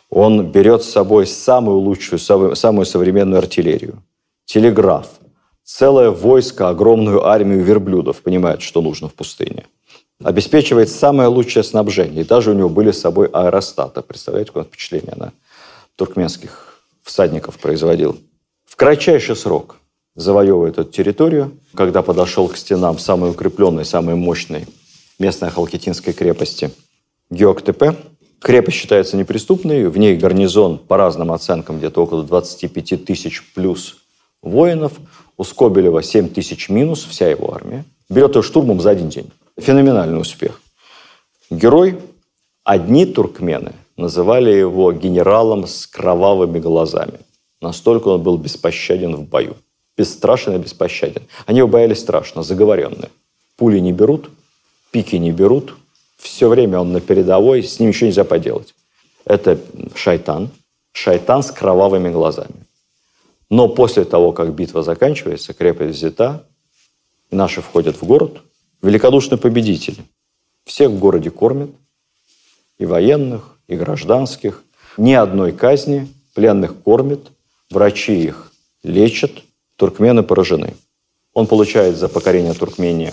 Он 0.08 0.50
берет 0.50 0.82
с 0.82 0.90
собой 0.90 1.26
самую 1.26 1.78
лучшую, 1.78 2.18
самую 2.18 2.86
современную 2.86 3.38
артиллерию, 3.38 4.02
телеграф, 4.46 5.08
целое 5.64 6.10
войско, 6.10 6.70
огромную 6.70 7.26
армию 7.26 7.62
верблюдов, 7.62 8.22
понимает, 8.22 8.62
что 8.62 8.80
нужно 8.80 9.10
в 9.10 9.14
пустыне. 9.14 9.66
Обеспечивает 10.24 10.88
самое 10.88 11.28
лучшее 11.28 11.62
снабжение. 11.62 12.22
И 12.22 12.26
даже 12.26 12.52
у 12.52 12.54
него 12.54 12.70
были 12.70 12.90
с 12.90 13.00
собой 13.00 13.28
аэростаты. 13.30 14.00
Представляете, 14.00 14.48
какое 14.48 14.64
впечатление 14.64 15.12
на 15.14 15.32
туркменских 15.96 16.80
всадников 17.02 17.58
производил. 17.58 18.16
В 18.64 18.76
кратчайший 18.76 19.36
срок 19.36 19.76
завоевывает 20.16 20.78
эту 20.78 20.90
территорию. 20.90 21.52
Когда 21.74 22.02
подошел 22.02 22.48
к 22.48 22.56
стенам 22.56 22.98
самой 22.98 23.30
укрепленной, 23.30 23.84
самой 23.84 24.16
мощной 24.16 24.66
местной 25.18 25.50
Халкитинской 25.50 26.12
крепости 26.12 26.70
Геоктепе, 27.30 27.94
крепость 28.40 28.78
считается 28.78 29.16
неприступной, 29.16 29.86
в 29.88 29.96
ней 29.96 30.16
гарнизон, 30.16 30.78
по 30.78 30.96
разным 30.96 31.32
оценкам, 31.32 31.78
где-то 31.78 32.02
около 32.02 32.24
25 32.24 33.04
тысяч 33.04 33.52
плюс 33.54 33.98
воинов– 34.42 34.94
у 35.36 35.44
Скобелева 35.44 36.02
7 36.02 36.28
тысяч 36.28 36.68
минус, 36.68 37.04
вся 37.04 37.28
его 37.28 37.54
армия. 37.54 37.84
Берет 38.08 38.36
ее 38.36 38.42
штурмом 38.42 38.80
за 38.80 38.90
один 38.90 39.08
день. 39.08 39.30
Феноменальный 39.58 40.20
успех. 40.20 40.60
Герой, 41.50 41.98
одни 42.64 43.06
туркмены 43.06 43.72
называли 43.96 44.50
его 44.50 44.92
генералом 44.92 45.66
с 45.66 45.86
кровавыми 45.86 46.58
глазами. 46.58 47.20
Настолько 47.60 48.08
он 48.08 48.22
был 48.22 48.36
беспощаден 48.36 49.16
в 49.16 49.28
бою. 49.28 49.56
Бесстрашен 49.96 50.56
и 50.56 50.58
беспощаден. 50.58 51.22
Они 51.46 51.58
его 51.58 51.68
боялись 51.68 52.00
страшно, 52.00 52.42
заговоренные. 52.42 53.10
Пули 53.56 53.78
не 53.78 53.92
берут, 53.92 54.30
пики 54.90 55.16
не 55.16 55.32
берут. 55.32 55.74
Все 56.16 56.48
время 56.48 56.80
он 56.80 56.92
на 56.92 57.00
передовой, 57.00 57.62
с 57.62 57.78
ним 57.78 57.90
ничего 57.90 58.08
нельзя 58.08 58.24
поделать. 58.24 58.74
Это 59.24 59.58
шайтан. 59.94 60.50
Шайтан 60.92 61.42
с 61.42 61.50
кровавыми 61.50 62.10
глазами. 62.10 62.66
Но 63.50 63.68
после 63.68 64.04
того, 64.04 64.32
как 64.32 64.54
битва 64.54 64.82
заканчивается, 64.82 65.54
крепость 65.54 65.98
взята, 65.98 66.44
наши 67.30 67.60
входят 67.60 67.96
в 67.96 68.04
город, 68.04 68.42
великодушный 68.82 69.38
победитель. 69.38 69.98
Всех 70.64 70.90
в 70.90 70.98
городе 70.98 71.30
кормят, 71.30 71.70
и 72.78 72.86
военных, 72.86 73.56
и 73.68 73.76
гражданских. 73.76 74.62
Ни 74.96 75.12
одной 75.12 75.52
казни, 75.52 76.08
пленных 76.34 76.74
кормят, 76.82 77.32
врачи 77.70 78.24
их 78.24 78.52
лечат, 78.82 79.42
туркмены 79.76 80.22
поражены. 80.22 80.74
Он 81.32 81.46
получает 81.46 81.96
за 81.96 82.08
покорение 82.08 82.54
Туркмении 82.54 83.12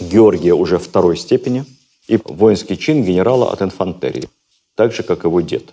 Георгия 0.00 0.54
уже 0.54 0.78
второй 0.78 1.16
степени 1.16 1.64
и 2.06 2.18
воинский 2.24 2.76
чин 2.76 3.04
генерала 3.04 3.52
от 3.52 3.62
инфантерии, 3.62 4.28
так 4.74 4.92
же, 4.92 5.02
как 5.02 5.24
его 5.24 5.40
дед. 5.40 5.64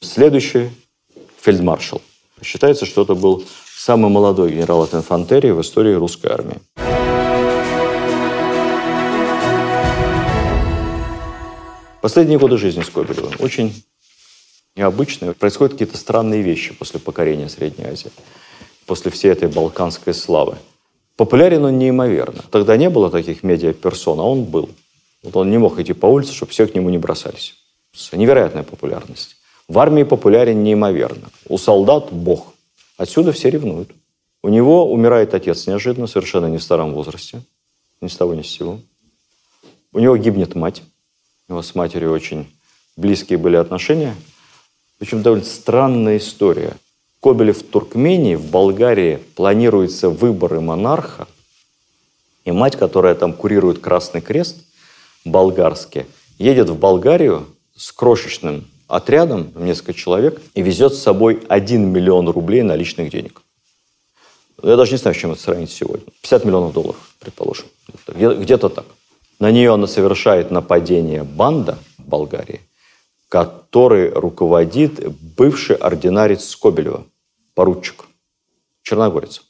Следующий– 0.00 0.70
фельдмаршал. 1.40 2.02
Считается, 2.42 2.86
что 2.86 3.02
это 3.02 3.14
был 3.14 3.44
самый 3.76 4.10
молодой 4.10 4.52
генерал 4.52 4.82
от 4.82 4.94
инфантерии 4.94 5.50
в 5.50 5.60
истории 5.60 5.94
русской 5.94 6.30
армии. 6.30 6.60
Последние 12.00 12.38
годы 12.38 12.58
жизни 12.58 12.82
Скобелева 12.82 13.32
очень 13.40 13.84
необычные. 14.76 15.34
Происходят 15.34 15.72
какие-то 15.72 15.96
странные 15.96 16.42
вещи 16.42 16.72
после 16.72 17.00
покорения 17.00 17.48
Средней 17.48 17.86
Азии, 17.86 18.12
после 18.88 19.10
всей 19.10 19.30
этой 19.30 19.48
балканской 19.48 20.14
славы. 20.14 20.56
Популярен 21.16 21.64
он 21.64 21.78
неимоверно. 21.78 22.42
Тогда 22.50 22.76
не 22.76 22.88
было 22.88 23.10
таких 23.10 23.42
медиаперсон, 23.42 24.18
а 24.18 24.22
он 24.22 24.44
был. 24.44 24.70
Вот 25.22 25.36
он 25.36 25.50
не 25.50 25.58
мог 25.58 25.78
идти 25.78 25.92
по 25.92 26.06
улице, 26.06 26.32
чтобы 26.32 26.52
все 26.52 26.66
к 26.66 26.74
нему 26.74 26.90
не 26.90 26.98
бросались. 26.98 27.54
Невероятная 28.12 28.62
популярность. 28.62 29.36
В 29.68 29.78
армии 29.78 30.04
популярен 30.04 30.62
неимоверно. 30.62 31.28
У 31.48 31.58
солдат– 31.58 32.08
бог. 32.12 32.54
Отсюда 32.96 33.32
все 33.32 33.50
ревнуют. 33.50 33.90
У 34.42 34.48
него 34.48 34.90
умирает 34.90 35.34
отец 35.34 35.66
неожиданно, 35.66 36.06
совершенно 36.06 36.46
не 36.46 36.56
в 36.56 36.62
старом 36.62 36.94
возрасте. 36.94 37.42
Ни 38.00 38.08
с 38.08 38.16
того, 38.16 38.34
ни 38.34 38.42
с 38.42 38.46
сего. 38.46 38.80
У 39.92 39.98
него 39.98 40.16
гибнет 40.16 40.54
мать. 40.54 40.82
У 41.48 41.52
него 41.52 41.62
с 41.62 41.74
матерью 41.74 42.12
очень 42.12 42.46
близкие 42.96 43.38
были 43.38 43.56
отношения. 43.56 44.14
Причем 44.98 45.22
довольно 45.22 45.44
странная 45.44 46.16
история. 46.16 46.76
Кобелев 47.20 47.58
в 47.58 47.62
Туркмении, 47.64 48.36
в 48.36 48.50
Болгарии 48.50 49.18
планируются 49.34 50.08
выборы 50.08 50.60
монарха, 50.60 51.26
и 52.44 52.52
мать, 52.52 52.76
которая 52.76 53.14
там 53.14 53.32
курирует 53.32 53.80
Красный 53.80 54.20
Крест, 54.20 54.56
болгарский, 55.24 56.06
едет 56.38 56.70
в 56.70 56.78
Болгарию 56.78 57.46
с 57.76 57.92
крошечным 57.92 58.66
отрядом, 58.86 59.52
несколько 59.56 59.92
человек, 59.92 60.40
и 60.54 60.62
везет 60.62 60.94
с 60.94 61.02
собой 61.02 61.42
1 61.48 61.88
миллион 61.88 62.28
рублей 62.28 62.62
наличных 62.62 63.10
денег. 63.10 63.42
Я 64.62 64.76
даже 64.76 64.92
не 64.92 64.98
знаю, 64.98 65.14
с 65.14 65.18
чем 65.18 65.32
это 65.32 65.40
сравнить 65.40 65.70
сегодня. 65.70 66.06
50 66.22 66.44
миллионов 66.44 66.72
долларов, 66.72 67.14
предположим. 67.20 67.66
Где-то 68.08 68.68
так. 68.68 68.86
На 69.38 69.50
нее 69.50 69.72
она 69.72 69.86
совершает 69.86 70.50
нападение 70.50 71.22
банда 71.22 71.78
в 71.98 72.08
Болгарии. 72.08 72.60
Который 73.28 74.10
руководит 74.10 75.12
бывший 75.36 75.76
ординарец 75.76 76.44
Скобелева, 76.44 77.04
поручик, 77.54 78.06
черногорец. 78.82 79.42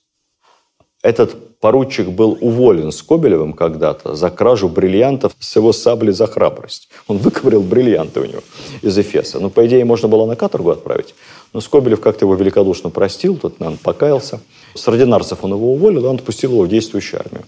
Этот 1.01 1.61
поручик 1.61 2.09
был 2.09 2.37
уволен 2.41 2.91
Скобелевым 2.91 3.53
когда-то 3.53 4.17
за 4.17 4.31
кражу 4.31 4.69
бриллиантов 4.69 5.33
с 5.39 5.55
его 5.55 5.73
сабли 5.73 6.11
за 6.11 6.27
храбрость. 6.27 6.89
Он 7.07 7.19
выковырил 7.19 7.63
бриллианты 7.63 8.21
у 8.21 8.25
него 8.25 8.41
из 8.83 8.99
Эфеса. 8.99 9.39
Ну, 9.39 9.49
по 9.49 9.65
идее, 9.67 9.85
можно 9.85 10.09
было 10.09 10.27
на 10.27 10.35
каторгу 10.35 10.71
отправить. 10.71 11.15
Но 11.53 11.61
Скобелев 11.61 12.01
как-то 12.01 12.25
его 12.25 12.35
великодушно 12.35 12.91
простил, 12.91 13.37
тот, 13.37 13.61
наверное, 13.61 13.81
покаялся. 13.81 14.41
С 14.75 14.89
ординарцев 14.89 15.39
он 15.43 15.53
его 15.53 15.73
уволил, 15.73 16.05
и 16.05 16.09
он 16.09 16.17
отпустил 16.17 16.53
его 16.53 16.63
в 16.63 16.69
действующую 16.69 17.21
армию. 17.21 17.45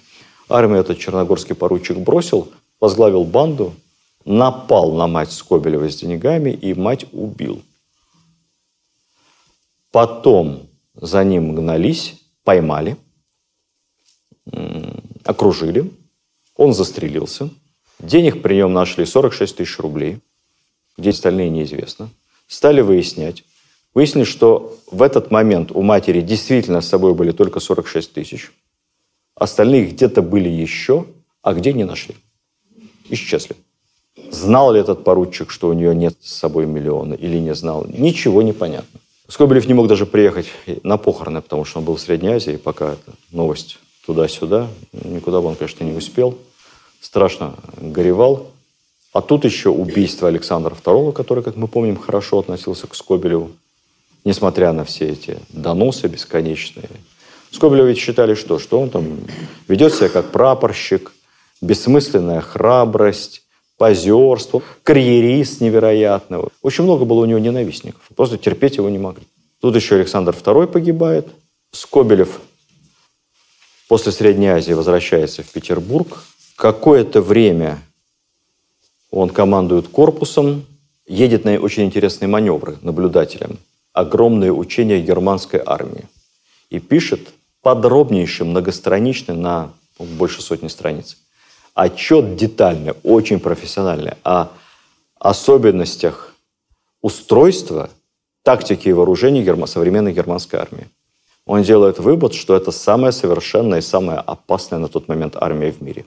Армию 0.49 0.81
этот 0.81 0.99
черногорский 0.99 1.57
поручик 1.57 1.99
бросил, 1.99 2.49
возглавил 2.81 3.25
банду, 3.25 3.73
напал 4.25 4.93
на 4.93 5.07
мать 5.07 5.33
Скобелева 5.33 5.91
с 5.91 5.97
деньгами 5.97 6.51
и 6.51 6.75
мать 6.75 7.07
убил. 7.13 7.63
Потом 9.91 10.69
за 10.95 11.25
ним 11.25 11.55
гнались, 11.55 12.21
поймали, 12.45 12.97
окружили, 15.25 15.91
он 16.57 16.75
застрелился. 16.75 17.51
Денег 17.99 18.43
при 18.43 18.57
нем 18.57 18.73
нашли 18.73 19.05
46 19.05 19.57
тысяч 19.57 19.79
рублей, 19.79 20.21
где 20.97 21.11
остальные 21.11 21.51
неизвестно. 21.51 22.11
Стали 22.47 22.81
выяснять. 22.81 23.45
Выяснили, 23.93 24.25
что 24.25 24.79
в 24.91 25.03
этот 25.03 25.31
момент 25.31 25.73
у 25.73 25.83
матери 25.83 26.21
действительно 26.21 26.81
с 26.81 26.89
собой 26.89 27.15
были 27.15 27.33
только 27.33 27.61
46 27.61 28.13
тысяч. 28.13 28.53
Остальные 29.35 29.87
где-то 29.87 30.23
были 30.23 30.49
еще, 30.49 31.07
а 31.43 31.55
где 31.55 31.73
не 31.73 31.85
нашли. 31.85 32.15
Исчезли. 33.09 33.57
Знал 34.31 34.73
ли 34.73 34.81
этот 34.81 35.05
поручик, 35.05 35.51
что 35.51 35.69
у 35.69 35.73
нее 35.73 35.95
нет 35.95 36.15
с 36.21 36.33
собой 36.33 36.67
миллиона 36.67 37.15
или 37.15 37.39
не 37.39 37.55
знал? 37.55 37.87
Ничего 37.89 38.43
не 38.43 38.53
понятно. 38.53 39.01
Скобелев 39.29 39.67
не 39.67 39.75
мог 39.75 39.87
даже 39.87 40.07
приехать 40.07 40.47
на 40.83 40.97
похороны, 40.97 41.41
потому 41.41 41.65
что 41.65 41.79
он 41.79 41.85
был 41.85 41.97
в 41.97 42.01
Средней 42.01 42.31
Азии, 42.31 42.57
пока 42.57 42.93
эта 42.93 43.13
новость 43.31 43.79
туда-сюда. 44.07 44.69
Никуда 44.93 45.41
бы 45.41 45.49
он, 45.49 45.57
конечно, 45.57 45.85
не 45.85 45.97
успел. 45.97 46.37
Страшно 47.01 47.55
горевал. 47.77 48.49
А 49.13 49.21
тут 49.21 49.45
еще 49.45 49.71
убийство 49.71 50.29
Александра 50.29 50.75
II, 50.75 51.13
который, 51.13 51.43
как 51.43 51.57
мы 51.57 51.67
помним, 51.67 51.97
хорошо 51.97 52.39
относился 52.39 52.87
к 52.87 52.95
Скобелеву, 52.95 53.51
несмотря 54.25 54.73
на 54.73 54.85
все 54.85 55.09
эти 55.09 55.39
доносы 55.49 56.07
бесконечные. 56.07 56.89
Скобелева 57.51 57.87
ведь 57.87 57.99
считали 57.99 58.35
что? 58.35 58.61
Что 58.61 58.81
он 58.81 58.91
там 58.91 59.19
ведет 59.67 59.95
себя 59.95 60.09
как 60.09 60.31
прапорщик, 60.31 61.13
бессмысленная 61.61 62.41
храбрость, 62.41 63.43
позерство, 63.81 64.63
карьерист 64.83 65.63
невероятный. 65.63 66.41
Очень 66.61 66.85
много 66.85 67.07
было 67.07 67.21
у 67.21 67.25
него 67.25 67.39
ненавистников. 67.39 68.03
Просто 68.15 68.37
терпеть 68.37 68.77
его 68.77 68.91
не 68.91 68.99
могли. 68.99 69.25
Тут 69.59 69.75
еще 69.75 69.95
Александр 69.95 70.35
II 70.35 70.67
погибает. 70.67 71.27
Скобелев 71.73 72.43
после 73.89 74.13
Средней 74.13 74.49
Азии 74.49 74.75
возвращается 74.75 75.43
в 75.43 75.51
Петербург. 75.51 76.25
Какое-то 76.57 77.23
время 77.23 77.79
он 79.11 79.31
командует 79.31 79.89
корпусом, 79.89 80.67
едет 81.07 81.47
на 81.47 81.59
очень 81.59 81.85
интересные 81.85 82.29
маневры 82.29 82.77
наблюдателем. 82.83 83.59
Огромные 83.95 84.53
учения 84.53 85.01
германской 85.01 85.63
армии. 85.65 86.05
И 86.69 86.81
пишет 86.81 87.31
подробнейший, 87.63 88.45
многостраничный, 88.45 89.37
на 89.37 89.73
больше 89.99 90.43
сотни 90.43 90.69
страниц, 90.69 91.17
отчет 91.81 92.37
детальный, 92.37 92.93
очень 93.03 93.41
профессиональный 93.41 94.13
о 94.23 94.49
особенностях 95.19 96.35
устройства, 97.01 97.89
тактики 98.43 98.89
и 98.89 98.93
вооружений 98.93 99.67
современной 99.67 100.13
германской 100.13 100.59
армии. 100.59 100.89
Он 101.47 101.63
делает 101.63 101.99
вывод, 101.99 102.35
что 102.35 102.55
это 102.55 102.71
самая 102.71 103.13
совершенная 103.13 103.79
и 103.79 103.83
самая 103.83 104.19
опасная 104.19 104.79
на 104.79 104.89
тот 104.89 105.09
момент 105.09 105.37
армия 105.37 105.73
в 105.73 105.81
мире. 105.81 106.05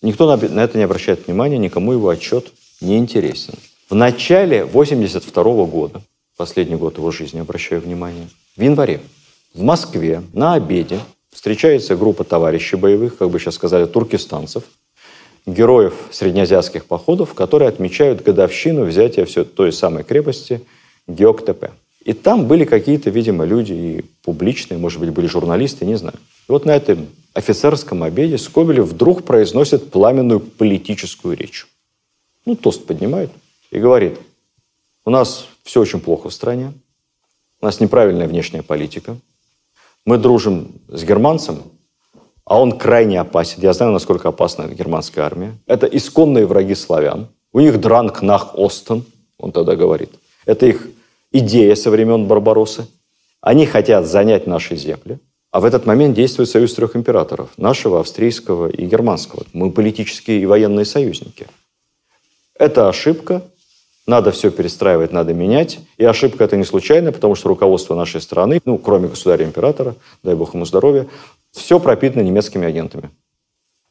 Никто 0.00 0.36
на 0.36 0.60
это 0.60 0.78
не 0.78 0.84
обращает 0.84 1.26
внимания, 1.26 1.58
никому 1.58 1.92
его 1.92 2.08
отчет 2.08 2.52
не 2.80 2.96
интересен. 2.96 3.54
В 3.90 3.94
начале 3.94 4.64
82 4.64 5.66
года, 5.66 6.00
последний 6.38 6.76
год 6.76 6.96
его 6.96 7.10
жизни, 7.10 7.40
обращаю 7.40 7.82
внимание, 7.82 8.28
в 8.56 8.62
январе 8.62 9.02
в 9.52 9.60
Москве 9.62 10.22
на 10.32 10.54
обеде 10.54 10.98
встречается 11.30 11.94
группа 11.94 12.24
товарищей 12.24 12.76
боевых, 12.76 13.18
как 13.18 13.28
бы 13.28 13.38
сейчас 13.38 13.56
сказали, 13.56 13.84
туркестанцев, 13.84 14.64
героев 15.46 15.94
среднеазиатских 16.10 16.86
походов, 16.86 17.34
которые 17.34 17.68
отмечают 17.68 18.22
годовщину 18.22 18.84
взятия 18.84 19.24
все 19.24 19.44
той 19.44 19.72
самой 19.72 20.04
крепости 20.04 20.62
Геоктепе. 21.06 21.72
И 22.04 22.12
там 22.12 22.46
были 22.46 22.64
какие-то, 22.64 23.10
видимо, 23.10 23.44
люди 23.44 23.72
и 23.72 24.04
публичные, 24.22 24.78
может 24.78 25.00
быть, 25.00 25.10
были 25.10 25.26
журналисты, 25.26 25.86
не 25.86 25.96
знаю. 25.96 26.18
И 26.48 26.52
вот 26.52 26.66
на 26.66 26.76
этом 26.76 27.06
офицерском 27.32 28.02
обеде 28.02 28.38
Скобелев 28.38 28.86
вдруг 28.86 29.24
произносит 29.24 29.90
пламенную 29.90 30.40
политическую 30.40 31.36
речь. 31.36 31.66
Ну, 32.44 32.56
тост 32.56 32.86
поднимает 32.86 33.30
и 33.70 33.78
говорит, 33.78 34.18
у 35.04 35.10
нас 35.10 35.48
все 35.62 35.80
очень 35.80 36.00
плохо 36.00 36.28
в 36.28 36.34
стране, 36.34 36.72
у 37.60 37.64
нас 37.64 37.80
неправильная 37.80 38.28
внешняя 38.28 38.62
политика, 38.62 39.16
мы 40.04 40.18
дружим 40.18 40.72
с 40.88 41.02
германцем, 41.04 41.62
а 42.44 42.60
он 42.60 42.78
крайне 42.78 43.20
опасен. 43.20 43.62
Я 43.62 43.72
знаю, 43.72 43.92
насколько 43.92 44.28
опасна 44.28 44.68
германская 44.68 45.24
армия. 45.24 45.56
Это 45.66 45.86
исконные 45.86 46.46
враги 46.46 46.74
славян. 46.74 47.28
У 47.52 47.60
них 47.60 47.80
дранг 47.80 48.22
нах 48.22 48.54
Остен, 48.54 49.04
он 49.38 49.52
тогда 49.52 49.76
говорит. 49.76 50.10
Это 50.44 50.66
их 50.66 50.88
идея 51.32 51.74
со 51.74 51.90
времен 51.90 52.26
Барбаросы. 52.26 52.86
Они 53.40 53.66
хотят 53.66 54.06
занять 54.06 54.46
наши 54.46 54.76
земли. 54.76 55.18
А 55.50 55.60
в 55.60 55.64
этот 55.64 55.86
момент 55.86 56.16
действует 56.16 56.48
союз 56.48 56.74
трех 56.74 56.96
императоров. 56.96 57.50
Нашего, 57.56 58.00
австрийского 58.00 58.68
и 58.68 58.84
германского. 58.86 59.44
Мы 59.52 59.70
политические 59.70 60.40
и 60.40 60.46
военные 60.46 60.84
союзники. 60.84 61.46
Это 62.58 62.88
ошибка, 62.88 63.42
надо 64.06 64.30
все 64.30 64.50
перестраивать, 64.50 65.12
надо 65.12 65.32
менять. 65.32 65.80
И 65.96 66.04
ошибка 66.04 66.44
это 66.44 66.56
не 66.56 66.64
случайная, 66.64 67.12
потому 67.12 67.34
что 67.34 67.48
руководство 67.48 67.94
нашей 67.94 68.20
страны, 68.20 68.60
ну, 68.64 68.78
кроме 68.78 69.08
государя-императора, 69.08 69.94
дай 70.22 70.34
бог 70.34 70.54
ему 70.54 70.64
здоровья, 70.64 71.06
все 71.52 71.80
пропитано 71.80 72.22
немецкими 72.22 72.66
агентами, 72.66 73.10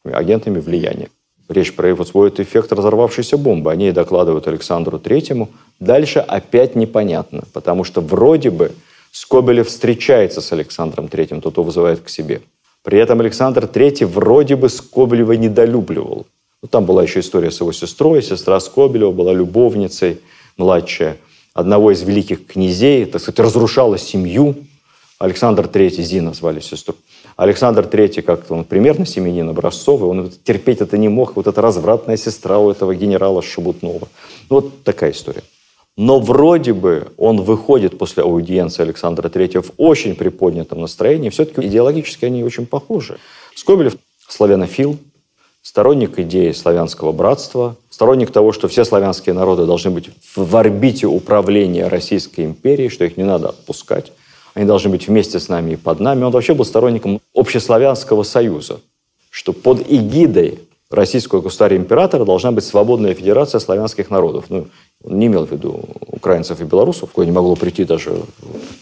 агентами 0.03 0.59
влияния. 0.59 1.09
Речь 1.49 1.76
производит 1.76 2.39
эффект 2.39 2.72
разорвавшейся 2.72 3.38
бомбы. 3.38 3.72
Они 3.72 3.91
докладывают 3.91 4.47
Александру 4.47 4.97
Третьему. 4.97 5.49
Дальше 5.80 6.20
опять 6.20 6.76
непонятно, 6.76 7.43
потому 7.51 7.84
что 7.84 8.01
вроде 8.01 8.49
бы 8.49 8.72
Скобелев 9.11 9.68
встречается 9.68 10.41
с 10.41 10.51
Александром 10.53 11.07
Третьим, 11.07 11.41
тот 11.41 11.53
его 11.53 11.64
вызывает 11.64 11.99
к 11.99 12.09
себе. 12.09 12.41
При 12.82 12.97
этом 12.97 13.20
Александр 13.20 13.68
Третий 13.68 14.05
вроде 14.05 14.55
бы 14.55 14.70
Скобелева 14.70 15.34
недолюбливал. 15.34 16.26
Ну, 16.64 16.70
там 16.70 16.86
была 16.86 17.03
еще 17.03 17.20
история 17.20 17.51
с 17.51 17.59
его 17.59 17.74
сестрой. 17.74 18.24
Сестра 18.24 18.57
Скобелева 18.61 19.11
была 19.11 19.34
любовницей, 19.34 20.22
младшая, 20.55 21.18
одного 21.53 21.91
из 21.91 22.01
великих 22.03 22.47
князей, 22.47 23.05
так 23.05 23.22
сказать, 23.22 23.39
разрушала 23.39 23.97
семью. 23.97 24.55
Александр 25.20 25.66
III, 25.66 26.01
Зина 26.01 26.34
звали 26.34 26.61
сестру. 26.61 26.95
Александр 27.36 27.86
III 27.86 28.22
как-то, 28.22 28.53
он 28.53 28.64
примерно 28.64 29.05
семенин 29.05 29.49
образцовый, 29.49 30.09
он 30.09 30.32
терпеть 30.45 30.80
это 30.80 30.97
не 30.97 31.09
мог. 31.09 31.36
Вот 31.36 31.47
эта 31.47 31.61
развратная 31.61 32.16
сестра 32.16 32.57
у 32.59 32.72
этого 32.72 32.95
генерала 32.95 33.41
Шабутнова. 33.41 34.07
Ну, 34.49 34.55
вот 34.55 34.84
такая 34.84 35.11
история. 35.11 35.43
Но 35.97 36.22
вроде 36.22 36.72
бы 36.72 37.11
он 37.18 37.41
выходит 37.41 37.97
после 37.97 38.24
аудиенции 38.24 38.84
Александра 38.84 39.28
III 39.28 39.61
в 39.64 39.72
очень 39.76 40.16
приподнятом 40.16 40.80
настроении. 40.80 41.30
Все-таки 41.30 41.68
идеологически 41.68 42.24
они 42.24 42.41
очень 42.41 42.66
похожи. 42.66 43.18
Скобелев 43.53 43.97
славянофил, 44.30 44.97
сторонник 45.64 46.20
идеи 46.20 46.51
славянского 46.51 47.14
братства, 47.14 47.78
сторонник 47.89 48.32
того, 48.32 48.51
что 48.51 48.68
все 48.68 48.84
славянские 48.84 49.34
народы 49.34 49.66
должны 49.66 49.89
быть 49.89 50.09
в 50.36 50.55
орбите 50.55 51.07
управления 51.07 51.88
Российской 51.88 52.41
империей, 52.41 52.89
что 52.89 53.05
их 53.05 53.18
не 53.18 53.24
надо 53.24 53.49
отпускать. 53.49 54.11
Они 54.53 54.66
должны 54.66 54.91
быть 54.91 55.07
вместе 55.07 55.39
с 55.39 55.49
нами 55.49 55.72
и 55.72 55.76
под 55.78 55.99
нами. 55.99 56.24
Он 56.24 56.32
вообще 56.32 56.53
был 56.53 56.66
сторонником 56.66 57.20
Общеславянского 57.34 58.24
союза, 58.24 58.82
что 59.32 59.53
под 59.53 59.80
эгидой 59.89 60.59
российского 60.91 61.41
государя-императора 61.41 62.26
должна 62.26 62.51
быть 62.51 62.66
свободная 62.66 63.16
федерация 63.16 63.59
славянских 63.59 64.11
народов. 64.11 64.45
Ну, 64.49 64.68
он 65.03 65.18
не 65.18 65.26
имел 65.26 65.45
в 65.45 65.51
виду 65.51 65.80
украинцев 66.05 66.59
и 66.61 66.66
белорусов, 66.66 67.11
кое 67.14 67.26
не 67.26 67.32
могло 67.32 67.55
прийти 67.55 67.84
даже 67.86 68.22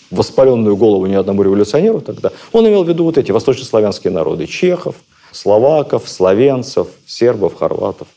воспаленную 0.10 0.76
голову 0.76 1.06
ни 1.06 1.14
одному 1.14 1.44
революционеру 1.44 2.02
тогда. 2.02 2.32
Он 2.52 2.68
имел 2.68 2.84
в 2.84 2.90
виду 2.90 3.06
вот 3.06 3.18
эти 3.18 3.32
восточнославянские 3.32 4.12
народы– 4.12 4.46
чехов, 4.48 4.96
словаков, 5.32 6.08
словенцев, 6.08 6.88
сербов, 7.06 7.56
хорватов, 7.56 8.08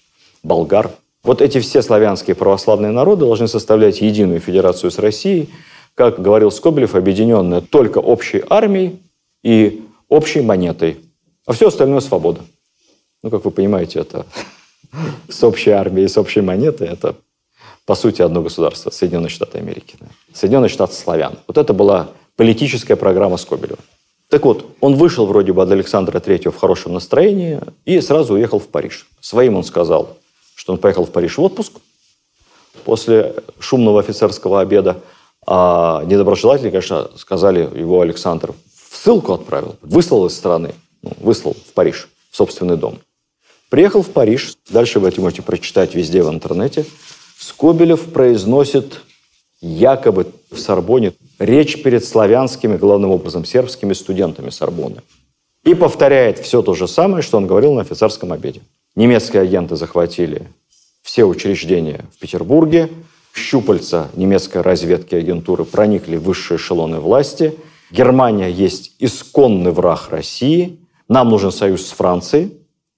болгар. 0.43 0.91
Вот 1.23 1.41
эти 1.41 1.61
все 1.61 1.83
славянские 1.83 2.37
православные 2.37 2.93
народы 2.93 3.25
должны 3.25 3.49
составлять 3.49 4.01
единую 4.01 4.41
федерацию 4.41 4.91
с 4.91 4.99
Россией, 4.99 5.49
как 5.95 6.21
говорил 6.21 6.51
Скобелев, 6.51 6.95
объединенная 6.95 7.61
только 7.61 7.99
общей 7.99 8.43
армией 8.51 9.01
и 9.43 9.83
общей 10.09 10.43
монетой. 10.43 10.99
А 11.47 11.53
все 11.53 11.69
остальное– 11.69 12.01
свобода. 12.01 12.43
Ну, 13.23 13.31
как 13.31 13.45
вы 13.45 13.51
понимаете, 13.51 14.01
это 14.01 14.27
с 15.29 15.43
общей 15.45 15.71
армией, 15.71 16.09
с 16.09 16.19
общей 16.19 16.41
монетой– 16.41 16.89
это 16.91 17.17
по 17.87 17.95
сути, 17.95 18.23
одно 18.23 18.43
государство– 18.43 18.91
Соединенные 18.93 19.29
Штаты 19.29 19.59
Америки. 19.59 19.97
Да. 20.01 20.07
Соединенные 20.33 20.71
Штаты 20.71 20.95
славян. 20.95 21.39
Вот 21.47 21.59
это 21.59 21.75
была 21.75 22.09
политическая 22.37 22.97
программа 22.97 23.37
Скобелева. 23.37 23.79
Так 24.29 24.45
вот, 24.45 24.67
он 24.81 24.97
вышел 24.97 25.27
вроде 25.27 25.53
бы 25.53 25.63
от 25.63 25.71
Александра 25.71 26.19
Третьего 26.19 26.53
в 26.53 26.57
хорошем 26.57 26.95
настроении 26.95 27.61
и 27.85 28.01
сразу 28.01 28.35
уехал 28.35 28.59
в 28.59 28.69
Париж. 28.69 29.07
Своим 29.21 29.57
он 29.57 29.65
сказал, 29.65 30.17
что 30.55 30.73
он 30.73 30.79
поехал 30.79 31.05
в 31.05 31.11
Париж 31.11 31.39
в 31.39 31.43
отпуск 31.43 31.73
после 32.85 33.35
шумного 33.59 34.01
офицерского 34.01 34.61
обеда, 34.61 35.01
а 35.47 36.03
недоброжелатели, 36.05 36.71
конечно, 36.71 37.11
сказали 37.17 37.61
его 37.61 38.01
Александр 38.01 38.55
в 38.91 38.97
ссылку 38.97 39.33
отправил, 39.35 39.77
выслал 39.83 40.27
из 40.27 40.35
страны, 40.35 40.75
ну, 41.03 41.13
выслал 41.21 41.55
в 41.55 41.73
Париж, 41.73 42.09
в 42.31 42.37
собственный 42.37 42.77
дом. 42.77 43.01
Приехал 43.69 44.03
в 44.03 44.11
Париж, 44.11 44.57
дальше 44.71 45.01
вы 45.01 45.09
это 45.09 45.21
можете 45.21 45.43
прочитать 45.43 45.95
везде 45.95 46.23
в 46.23 46.31
интернете. 46.31 46.87
Скобелев 47.39 48.13
произносит 48.13 49.01
якобы 49.61 50.33
в 50.51 50.59
Сорбоне 50.59 51.13
речь 51.39 51.83
перед 51.83 52.05
славянскими, 52.05 52.77
главным 52.77 53.11
образом 53.11 53.45
сербскими 53.45 53.93
студентами 53.93 54.51
Сорбоны. 54.51 55.03
И 55.65 55.75
повторяет 55.75 56.39
все 56.39 56.63
то 56.63 56.75
же 56.75 56.87
самое, 56.87 57.23
что 57.23 57.39
он 57.39 57.47
говорил 57.47 57.75
на 57.75 57.81
офицерском 57.81 58.33
обеде. 58.33 58.61
Немецкие 58.97 59.43
агенты 59.43 59.77
захватили 59.77 60.49
все 61.03 61.25
учреждения 61.25 62.05
в 62.15 62.19
Петербурге, 62.19 62.91
щупальца 63.35 64.11
немецкой 64.15 64.63
разведки 64.63 65.15
агентуры 65.15 65.65
проникли 65.65 66.17
в 66.17 66.23
высшие 66.23 66.57
эшелоны 66.57 67.01
власти. 67.01 67.55
Германия 67.91 68.51
есть 68.51 68.93
исконный 68.99 69.73
враг 69.73 70.09
России. 70.11 70.79
Нам 71.09 71.29
нужен 71.29 71.51
союз 71.51 71.87
с 71.87 71.91
Францией. 71.91 72.53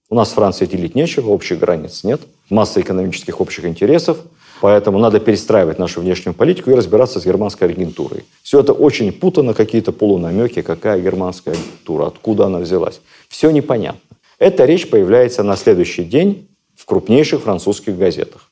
У 0.09 0.15
нас 0.15 0.31
с 0.31 0.35
Францией 0.35 0.71
делить 0.71 0.95
нечего, 0.95 1.31
общих 1.31 1.59
границ 1.59 2.05
нет. 2.05 2.21
Масса 2.49 2.81
экономических 2.81 3.41
общих 3.41 3.65
интересов. 3.65 4.19
Поэтому 4.61 4.99
надо 4.99 5.21
перестраивать 5.21 5.79
нашу 5.79 6.01
внешнюю 6.01 6.35
политику 6.35 6.71
и 6.71 6.75
разбираться 6.75 7.21
с 7.21 7.27
германской 7.27 7.69
агентурой. 7.69 8.25
Все 8.43 8.61
это 8.61 8.73
очень 8.73 9.13
путано, 9.13 9.55
какие-то 9.55 9.93
полунамеки, 9.93 10.63
какая 10.63 11.01
германская 11.01 11.55
агентура, 11.55 12.07
откуда 12.07 12.47
она 12.47 12.59
взялась. 12.59 13.01
Все 13.29 13.51
непонятно. 13.51 14.01
Эта 14.39 14.65
речь 14.65 14.89
появляется 14.89 15.43
на 15.43 15.57
следующий 15.57 16.05
день 16.05 16.49
в 16.75 16.85
крупнейших 16.87 17.43
французских 17.43 17.97
газетах. 17.97 18.51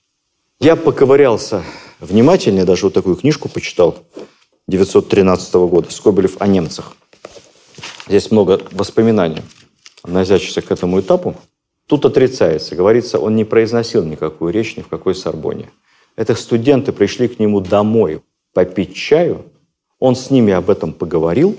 Я 0.61 0.77
поковырялся 0.77 1.63
внимательнее, 2.01 2.65
даже 2.65 2.87
вот 2.87 2.95
такую 2.95 3.17
книжку 3.17 3.49
почитал 3.49 3.99
913 4.69 5.55
года 5.55 5.91
«Скобелев 5.91 6.37
о 6.41 6.47
немцах». 6.47 6.97
Здесь 8.07 8.31
много 8.31 8.61
воспоминаний, 8.73 9.43
относящихся 10.03 10.63
к 10.63 10.71
этому 10.71 11.01
этапу. 11.01 11.35
Тут 11.87 12.05
отрицается. 12.07 12.77
Говорится, 12.77 13.19
он 13.19 13.37
не 13.37 13.45
произносил 13.45 14.05
никакую 14.05 14.53
речь 14.53 14.77
ни 14.77 14.83
в 14.83 14.89
какой 14.89 15.15
Сорбоне. 15.15 15.71
Это 16.17 16.35
студенты 16.35 16.93
пришли 16.93 17.29
к 17.29 17.39
нему 17.39 17.61
домой 17.61 18.23
попить 18.53 18.95
чаю. 18.95 19.47
Он 19.99 20.15
с 20.15 20.31
ними 20.31 20.53
об 20.53 20.71
этом 20.71 20.93
поговорил, 20.93 21.57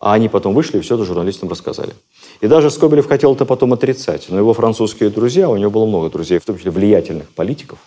а 0.00 0.14
они 0.14 0.28
потом 0.28 0.54
вышли 0.54 0.78
и 0.78 0.80
все 0.80 0.94
это 0.94 1.04
журналистам 1.04 1.48
рассказали. 1.48 1.94
И 2.40 2.46
даже 2.46 2.70
Скобелев 2.70 3.06
хотел 3.06 3.34
это 3.34 3.44
потом 3.44 3.72
отрицать. 3.72 4.26
Но 4.28 4.38
его 4.38 4.54
французские 4.54 5.10
друзья, 5.10 5.48
у 5.48 5.56
него 5.56 5.70
было 5.70 5.86
много 5.86 6.10
друзей, 6.10 6.38
в 6.38 6.44
том 6.44 6.56
числе 6.56 6.70
влиятельных 6.70 7.28
политиков, 7.30 7.78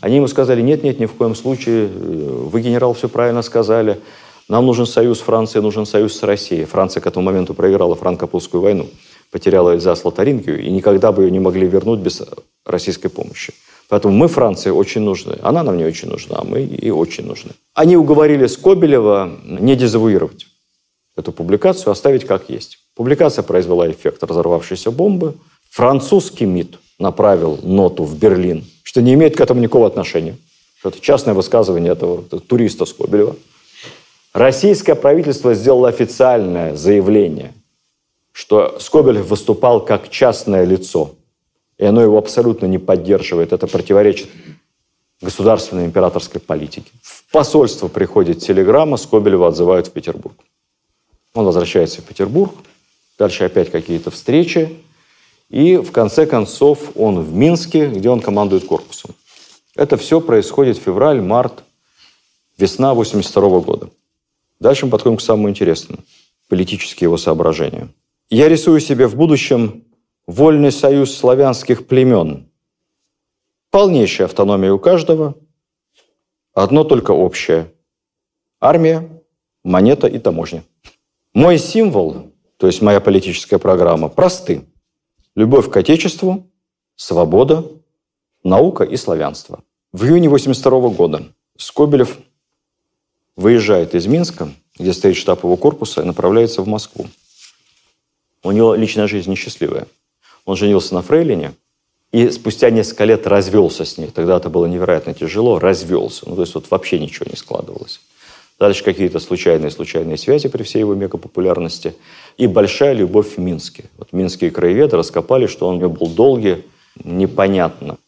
они 0.00 0.16
ему 0.16 0.28
сказали, 0.28 0.60
нет-нет, 0.60 1.00
ни 1.00 1.06
в 1.06 1.14
коем 1.14 1.34
случае, 1.34 1.86
э, 1.86 1.88
вы, 1.88 2.60
генерал, 2.60 2.92
все 2.92 3.08
правильно 3.08 3.42
сказали, 3.42 4.00
нам 4.48 4.66
нужен 4.66 4.84
союз 4.84 5.20
Франции, 5.20 5.60
нужен 5.60 5.86
союз 5.86 6.14
с 6.16 6.22
Россией. 6.22 6.66
Франция 6.66 7.00
к 7.00 7.06
этому 7.06 7.24
моменту 7.24 7.54
проиграла 7.54 7.94
франко-прусскую 7.94 8.60
войну, 8.60 8.88
потеряла 9.30 9.70
Эльзас 9.70 10.04
Лотарингию, 10.04 10.62
и 10.62 10.70
никогда 10.70 11.10
бы 11.10 11.22
ее 11.22 11.30
не 11.30 11.40
могли 11.40 11.66
вернуть 11.66 12.00
без 12.00 12.22
российской 12.66 13.08
помощи. 13.08 13.54
Поэтому 13.88 14.14
мы 14.14 14.28
Франции 14.28 14.70
очень 14.70 15.02
нужны. 15.02 15.38
Она 15.42 15.62
нам 15.62 15.76
не 15.76 15.84
очень 15.84 16.08
нужна, 16.08 16.38
а 16.38 16.44
мы 16.44 16.62
и 16.62 16.90
очень 16.90 17.26
нужны. 17.26 17.52
Они 17.74 17.96
уговорили 17.96 18.46
Скобелева 18.46 19.30
не 19.44 19.76
дезавуировать 19.76 20.46
эту 21.16 21.32
публикацию, 21.32 21.92
оставить 21.92 22.24
как 22.24 22.48
есть. 22.48 22.78
Публикация 22.94 23.42
произвела 23.42 23.90
эффект 23.90 24.22
разорвавшейся 24.22 24.90
бомбы. 24.90 25.34
Французский 25.70 26.46
МИД 26.46 26.78
направил 26.98 27.58
ноту 27.62 28.04
в 28.04 28.18
Берлин, 28.18 28.64
что 28.82 29.02
не 29.02 29.14
имеет 29.14 29.36
к 29.36 29.40
этому 29.40 29.60
никакого 29.60 29.86
отношения. 29.86 30.36
Это 30.82 31.00
частное 31.00 31.34
высказывание 31.34 31.92
этого 31.92 32.22
туриста 32.40 32.84
Скобелева. 32.84 33.36
Российское 34.32 34.94
правительство 34.94 35.54
сделало 35.54 35.88
официальное 35.88 36.74
заявление, 36.76 37.54
что 38.32 38.78
Скобелев 38.80 39.26
выступал 39.26 39.84
как 39.84 40.10
частное 40.10 40.64
лицо, 40.64 41.12
и 41.78 41.84
оно 41.84 42.02
его 42.02 42.18
абсолютно 42.18 42.66
не 42.66 42.78
поддерживает. 42.78 43.52
Это 43.52 43.66
противоречит 43.66 44.28
государственной 45.20 45.86
императорской 45.86 46.40
политике. 46.40 46.90
В 47.02 47.30
посольство 47.32 47.88
приходит 47.88 48.40
телеграмма, 48.40 48.96
Скобелева 48.96 49.48
отзывают 49.48 49.88
в 49.88 49.92
Петербург. 49.92 50.36
Он 51.34 51.44
возвращается 51.44 52.00
в 52.00 52.04
Петербург, 52.04 52.54
дальше 53.18 53.44
опять 53.44 53.70
какие-то 53.70 54.10
встречи, 54.10 54.76
и 55.50 55.76
в 55.76 55.92
конце 55.92 56.26
концов 56.26 56.92
он 56.94 57.20
в 57.20 57.34
Минске, 57.34 57.88
где 57.88 58.10
он 58.10 58.20
командует 58.20 58.64
корпусом. 58.64 59.14
Это 59.76 59.96
все 59.96 60.20
происходит 60.20 60.78
февраль, 60.78 61.20
март, 61.20 61.64
весна 62.58 62.94
82 62.94 63.60
года. 63.60 63.90
Дальше 64.60 64.86
мы 64.86 64.92
подходим 64.92 65.16
к 65.16 65.20
самому 65.20 65.50
интересному. 65.50 66.02
Политические 66.48 67.06
его 67.06 67.16
соображения. 67.16 67.88
Я 68.30 68.48
рисую 68.48 68.80
себе 68.80 69.06
в 69.06 69.16
будущем 69.16 69.83
вольный 70.26 70.72
союз 70.72 71.14
славянских 71.14 71.86
племен. 71.86 72.48
Полнейшая 73.70 74.26
автономия 74.26 74.72
у 74.72 74.78
каждого. 74.78 75.34
Одно 76.52 76.84
только 76.84 77.10
общее. 77.10 77.72
Армия, 78.60 79.22
монета 79.64 80.06
и 80.06 80.18
таможня. 80.18 80.64
Мой 81.32 81.58
символ, 81.58 82.30
то 82.56 82.66
есть 82.66 82.80
моя 82.80 83.00
политическая 83.00 83.58
программа, 83.58 84.08
просты. 84.08 84.64
Любовь 85.34 85.68
к 85.68 85.76
Отечеству, 85.76 86.48
свобода, 86.94 87.64
наука 88.44 88.84
и 88.84 88.96
славянство. 88.96 89.64
В 89.92 90.04
июне 90.04 90.28
82 90.28 90.90
года 90.90 91.24
Скобелев 91.56 92.18
выезжает 93.36 93.94
из 93.94 94.06
Минска, 94.06 94.48
где 94.78 94.92
стоит 94.92 95.16
штаб 95.16 95.42
его 95.42 95.56
корпуса, 95.56 96.02
и 96.02 96.04
направляется 96.04 96.62
в 96.62 96.68
Москву. 96.68 97.08
У 98.44 98.52
него 98.52 98.74
личная 98.74 99.08
жизнь 99.08 99.30
несчастливая. 99.30 99.88
Он 100.44 100.56
женился 100.56 100.94
на 100.94 101.02
Фрейлине, 101.02 101.54
и 102.12 102.30
спустя 102.30 102.70
несколько 102.70 103.04
лет 103.04 103.26
развелся 103.26 103.84
с 103.84 103.98
ней. 103.98 104.06
Тогда 104.06 104.36
это 104.36 104.48
было 104.48 104.66
невероятно 104.66 105.14
тяжело. 105.14 105.58
Развелся. 105.58 106.28
Ну, 106.28 106.36
то 106.36 106.42
есть 106.42 106.54
вот 106.54 106.70
вообще 106.70 107.00
ничего 107.00 107.26
не 107.28 107.36
складывалось. 107.36 108.00
Дальше 108.58 108.84
какие-то 108.84 109.18
случайные-случайные 109.18 110.16
связи 110.16 110.48
при 110.48 110.62
всей 110.62 110.78
его 110.78 110.94
мегапопулярности. 110.94 111.96
И 112.36 112.46
большая 112.46 112.92
любовь 112.92 113.36
в 113.36 113.38
Минске. 113.38 113.86
Вот 113.98 114.12
минские 114.12 114.52
краеведы 114.52 114.96
раскопали, 114.96 115.48
что 115.48 115.66
он 115.66 115.76
у 115.76 115.78
него 115.80 115.90
был 115.90 116.06
долгий, 116.06 116.64
непонятно, 117.02 117.98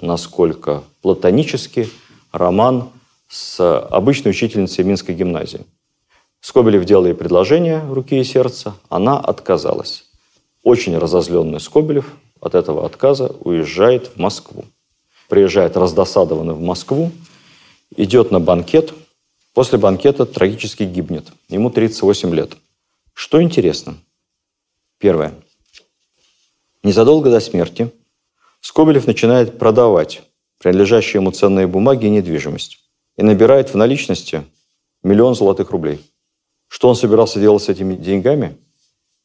насколько 0.00 0.84
платонический 1.00 1.88
роман 2.32 2.90
с 3.28 3.80
обычной 3.86 4.32
учительницей 4.32 4.84
Минской 4.84 5.14
гимназии. 5.14 5.64
Скобелев 6.40 6.84
делал 6.84 7.06
ей 7.06 7.14
предложение 7.14 7.82
руки 7.90 8.20
и 8.20 8.24
сердца, 8.24 8.76
она 8.90 9.18
отказалась. 9.18 10.05
Очень 10.66 10.98
разозленный 10.98 11.60
Скобелев 11.60 12.12
от 12.40 12.54
этого 12.54 12.84
отказа 12.84 13.28
уезжает 13.40 14.08
в 14.08 14.18
Москву. 14.18 14.64
Приезжает 15.28 15.76
раздосадованный 15.76 16.54
в 16.54 16.60
Москву, 16.60 17.10
идет 17.96 18.30
на 18.30 18.40
банкет– 18.40 18.92
После 19.56 19.78
банкета 19.78 20.26
трагически 20.26 20.82
гибнет. 20.82 21.32
Ему 21.48 21.70
38 21.70 22.34
лет. 22.34 22.58
Что 23.14 23.42
интересно? 23.42 23.96
Первое. 24.98 25.32
Незадолго 26.82 27.30
до 27.30 27.40
смерти 27.40 27.90
Скобелев 28.60 29.06
начинает 29.06 29.58
продавать 29.58 30.24
принадлежащие 30.58 31.22
ему 31.22 31.30
ценные 31.30 31.66
бумаги 31.66 32.04
и 32.04 32.10
недвижимость 32.10 32.86
и 33.16 33.22
набирает 33.22 33.70
в 33.70 33.78
наличности 33.78 34.44
миллион 35.02 35.34
золотых 35.34 35.70
рублей. 35.70 36.04
Что 36.68 36.90
он 36.90 36.94
собирался 36.94 37.40
делать 37.40 37.62
с 37.62 37.70
этими 37.70 37.94
деньгами, 37.94 38.58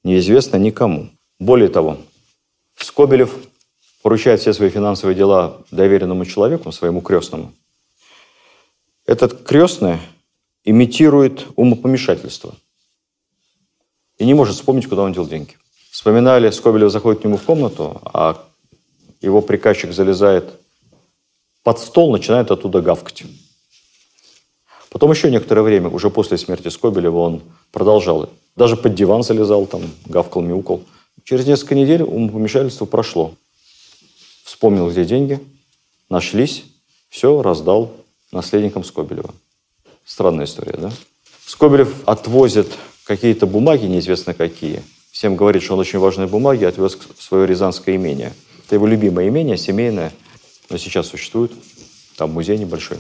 неизвестно 0.06 0.56
никому. 0.56 1.10
Более 1.42 1.70
того, 1.70 1.98
Скобелев 2.76 3.36
поручает 4.04 4.42
все 4.42 4.54
свои 4.54 4.70
финансовые 4.70 5.16
дела 5.16 5.64
доверенному 5.72 6.24
человеку, 6.24 6.72
своему 6.72 7.02
крестному. 7.02 7.52
Этот 9.08 9.42
крестный 9.42 9.98
имитирует 10.64 11.48
умопомешательство 11.56 12.54
и 14.20 14.26
не 14.26 14.36
может 14.36 14.56
вспомнить, 14.56 14.88
куда 14.88 15.02
он 15.02 15.14
дел 15.14 15.26
деньги. 15.26 15.58
Вспоминали, 15.90 16.52
Скобелев 16.52 16.92
заходит 16.92 17.22
к 17.22 17.24
нему 17.24 17.38
в 17.38 17.42
комнату, 17.44 18.00
а 18.06 18.48
его 19.20 19.42
приказчик 19.42 19.94
залезает 19.94 20.46
под 21.64 21.80
стол, 21.80 22.12
начинает 22.12 22.52
оттуда 22.52 22.82
гавкать. 22.82 23.24
Потом 24.92 25.10
еще 25.10 25.32
некоторое 25.32 25.64
время, 25.64 25.90
уже 25.90 26.12
после 26.12 26.38
смерти 26.38 26.68
Скобелева, 26.68 27.18
он 27.18 27.42
продолжал. 27.72 28.30
Даже 28.56 28.78
под 28.78 28.94
диван 28.94 29.24
залезал, 29.24 29.66
там, 29.66 29.82
гавкал, 30.06 30.44
мяукал. 30.44 30.84
Через 31.24 31.46
несколько 31.46 31.76
недель 31.76 32.04
умопомешательство 32.04 32.86
прошло. 32.86 33.36
Вспомнил, 34.44 34.90
где 34.90 35.06
деньги, 35.06 35.40
нашлись. 36.10 36.64
все 37.10 37.42
раздал 37.42 37.92
наследникам 38.32 38.84
Скобелева. 38.84 39.34
Странная 40.06 40.46
история, 40.46 40.78
да? 40.78 40.92
Скобелев 41.46 42.08
отвозит 42.08 42.68
какие-то 43.04 43.46
бумаги, 43.46 43.86
неизвестно 43.86 44.34
какие. 44.34 44.84
Всем 45.12 45.36
говорит, 45.36 45.64
что 45.64 45.74
он 45.74 45.80
очень 45.80 46.00
важные 46.00 46.28
бумаги 46.28 46.64
отвез 46.64 46.96
в 46.96 47.22
свое 47.22 47.46
рязанское 47.46 47.96
имение. 47.96 48.34
Это 48.66 48.76
его 48.76 48.88
любимое 48.88 49.28
имение, 49.28 49.58
семейное, 49.58 50.14
но 50.70 50.78
сейчас 50.78 51.08
существует. 51.08 51.52
Там 52.16 52.32
музей 52.32 52.58
небольшой. 52.58 52.98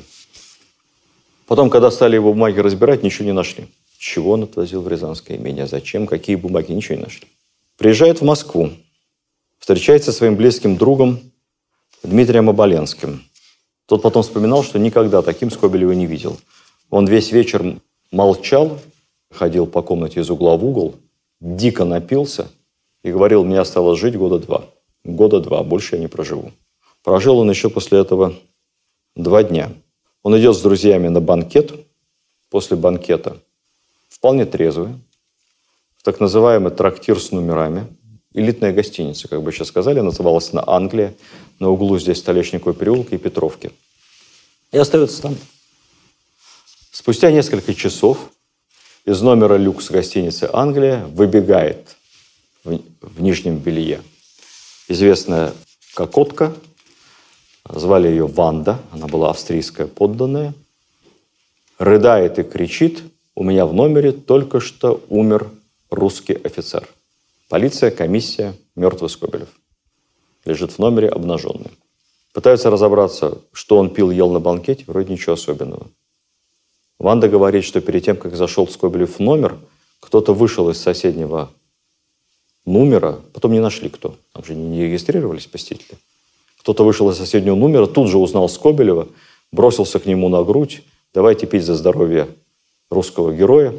Потом, 1.47 1.69
когда 1.69 1.91
стали 1.91 2.15
его 2.15 2.34
бумаги 2.34 2.59
разбирать, 2.59 3.03
ничего 3.03 3.26
не 3.26 3.34
нашли. 3.34 3.67
Чего 3.97 4.32
он 4.32 4.43
отвозил 4.43 4.82
в 4.82 4.88
Рязанское 4.88 5.38
имение, 5.38 5.67
зачем, 5.67 6.07
какие 6.07 6.36
бумаги, 6.36 6.72
ничего 6.72 6.95
не 6.95 7.03
нашли. 7.03 7.28
Приезжает 7.82 8.21
в 8.21 8.23
Москву, 8.23 8.69
встречается 9.57 10.11
со 10.11 10.19
своим 10.19 10.36
близким 10.36 10.77
другом 10.77 11.19
Дмитрием 12.03 12.47
Оболенским. 12.47 13.23
Тот 13.88 14.03
потом 14.03 14.21
вспоминал, 14.21 14.61
что 14.61 14.77
никогда 14.77 15.23
таким 15.23 15.49
Скобелева 15.49 15.93
не 15.93 16.05
видел. 16.05 16.38
Он 16.91 17.07
весь 17.07 17.32
вечер 17.32 17.82
молчал, 18.11 18.77
ходил 19.32 19.65
по 19.65 19.82
комнате 19.82 20.19
из 20.19 20.29
угла 20.29 20.57
в 20.57 20.63
угол, 20.63 20.93
дико 21.39 21.84
напился 21.84 22.51
и 23.01 23.11
говорил, 23.11 23.43
мне 23.43 23.59
осталось 23.59 23.99
жить 23.99 24.15
года 24.15 24.38
два. 24.38 24.65
Года 25.03 25.39
два, 25.39 25.63
больше 25.63 25.95
я 25.95 26.01
не 26.01 26.07
проживу. 26.07 26.51
Прожил 27.03 27.39
он 27.39 27.49
еще 27.49 27.71
после 27.71 27.97
этого 27.97 28.36
два 29.15 29.41
дня. 29.41 29.71
Он 30.21 30.38
идет 30.38 30.55
с 30.55 30.61
друзьями 30.61 31.07
на 31.07 31.19
банкет. 31.19 31.73
После 32.51 32.77
банкета 32.77 33.38
вполне 34.07 34.45
трезвый, 34.45 34.89
в 36.01 36.03
так 36.03 36.19
называемый 36.19 36.71
трактир 36.71 37.19
с 37.19 37.31
номерами. 37.31 37.85
Элитная 38.33 38.73
гостиница, 38.73 39.27
как 39.27 39.43
бы 39.43 39.51
сейчас 39.51 39.67
сказали, 39.67 39.99
называлась 39.99 40.51
на 40.51 40.63
Англия, 40.67 41.13
на 41.59 41.69
углу 41.69 41.99
здесь 41.99 42.17
Столешниковой 42.17 42.73
переулка 42.73 43.13
и 43.13 43.19
Петровки. 43.19 43.71
И 44.71 44.79
остается 44.79 45.21
там. 45.21 45.37
Спустя 46.91 47.31
несколько 47.31 47.75
часов 47.75 48.17
из 49.05 49.21
номера 49.21 49.57
люкс 49.57 49.91
гостиницы 49.91 50.49
«Англия» 50.51 51.05
выбегает 51.05 51.95
в, 52.63 52.79
в 53.01 53.21
нижнем 53.21 53.59
белье 53.59 54.01
известная 54.87 55.53
кокотка, 55.93 56.51
звали 57.69 58.07
ее 58.07 58.25
Ванда, 58.25 58.79
она 58.91 59.05
была 59.05 59.29
австрийская 59.29 59.85
подданная, 59.85 60.55
рыдает 61.77 62.39
и 62.39 62.43
кричит, 62.43 63.03
у 63.35 63.43
меня 63.43 63.67
в 63.67 63.75
номере 63.75 64.11
только 64.11 64.59
что 64.59 65.03
умер 65.09 65.51
русский 65.91 66.33
офицер. 66.33 66.87
Полиция, 67.49 67.91
комиссия, 67.91 68.55
мертвый 68.75 69.09
Скобелев. 69.09 69.49
Лежит 70.45 70.71
в 70.71 70.79
номере 70.79 71.09
обнаженный. 71.09 71.71
Пытаются 72.33 72.69
разобраться, 72.69 73.39
что 73.51 73.77
он 73.77 73.93
пил, 73.93 74.09
ел 74.09 74.31
на 74.31 74.39
банкете, 74.39 74.85
вроде 74.87 75.11
ничего 75.11 75.33
особенного. 75.33 75.87
Ванда 76.97 77.27
говорит, 77.27 77.65
что 77.65 77.81
перед 77.81 78.05
тем, 78.05 78.15
как 78.15 78.35
зашел 78.35 78.67
Скобелев 78.67 79.17
в 79.17 79.19
номер, 79.19 79.57
кто-то 79.99 80.33
вышел 80.33 80.69
из 80.69 80.79
соседнего 80.79 81.51
номера, 82.65 83.19
потом 83.33 83.51
не 83.51 83.59
нашли 83.59 83.89
кто, 83.89 84.15
там 84.33 84.45
же 84.45 84.55
не 84.55 84.83
регистрировались 84.83 85.45
посетители. 85.45 85.97
Кто-то 86.59 86.85
вышел 86.85 87.09
из 87.09 87.17
соседнего 87.17 87.55
номера, 87.55 87.85
тут 87.85 88.07
же 88.07 88.17
узнал 88.17 88.47
Скобелева, 88.47 89.09
бросился 89.51 89.99
к 89.99 90.05
нему 90.05 90.29
на 90.29 90.43
грудь, 90.43 90.83
давайте 91.13 91.47
пить 91.47 91.65
за 91.65 91.75
здоровье 91.75 92.29
русского 92.89 93.33
героя. 93.33 93.73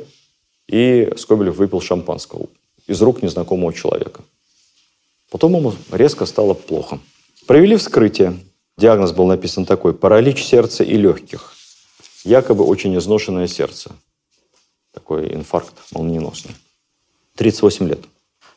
И 0.72 1.12
Скобелев 1.18 1.56
выпил 1.56 1.82
шампанского 1.82 2.46
из 2.86 3.02
рук 3.02 3.22
незнакомого 3.22 3.74
человека. 3.74 4.22
Потом 5.30 5.54
ему 5.54 5.74
резко 5.90 6.24
стало 6.24 6.54
плохо. 6.54 6.98
Провели 7.46 7.76
вскрытие. 7.76 8.40
Диагноз 8.78 9.12
был 9.12 9.26
написан 9.26 9.66
такой– 9.66 9.92
паралич 9.94 10.42
сердца 10.42 10.82
и 10.82 10.96
легких. 10.96 11.52
Якобы 12.24 12.64
очень 12.64 12.96
изношенное 12.96 13.48
сердце. 13.48 13.92
Такой 14.92 15.34
инфаркт 15.34 15.74
молниеносный. 15.92 16.54
38 17.36 17.88
лет. 17.88 18.00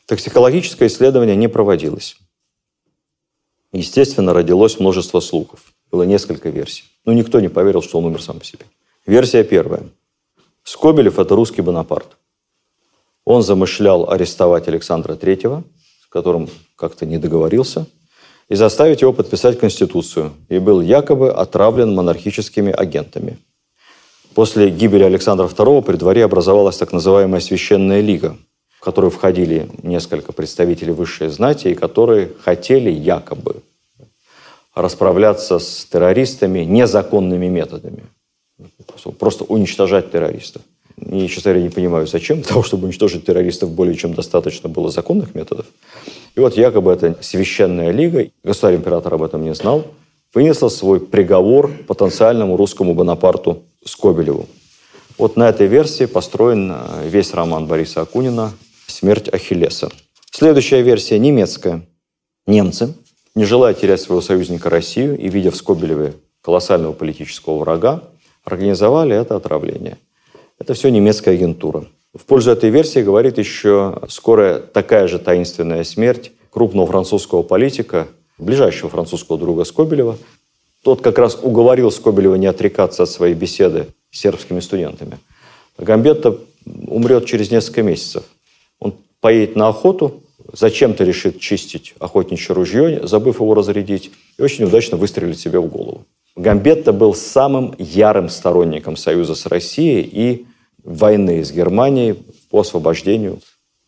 Токсикологическое 0.06 0.88
исследование 0.88 1.36
не 1.36 1.50
проводилось. 1.50 2.16
Естественно, 3.72 4.32
родилось 4.32 4.80
множество 4.80 5.20
слухов. 5.20 5.74
Было 5.90 6.04
несколько 6.04 6.48
версий. 6.48 6.84
Но 7.04 7.12
никто 7.12 7.40
не 7.40 7.48
поверил, 7.48 7.82
что 7.82 7.98
он 7.98 8.06
умер 8.06 8.22
сам 8.22 8.38
по 8.38 8.44
себе. 8.46 8.64
Версия 9.04 9.44
первая. 9.44 9.86
Скобелев– 10.66 11.18
это 11.20 11.36
русский 11.36 11.62
Бонапарт. 11.62 12.16
Он 13.24 13.42
замышлял 13.44 14.10
арестовать 14.10 14.66
Александра 14.66 15.14
III, 15.14 15.62
с 16.02 16.06
которым 16.08 16.48
как-то 16.74 17.06
не 17.06 17.18
договорился, 17.18 17.86
и 18.48 18.56
заставить 18.56 19.00
его 19.00 19.12
подписать 19.12 19.60
Конституцию, 19.60 20.32
и 20.48 20.58
был 20.58 20.80
якобы 20.80 21.30
отравлен 21.30 21.94
монархическими 21.94 22.72
агентами. 22.72 23.38
После 24.34 24.68
гибели 24.68 25.04
Александра 25.04 25.46
II 25.46 25.82
при 25.82 25.96
дворе 25.96 26.24
образовалась 26.24 26.76
так 26.78 26.92
называемая 26.92 27.40
Священная 27.40 28.00
Лига, 28.00 28.36
в 28.76 28.80
которую 28.80 29.12
входили 29.12 29.70
несколько 29.84 30.32
представителей 30.32 30.92
высшей 30.92 31.28
знати, 31.28 31.68
и 31.68 31.74
которые 31.76 32.32
хотели 32.40 32.90
якобы 32.90 33.62
расправляться 34.74 35.60
с 35.60 35.84
террористами 35.84 36.64
незаконными 36.64 37.46
методами. 37.46 38.02
Просто 39.18 39.44
уничтожать 39.44 40.10
террористов. 40.10 40.62
И, 40.98 41.28
честно 41.28 41.52
говоря, 41.52 41.62
не 41.62 41.70
понимаю, 41.70 42.06
зачем. 42.06 42.38
Для 42.38 42.48
того, 42.48 42.62
чтобы 42.62 42.84
уничтожить 42.84 43.24
террористов, 43.24 43.70
более 43.70 43.94
чем 43.94 44.14
достаточно 44.14 44.68
было 44.68 44.90
законных 44.90 45.34
методов. 45.34 45.66
И 46.34 46.40
вот 46.40 46.56
якобы 46.56 46.92
эта 46.92 47.16
священная 47.20 47.90
лига, 47.90 48.26
государь-император 48.42 49.14
об 49.14 49.22
этом 49.22 49.44
не 49.44 49.54
знал, 49.54 49.86
вынесла 50.32 50.68
свой 50.68 51.00
приговор 51.00 51.70
потенциальному 51.86 52.56
русскому 52.56 52.94
Бонапарту 52.94 53.62
Скобелеву. 53.84 54.46
Вот 55.18 55.36
на 55.36 55.48
этой 55.48 55.66
версии 55.66 56.06
построен 56.06 56.72
э, 56.72 57.08
весь 57.08 57.32
роман 57.32 57.66
Бориса 57.66 58.02
Акунина 58.02 58.52
«Смерть 58.86 59.32
Ахиллеса». 59.32 59.90
Следующая 60.30 60.82
версия 60.82 61.18
немецкая. 61.18 61.86
Немцы 62.46 62.94
не 63.36 63.44
желая 63.44 63.74
терять 63.74 64.00
своего 64.00 64.22
союзника 64.22 64.70
Россию 64.70 65.16
и 65.16 65.28
видя 65.28 65.52
в 65.52 65.56
Скобелеве 65.56 66.14
колоссального 66.40 66.92
политического 66.92 67.58
врага, 67.58 68.02
организовали 68.46 69.14
это 69.14 69.36
отравление. 69.36 69.98
Это 70.58 70.72
все 70.72 70.88
немецкая 70.88 71.32
агентура. 71.32 71.84
В 72.14 72.24
пользу 72.24 72.50
этой 72.50 72.70
версии 72.70 73.00
говорит 73.00 73.36
еще 73.36 74.00
скорая 74.08 74.60
такая 74.60 75.06
же 75.08 75.18
таинственная 75.18 75.84
смерть 75.84 76.32
крупного 76.48 76.86
французского 76.86 77.42
политика, 77.42 78.08
ближайшего 78.38 78.88
французского 78.88 79.36
друга 79.36 79.64
Скобелева. 79.64 80.16
Тот 80.82 81.02
как 81.02 81.18
раз 81.18 81.38
уговорил 81.42 81.90
Скобелева 81.90 82.36
не 82.36 82.46
отрекаться 82.46 83.02
от 83.02 83.10
своей 83.10 83.34
беседы 83.34 83.88
с 84.10 84.20
сербскими 84.20 84.60
студентами. 84.60 85.18
Гамбетта 85.76 86.38
умрет 86.86 87.26
через 87.26 87.50
несколько 87.50 87.82
месяцев. 87.82 88.24
Он 88.78 88.94
поедет 89.20 89.56
на 89.56 89.68
охоту, 89.68 90.22
зачем-то 90.52 91.04
решит 91.04 91.40
чистить 91.40 91.94
охотничье 91.98 92.54
ружье, 92.54 93.06
забыв 93.06 93.40
его 93.40 93.54
разрядить, 93.54 94.12
и 94.38 94.42
очень 94.42 94.64
удачно 94.64 94.96
выстрелит 94.96 95.38
себе 95.38 95.58
в 95.58 95.66
голову. 95.66 96.06
Гамбетта 96.36 96.92
был 96.92 97.14
самым 97.14 97.74
ярым 97.78 98.28
сторонником 98.28 98.96
союза 98.98 99.34
с 99.34 99.46
Россией 99.46 100.02
и 100.02 100.46
войны 100.84 101.42
с 101.42 101.50
Германией 101.50 102.18
по 102.50 102.60
освобождению 102.60 103.40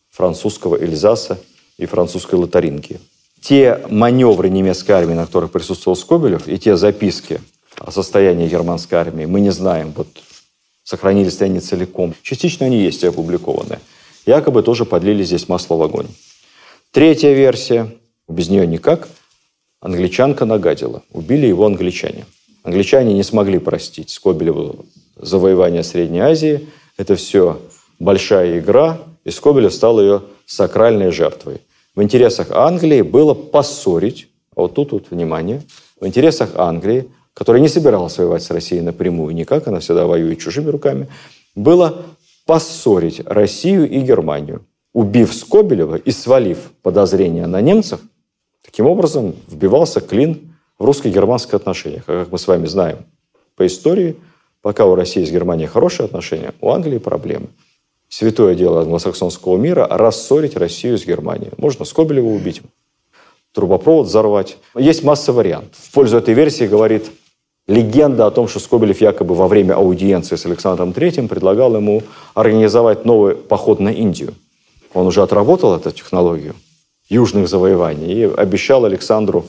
французского 0.09 0.75
Эльзаса 0.75 1.37
и 1.77 1.85
французской 1.85 2.35
Лотарингии. 2.35 2.99
Те 3.39 3.79
маневры 3.89 4.49
немецкой 4.49 4.91
армии, 4.91 5.13
на 5.13 5.27
которых 5.27 5.51
присутствовал 5.51 5.95
Скобелев, 5.95 6.47
и 6.47 6.57
те 6.57 6.75
записки 6.75 7.39
о 7.77 7.91
состоянии 7.91 8.49
германской 8.49 8.97
армии, 8.97 9.25
мы 9.25 9.41
не 9.41 9.51
знаем, 9.51 9.93
вот 9.95 10.07
сохранились 10.83 11.39
ли 11.39 11.45
они 11.45 11.59
целиком. 11.59 12.15
Частично 12.23 12.65
они 12.65 12.79
есть 12.81 13.03
и 13.03 13.07
опубликованы. 13.07 13.77
Якобы 14.25 14.63
тоже 14.63 14.85
подлили 14.85 15.23
здесь 15.23 15.47
масло 15.47 15.75
в 15.75 15.83
огонь. 15.83 16.07
Третья 16.91 17.31
версия, 17.31 17.95
без 18.27 18.49
нее 18.49 18.65
никак, 18.65 19.07
англичанка 19.79 20.45
нагадила. 20.45 21.03
Убили 21.11 21.45
его 21.45 21.67
англичане. 21.67 22.25
Англичане 22.63 23.13
не 23.13 23.23
смогли 23.23 23.59
простить 23.59 24.09
Скобелеву 24.09 24.85
завоевание 25.15 25.83
Средней 25.83 26.19
Азии. 26.19 26.67
Это 26.97 27.15
все 27.15 27.59
большая 27.99 28.59
игра, 28.59 28.99
и 29.23 29.31
Скобелев 29.31 29.73
стал 29.73 29.99
ее 29.99 30.23
сакральной 30.45 31.11
жертвой. 31.11 31.61
В 31.95 32.03
интересах 32.03 32.51
Англии 32.51 33.01
было 33.01 33.33
поссорить, 33.33 34.27
а 34.55 34.61
вот 34.61 34.75
тут 34.75 34.91
вот 34.91 35.05
внимание, 35.11 35.63
в 35.99 36.07
интересах 36.07 36.51
Англии, 36.55 37.09
которая 37.33 37.61
не 37.61 37.67
собиралась 37.67 38.17
воевать 38.17 38.43
с 38.43 38.51
Россией 38.51 38.81
напрямую 38.81 39.33
никак, 39.35 39.67
она 39.67 39.79
всегда 39.79 40.05
воюет 40.05 40.39
чужими 40.39 40.69
руками, 40.69 41.07
было 41.55 42.05
поссорить 42.45 43.21
Россию 43.25 43.89
и 43.89 43.99
Германию 43.99 44.63
убив 44.93 45.33
Скобелева 45.33 45.95
и 45.95 46.11
свалив 46.11 46.71
подозрения 46.81 47.47
на 47.47 47.61
немцев, 47.61 48.01
таким 48.63 48.85
образом 48.85 49.35
вбивался 49.47 50.01
клин 50.01 50.48
в 50.79 50.85
русско-германских 50.85 51.53
отношениях. 51.53 52.03
А 52.07 52.23
как 52.23 52.31
мы 52.31 52.39
с 52.39 52.47
вами 52.47 52.65
знаем 52.65 52.99
по 53.55 53.67
истории, 53.67 54.15
пока 54.61 54.85
у 54.85 54.95
России 54.95 55.23
с 55.23 55.31
Германией 55.31 55.67
хорошие 55.67 56.05
отношения, 56.05 56.53
у 56.61 56.71
Англии 56.71 56.97
проблемы. 56.97 57.47
Святое 58.07 58.55
дело 58.55 58.81
англосаксонского 58.81 59.57
мира– 59.57 59.85
рассорить 59.89 60.55
Россию 60.55 60.97
с 60.97 61.05
Германией. 61.05 61.51
Можно 61.57 61.85
Скобелева 61.85 62.27
убить, 62.27 62.61
трубопровод 63.53 64.07
взорвать. 64.07 64.57
Есть 64.75 65.03
масса 65.03 65.31
вариантов. 65.31 65.77
В 65.77 65.91
пользу 65.91 66.17
этой 66.17 66.33
версии 66.33 66.65
говорит 66.65 67.11
легенда 67.67 68.25
о 68.25 68.31
том, 68.31 68.47
что 68.47 68.59
Скобелев 68.59 68.99
якобы 68.99 69.35
во 69.35 69.47
время 69.47 69.75
аудиенции 69.75 70.37
с 70.37 70.45
Александром 70.45 70.89
III 70.89 71.27
предлагал 71.27 71.75
ему 71.75 72.01
организовать 72.33 73.05
новый 73.05 73.35
поход 73.35 73.79
на 73.79 73.89
Индию. 73.89 74.33
Он 74.93 75.05
уже 75.05 75.21
отработал 75.21 75.75
эту 75.75 75.91
технологию 75.91 76.55
южных 77.09 77.47
завоеваний 77.47 78.11
и 78.11 78.23
обещал 78.23 78.85
Александру 78.85 79.45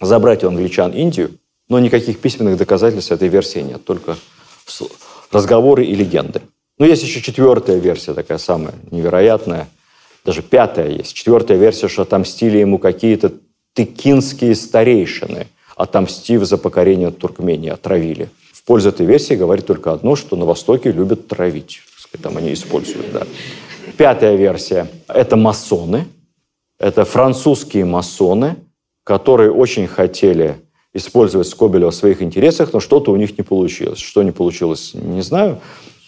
забрать 0.00 0.44
у 0.44 0.48
англичан 0.48 0.92
Индию, 0.92 1.32
но 1.68 1.78
никаких 1.78 2.18
письменных 2.20 2.56
доказательств 2.56 3.12
этой 3.12 3.28
версии 3.28 3.60
нет, 3.60 3.84
только 3.84 4.16
разговоры 5.30 5.84
и 5.84 5.94
легенды. 5.94 6.42
Но 6.78 6.86
есть 6.86 7.02
еще 7.02 7.20
четвертая 7.20 7.78
версия, 7.78 8.14
такая 8.14 8.38
самая 8.38 8.74
невероятная, 8.90 9.68
даже 10.24 10.42
пятая 10.42 10.90
есть. 10.90 11.14
Четвертая 11.14 11.58
версия, 11.58 11.88
что 11.88 12.02
отомстили 12.02 12.58
ему 12.58 12.78
какие-то 12.78 13.32
тыкинские 13.72 14.54
старейшины, 14.54 15.48
отомстив 15.76 16.44
за 16.44 16.58
покорение 16.58 17.10
Туркмении, 17.10 17.70
отравили. 17.70 18.28
В 18.52 18.62
пользу 18.64 18.90
этой 18.90 19.06
версии 19.06 19.34
говорит 19.34 19.66
только 19.66 19.92
одно, 19.92 20.16
что 20.16 20.36
на 20.36 20.44
Востоке 20.44 20.92
любят 20.92 21.28
травить. 21.28 21.80
Там 22.22 22.36
они 22.36 22.52
используют, 22.52 23.12
да. 23.12 23.26
Пятая 23.96 24.36
версия– 24.36 24.88
это 25.08 25.36
масоны. 25.36 26.06
Это 26.78 27.04
французские 27.04 27.84
масоны, 27.84 28.56
которые 29.08 29.50
очень 29.50 29.86
хотели 29.86 30.56
использовать 30.92 31.48
Скобелева 31.48 31.90
в 31.90 31.94
своих 31.94 32.20
интересах, 32.20 32.74
но 32.74 32.80
что-то 32.80 33.10
у 33.10 33.16
них 33.16 33.38
не 33.38 33.42
получилось. 33.42 34.00
Что 34.00 34.22
не 34.22 34.32
получилось, 34.32 34.90
не 34.92 35.22
знаю. 35.22 35.60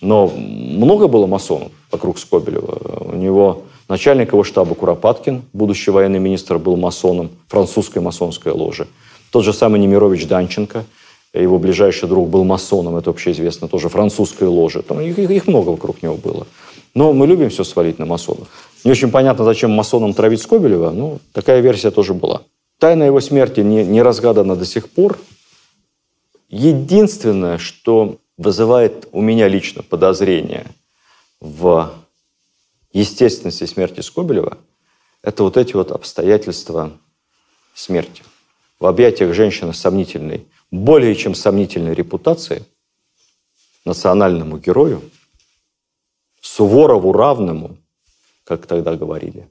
Но 0.03 0.27
много 0.29 1.09
было 1.09 1.27
масонов 1.27 1.73
вокруг 1.91 2.19
Скобелева. 2.19 3.11
У 3.11 3.17
него 3.17 3.63
начальник 3.89 4.33
его 4.35 4.45
штаба 4.45 4.75
Куропаткин, 4.75 5.45
будущий 5.55 5.91
военный 5.91 6.19
министр, 6.19 6.59
был 6.59 6.77
масоном 6.77 7.31
французской 7.49 8.01
масонской 8.01 8.53
ложи. 8.53 8.87
Тот 9.33 9.45
же 9.45 9.55
самый 9.55 9.81
Немирович 9.81 10.27
Данченко, 10.27 10.85
его 11.33 11.59
ближайший 11.59 12.07
друг 12.07 12.29
был 12.29 12.45
масоном, 12.45 12.97
это 12.97 13.09
общеизвестно, 13.09 13.67
тоже 13.67 13.89
французской 13.89 14.45
ложи. 14.45 14.83
Там 14.83 15.01
их, 15.01 15.19
их 15.19 15.47
много 15.47 15.71
вокруг 15.71 16.03
него 16.03 16.17
было. 16.17 16.47
Но 16.95 17.15
мы 17.15 17.27
любим 17.27 17.49
все 17.49 17.65
свалить 17.65 17.99
на 17.99 18.05
масонов. 18.05 18.49
Не 18.85 18.91
очень 18.91 19.11
понятно, 19.11 19.47
зачем 19.47 19.71
масонам 19.71 20.13
травить 20.13 20.43
Скобелева, 20.43 20.91
но 20.91 21.19
такая 21.33 21.61
версия 21.61 21.91
тоже 21.91 22.13
была. 22.13 22.43
Тайна 22.81 23.03
его 23.03 23.21
смерти 23.21 23.61
не, 23.61 23.85
не 23.85 24.01
разгадана 24.01 24.57
до 24.57 24.65
сих 24.65 24.89
пор. 24.89 25.19
Единственное, 26.49 27.59
что 27.59 28.19
вызывает 28.39 29.07
у 29.13 29.21
меня 29.21 29.49
лично 29.49 29.83
подозрение 29.83 30.67
в 31.41 31.93
естественности 32.95 33.67
смерти 33.67 34.01
Скобелева, 34.01 34.57
это 35.23 35.43
вот 35.43 35.59
эти 35.59 35.75
вот 35.75 35.93
обстоятельства 35.93 36.99
смерти. 37.75 38.23
В 38.79 38.87
объятиях 38.87 39.35
женщины 39.35 39.75
сомнительной, 39.75 40.47
более 40.71 41.15
чем 41.15 41.35
сомнительной 41.35 41.93
репутацией, 41.93 42.63
национальному 43.85 44.57
герою, 44.57 45.03
Суворову 46.41 47.13
равному, 47.13 47.77
как 48.45 48.67
тогда 48.67 48.97
говорили, 48.97 49.51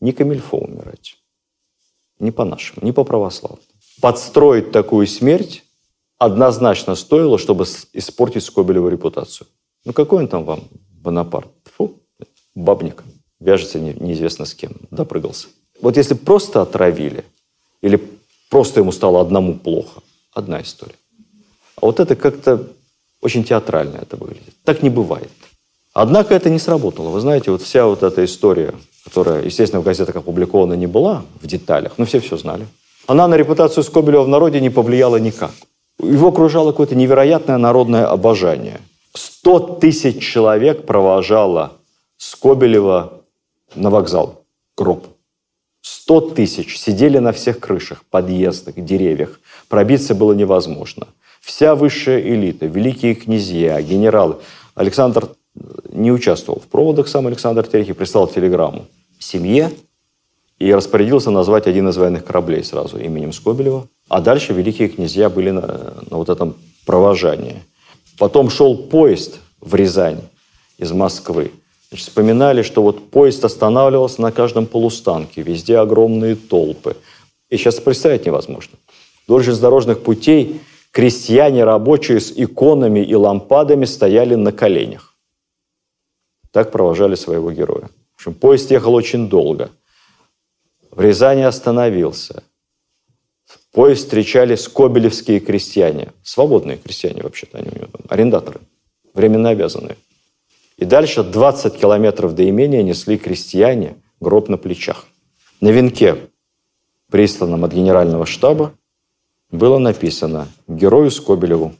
не 0.00 0.10
камильфо 0.10 0.58
умирать. 0.58 1.19
Не 2.20 2.30
по-нашему, 2.30 2.86
не 2.86 2.92
по-православному. 2.92 3.62
Подстроить 4.00 4.70
такую 4.70 5.06
смерть 5.06 5.64
однозначно 6.18 6.94
стоило, 6.94 7.38
чтобы 7.38 7.64
испортить 7.94 8.44
Скобелеву 8.44 8.88
репутацию. 8.88 9.46
Ну 9.84 9.92
какой 9.92 10.20
он 10.20 10.28
там 10.28 10.44
вам, 10.44 10.64
Бонапарт? 10.90 11.48
Фу, 11.76 11.98
бабник. 12.54 13.02
Вяжется 13.40 13.80
не, 13.80 13.94
неизвестно 13.94 14.44
с 14.44 14.54
кем. 14.54 14.72
Допрыгался. 14.90 15.48
Вот 15.80 15.96
если 15.96 16.14
просто 16.14 16.60
отравили, 16.60 17.24
или 17.80 17.98
просто 18.50 18.80
ему 18.80 18.92
стало 18.92 19.20
одному 19.20 19.54
плохо, 19.54 20.02
одна 20.32 20.60
история. 20.60 20.96
А 21.76 21.86
вот 21.86 22.00
это 22.00 22.16
как-то 22.16 22.68
очень 23.22 23.44
театрально 23.44 23.96
это 23.96 24.16
выглядит. 24.16 24.54
Так 24.64 24.82
не 24.82 24.90
бывает. 24.90 25.30
Однако 25.94 26.34
это 26.34 26.50
не 26.50 26.58
сработало. 26.58 27.08
Вы 27.08 27.20
знаете, 27.20 27.50
вот 27.50 27.62
вся 27.62 27.86
вот 27.86 28.02
эта 28.02 28.24
история 28.24 28.74
которая, 29.10 29.42
естественно, 29.42 29.80
в 29.80 29.84
газетах 29.84 30.16
опубликована 30.16 30.74
не 30.74 30.86
была 30.86 31.24
в 31.42 31.46
деталях, 31.46 31.94
но 31.98 32.04
все 32.04 32.20
все 32.20 32.36
знали. 32.36 32.66
Она 33.08 33.26
на 33.26 33.36
репутацию 33.36 33.82
Скобелева 33.82 34.22
в 34.22 34.28
народе 34.28 34.60
не 34.60 34.70
повлияла 34.70 35.16
никак. 35.16 35.50
Его 36.00 36.28
окружало 36.28 36.70
какое-то 36.70 36.94
невероятное 36.94 37.58
народное 37.58 38.06
обожание. 38.06 38.80
Сто 39.12 39.58
тысяч 39.58 40.22
человек 40.22 40.86
провожало 40.86 41.72
Скобелева 42.18 43.12
на 43.74 43.90
вокзал, 43.90 44.44
гроб. 44.76 45.06
Сто 45.82 46.20
тысяч 46.20 46.78
сидели 46.78 47.18
на 47.18 47.32
всех 47.32 47.58
крышах, 47.58 48.04
подъездах, 48.10 48.76
деревьях. 48.76 49.40
Пробиться 49.68 50.14
было 50.14 50.34
невозможно. 50.34 51.08
Вся 51.40 51.74
высшая 51.74 52.20
элита, 52.20 52.66
великие 52.66 53.16
князья, 53.16 53.82
генералы. 53.82 54.36
Александр 54.76 55.30
не 55.92 56.12
участвовал 56.12 56.60
в 56.60 56.68
проводах, 56.68 57.08
сам 57.08 57.26
Александр 57.26 57.66
Терехий 57.66 57.94
прислал 57.94 58.28
телеграмму 58.28 58.86
семье 59.20 59.70
и 60.58 60.72
распорядился 60.72 61.30
назвать 61.30 61.66
один 61.66 61.88
из 61.88 61.96
военных 61.96 62.24
кораблей 62.24 62.64
сразу 62.64 62.98
именем 62.98 63.32
Скобелева. 63.32 63.88
А 64.08 64.20
дальше 64.20 64.52
великие 64.52 64.88
князья 64.88 65.30
были 65.30 65.50
на, 65.50 65.94
на 66.10 66.16
вот 66.16 66.28
этом 66.28 66.56
провожании. 66.84 67.62
Потом 68.18 68.50
шел 68.50 68.76
поезд 68.76 69.38
в 69.60 69.74
Рязань 69.74 70.20
из 70.78 70.92
Москвы. 70.92 71.52
Значит, 71.88 72.08
вспоминали, 72.08 72.62
что 72.62 72.82
вот 72.82 73.10
поезд 73.10 73.44
останавливался 73.44 74.22
на 74.22 74.32
каждом 74.32 74.66
полустанке, 74.66 75.42
везде 75.42 75.78
огромные 75.78 76.36
толпы. 76.36 76.96
И 77.48 77.56
сейчас 77.56 77.80
представить 77.80 78.26
невозможно. 78.26 78.78
Вдоль 79.26 79.42
железнодорожных 79.42 80.02
путей 80.02 80.60
крестьяне 80.92 81.64
рабочие 81.64 82.20
с 82.20 82.32
иконами 82.32 83.00
и 83.00 83.14
лампадами 83.14 83.84
стояли 83.84 84.34
на 84.34 84.52
коленях. 84.52 85.14
Так 86.52 86.72
провожали 86.72 87.14
своего 87.14 87.52
героя. 87.52 87.88
Общем, 88.20 88.34
поезд 88.34 88.70
ехал 88.70 88.92
очень 88.92 89.30
долго. 89.30 89.70
В 90.90 91.00
Рязани 91.00 91.40
остановился. 91.40 92.42
Поезд 93.72 94.02
встречали 94.02 94.56
скобелевские 94.56 95.40
крестьяне. 95.40 96.12
Свободные 96.22 96.76
крестьяне, 96.76 97.22
вообще-то, 97.22 97.56
они 97.56 97.70
у 97.70 97.74
него 97.74 97.86
там, 97.86 98.02
арендаторы, 98.10 98.60
временно 99.14 99.48
обязанные. 99.48 99.96
И 100.76 100.84
дальше 100.84 101.22
20 101.22 101.80
километров 101.80 102.34
до 102.34 102.46
имения 102.46 102.82
несли 102.82 103.16
крестьяне 103.16 103.96
гроб 104.20 104.50
на 104.50 104.58
плечах. 104.58 105.06
На 105.62 105.68
венке, 105.68 106.28
присланном 107.10 107.64
от 107.64 107.72
генерального 107.72 108.26
штаба, 108.26 108.74
было 109.50 109.78
написано 109.78 110.46
«Герою 110.68 111.10
Скобелеву, 111.10 111.74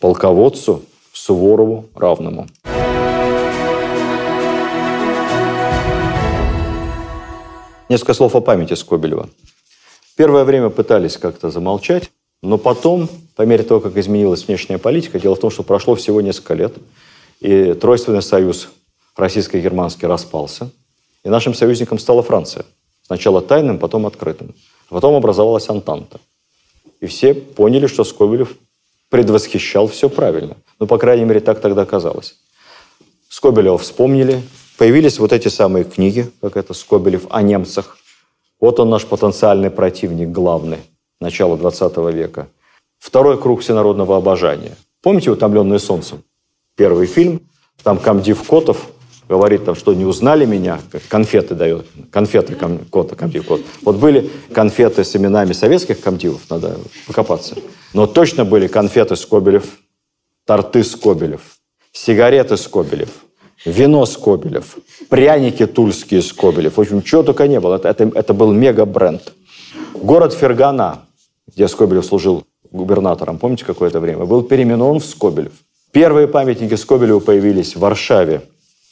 полководцу 0.00 0.82
Суворову 1.12 1.88
равному». 1.94 2.48
Несколько 7.94 8.14
слов 8.14 8.34
о 8.34 8.40
памяти 8.40 8.74
Скобелева. 8.74 9.28
Первое 10.16 10.42
время 10.42 10.68
пытались 10.68 11.16
как-то 11.16 11.52
замолчать, 11.52 12.10
но 12.42 12.58
потом, 12.58 13.08
по 13.36 13.42
мере 13.42 13.62
того, 13.62 13.78
как 13.78 13.96
изменилась 13.96 14.48
внешняя 14.48 14.78
политика, 14.78 15.20
дело 15.20 15.36
в 15.36 15.38
том, 15.38 15.48
что 15.48 15.62
прошло 15.62 15.94
всего 15.94 16.20
несколько 16.20 16.54
лет, 16.54 16.74
и 17.38 17.72
Тройственный 17.74 18.20
союз 18.20 18.68
российско-германский 19.14 20.08
распался, 20.08 20.72
и 21.22 21.28
нашим 21.28 21.54
союзником 21.54 22.00
стала 22.00 22.24
Франция. 22.24 22.64
Сначала 23.02 23.40
тайным, 23.40 23.78
потом 23.78 24.06
открытым. 24.06 24.56
А 24.90 24.94
потом 24.94 25.14
образовалась 25.14 25.68
Антанта. 25.68 26.18
И 26.98 27.06
все 27.06 27.32
поняли, 27.32 27.86
что 27.86 28.02
Скобелев 28.02 28.56
предвосхищал 29.08 29.86
все 29.86 30.08
правильно. 30.08 30.56
Ну, 30.80 30.88
по 30.88 30.98
крайней 30.98 31.26
мере, 31.26 31.38
так 31.38 31.60
тогда 31.60 31.84
казалось. 31.84 32.34
Скобелева 33.28 33.78
вспомнили, 33.78 34.42
Появились 34.76 35.18
вот 35.18 35.32
эти 35.32 35.48
самые 35.48 35.84
книги, 35.84 36.30
как 36.40 36.56
это 36.56 36.74
Скобелев, 36.74 37.26
о 37.30 37.42
немцах. 37.42 37.96
Вот 38.60 38.80
он 38.80 38.90
наш 38.90 39.04
потенциальный 39.06 39.70
противник 39.70 40.28
главный, 40.28 40.78
начала 41.20 41.56
20 41.56 41.96
века. 42.12 42.48
Второй 42.98 43.40
круг 43.40 43.60
всенародного 43.60 44.16
обожания. 44.16 44.76
Помните 45.02 45.30
«Утомленные 45.30 45.78
солнцем»? 45.78 46.22
Первый 46.76 47.06
фильм, 47.06 47.40
там 47.82 47.98
комдив 47.98 48.42
Котов 48.48 48.88
говорит, 49.28 49.64
там, 49.64 49.74
что 49.74 49.94
не 49.94 50.04
узнали 50.04 50.44
меня, 50.44 50.80
конфеты 51.08 51.54
дает, 51.54 51.86
конфеты 52.10 52.54
ком, 52.54 52.78
кота, 52.90 53.16
комдив 53.16 53.46
кот. 53.46 53.60
Вот 53.82 53.96
были 53.96 54.30
конфеты 54.52 55.04
с 55.04 55.16
именами 55.16 55.52
советских 55.52 56.00
комдивов, 56.00 56.42
надо 56.50 56.78
покопаться. 57.06 57.56
Но 57.92 58.06
точно 58.06 58.44
были 58.44 58.66
конфеты 58.66 59.16
Скобелев, 59.16 59.64
торты 60.44 60.84
Скобелев, 60.84 61.40
сигареты 61.92 62.56
Скобелев, 62.56 63.10
вино 63.64 64.06
Скобелев, 64.06 64.76
пряники 65.08 65.66
тульские 65.66 66.22
Скобелев. 66.22 66.76
В 66.76 66.80
общем, 66.80 67.02
чего 67.02 67.22
только 67.22 67.48
не 67.48 67.60
было. 67.60 67.76
Это, 67.76 67.88
это, 67.88 68.10
это 68.14 68.34
был 68.34 68.52
мега-бренд. 68.52 69.32
Город 69.94 70.32
Фергана, 70.32 71.02
где 71.46 71.68
Скобелев 71.68 72.04
служил 72.04 72.44
губернатором, 72.70 73.38
помните, 73.38 73.64
какое-то 73.64 74.00
время, 74.00 74.24
был 74.24 74.42
переименован 74.42 75.00
в 75.00 75.06
Скобелев. 75.06 75.52
Первые 75.92 76.26
памятники 76.26 76.74
Скобелеву 76.74 77.20
появились 77.20 77.76
в 77.76 77.80
Варшаве 77.80 78.42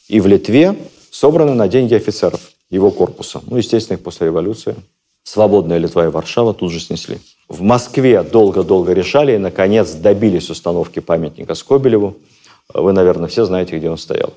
и 0.07 0.21
в 0.21 0.27
Литве, 0.27 0.75
собраны 1.11 1.53
на 1.53 1.67
деньги 1.67 1.93
офицеров 1.93 2.51
его 2.69 2.91
корпуса. 2.91 3.41
Ну, 3.45 3.57
естественно, 3.57 3.97
их 3.97 4.03
после 4.03 4.27
революции 4.27 4.75
Свободная 5.23 5.77
Литва 5.77 6.05
и 6.05 6.09
Варшава 6.09 6.53
тут 6.53 6.71
же 6.71 6.79
снесли. 6.79 7.19
В 7.47 7.61
Москве 7.61 8.23
долго-долго 8.23 8.93
решали 8.93 9.35
и, 9.35 9.37
наконец, 9.37 9.93
добились 9.93 10.49
установки 10.49 10.99
памятника 10.99 11.55
Скобелеву. 11.55 12.17
Вы, 12.73 12.91
наверное, 12.91 13.29
все 13.29 13.45
знаете, 13.45 13.77
где 13.77 13.89
он 13.89 13.97
стоял. 13.97 14.33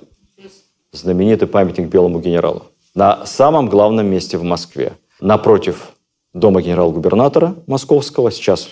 Знаменитый 0.97 1.48
памятник 1.48 1.89
белому 1.89 2.20
генералу. 2.20 2.64
На 2.94 3.27
самом 3.27 3.68
главном 3.68 4.06
месте 4.06 4.39
в 4.39 4.43
Москве. 4.43 4.94
Напротив 5.20 5.93
дома 6.32 6.62
генерал-губернатора 6.62 7.55
московского, 7.66 8.31
сейчас 8.31 8.68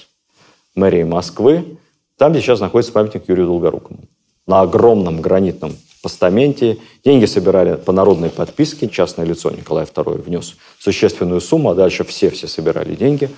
мэрии 0.74 1.04
Москвы, 1.04 1.78
там, 2.16 2.34
сейчас 2.34 2.60
находится 2.60 2.92
памятник 2.92 3.28
Юрию 3.28 3.46
Долгорукому. 3.46 4.00
На 4.46 4.60
огромном 4.60 5.20
гранитном 5.20 5.72
постаменте. 6.04 6.78
Деньги 7.04 7.24
собирали 7.24 7.76
по 7.76 7.92
народной 7.92 8.28
подписке. 8.28 8.88
Частное 8.88 9.24
лицо 9.24 9.50
Николай 9.50 9.84
II 9.84 10.22
внес 10.22 10.54
существенную 10.78 11.40
сумму, 11.40 11.70
а 11.70 11.74
дальше 11.74 12.04
все-все 12.04 12.46
собирали 12.46 12.94
деньги. 12.94 13.30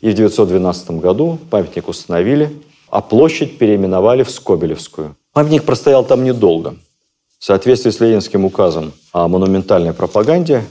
И 0.00 0.10
в 0.10 0.14
912 0.14 0.90
году 0.92 1.38
памятник 1.50 1.86
установили, 1.86 2.50
а 2.88 3.00
площадь 3.02 3.58
переименовали 3.58 4.22
в 4.22 4.30
Скобелевскую. 4.30 5.16
Памятник 5.32 5.64
простоял 5.64 6.04
там 6.04 6.24
недолго. 6.24 6.76
В 7.44 7.46
соответствии 7.46 7.90
с 7.90 8.00
Ленинским 8.00 8.46
указом 8.46 8.94
о 9.12 9.28
монументальной 9.28 9.92
пропаганде, 9.92 10.64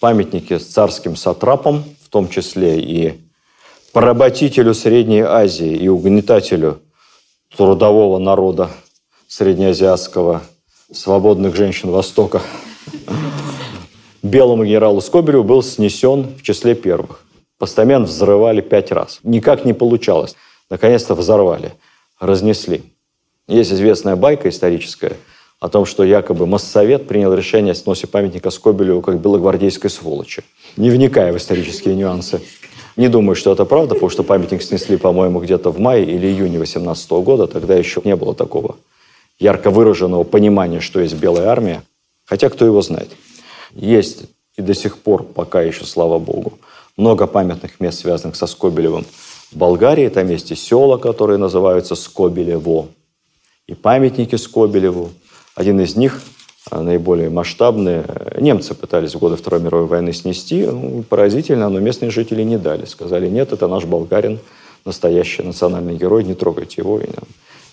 памятники 0.00 0.58
с 0.58 0.66
царским 0.66 1.14
сатрапом, 1.14 1.84
в 2.04 2.08
том 2.08 2.28
числе 2.28 2.80
и 2.80 3.20
поработителю 3.92 4.74
Средней 4.74 5.20
Азии 5.20 5.72
и 5.72 5.86
угнетателю 5.86 6.80
трудового 7.56 8.18
народа 8.18 8.68
среднеазиатского, 9.28 10.42
свободных 10.92 11.54
женщин 11.54 11.90
Востока, 11.90 12.42
белому 14.24 14.64
генералу 14.64 15.00
Скобелеву 15.00 15.44
был 15.44 15.62
снесен 15.62 16.34
в 16.36 16.42
числе 16.42 16.74
первых. 16.74 17.22
Постамент 17.58 18.08
взрывали 18.08 18.60
пять 18.60 18.90
раз. 18.90 19.20
Никак 19.22 19.64
не 19.64 19.72
получалось. 19.72 20.34
Наконец-то 20.68 21.14
взорвали, 21.14 21.74
разнесли. 22.18 22.82
Есть 23.46 23.72
известная 23.72 24.16
байка 24.16 24.48
историческая 24.48 25.16
о 25.60 25.68
том, 25.68 25.86
что 25.86 26.04
якобы 26.04 26.46
Моссовет 26.46 27.08
принял 27.08 27.34
решение 27.34 27.72
о 27.72 27.74
сносе 27.74 28.06
памятника 28.06 28.50
Скобелеву 28.50 29.02
как 29.02 29.20
белогвардейской 29.20 29.90
сволочи, 29.90 30.44
не 30.76 30.90
вникая 30.90 31.32
в 31.32 31.36
исторические 31.36 31.96
нюансы. 31.96 32.40
Не 32.96 33.08
думаю, 33.08 33.36
что 33.36 33.52
это 33.52 33.64
правда, 33.64 33.94
потому 33.94 34.10
что 34.10 34.24
памятник 34.24 34.62
снесли, 34.62 34.96
по-моему, 34.96 35.40
где-то 35.40 35.70
в 35.70 35.78
мае 35.78 36.04
или 36.04 36.26
июне 36.26 36.58
18 36.58 37.10
года. 37.10 37.46
Тогда 37.46 37.76
еще 37.76 38.00
не 38.04 38.16
было 38.16 38.34
такого 38.34 38.76
ярко 39.38 39.70
выраженного 39.70 40.24
понимания, 40.24 40.80
что 40.80 41.00
есть 41.00 41.14
белая 41.14 41.48
армия. 41.48 41.82
Хотя 42.24 42.50
кто 42.50 42.64
его 42.64 42.82
знает. 42.82 43.10
Есть 43.72 44.24
и 44.56 44.62
до 44.62 44.74
сих 44.74 44.98
пор, 44.98 45.22
пока 45.22 45.62
еще, 45.62 45.84
слава 45.84 46.18
богу, 46.18 46.58
много 46.96 47.26
памятных 47.26 47.78
мест, 47.80 48.00
связанных 48.00 48.36
со 48.36 48.46
Скобелевым. 48.46 49.06
В 49.52 49.56
Болгарии 49.56 50.08
там 50.08 50.28
есть 50.28 50.50
и 50.50 50.56
села, 50.56 50.98
которые 50.98 51.38
называются 51.38 51.94
Скобелево, 51.94 52.88
и 53.66 53.74
памятники 53.74 54.34
Скобелеву. 54.34 55.10
Один 55.58 55.80
из 55.80 55.96
них, 55.96 56.22
а, 56.70 56.82
наиболее 56.82 57.30
масштабный, 57.30 58.04
немцы 58.40 58.74
пытались 58.74 59.16
в 59.16 59.18
годы 59.18 59.34
Второй 59.34 59.60
мировой 59.60 59.86
войны 59.86 60.12
снести. 60.12 60.64
Ну, 60.64 61.02
поразительно, 61.02 61.68
но 61.68 61.80
местные 61.80 62.12
жители 62.12 62.44
не 62.44 62.56
дали. 62.56 62.84
Сказали, 62.84 63.28
нет, 63.28 63.52
это 63.52 63.66
наш 63.66 63.84
болгарин, 63.84 64.38
настоящий 64.84 65.42
национальный 65.42 65.96
герой, 65.96 66.22
не 66.22 66.34
трогайте 66.34 66.74
его. 66.80 67.00
И 67.00 67.08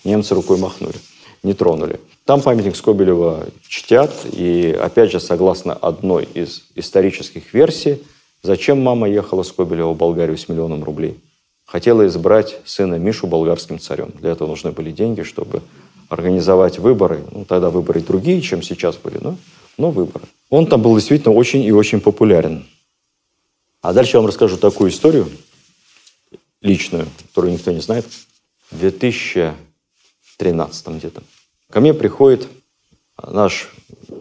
немцы 0.02 0.34
рукой 0.34 0.58
махнули, 0.58 0.96
не 1.44 1.54
тронули. 1.54 2.00
Там 2.24 2.40
памятник 2.40 2.74
Скобелева 2.74 3.46
чтят, 3.68 4.12
и, 4.32 4.76
опять 4.82 5.12
же, 5.12 5.20
согласно 5.20 5.72
одной 5.72 6.24
из 6.34 6.64
исторических 6.74 7.54
версий, 7.54 8.02
зачем 8.42 8.82
мама 8.82 9.08
ехала 9.08 9.44
Скобелева 9.44 9.92
в 9.92 9.96
Болгарию 9.96 10.36
с 10.36 10.48
миллионом 10.48 10.82
рублей? 10.82 11.20
Хотела 11.64 12.04
избрать 12.08 12.58
сына 12.64 12.96
Мишу 12.96 13.28
болгарским 13.28 13.78
царем. 13.78 14.12
Для 14.20 14.32
этого 14.32 14.48
нужны 14.48 14.72
были 14.72 14.90
деньги, 14.90 15.22
чтобы 15.22 15.62
организовать 16.08 16.78
выборы. 16.78 17.24
Ну, 17.30 17.44
тогда 17.44 17.70
выборы 17.70 18.00
другие, 18.00 18.40
чем 18.40 18.62
сейчас 18.62 18.96
были, 18.96 19.18
но, 19.20 19.36
но 19.76 19.90
выборы. 19.90 20.24
Он 20.50 20.66
там 20.66 20.82
был 20.82 20.94
действительно 20.94 21.34
очень 21.34 21.62
и 21.62 21.72
очень 21.72 22.00
популярен. 22.00 22.66
А 23.82 23.92
дальше 23.92 24.16
я 24.16 24.20
вам 24.20 24.28
расскажу 24.28 24.56
такую 24.56 24.90
историю, 24.90 25.28
личную, 26.60 27.06
которую 27.28 27.52
никто 27.52 27.72
не 27.72 27.80
знает. 27.80 28.06
В 28.70 28.78
2013 28.78 30.88
где-то 30.88 31.22
ко 31.70 31.80
мне 31.80 31.94
приходит 31.94 32.48
наш 33.22 33.72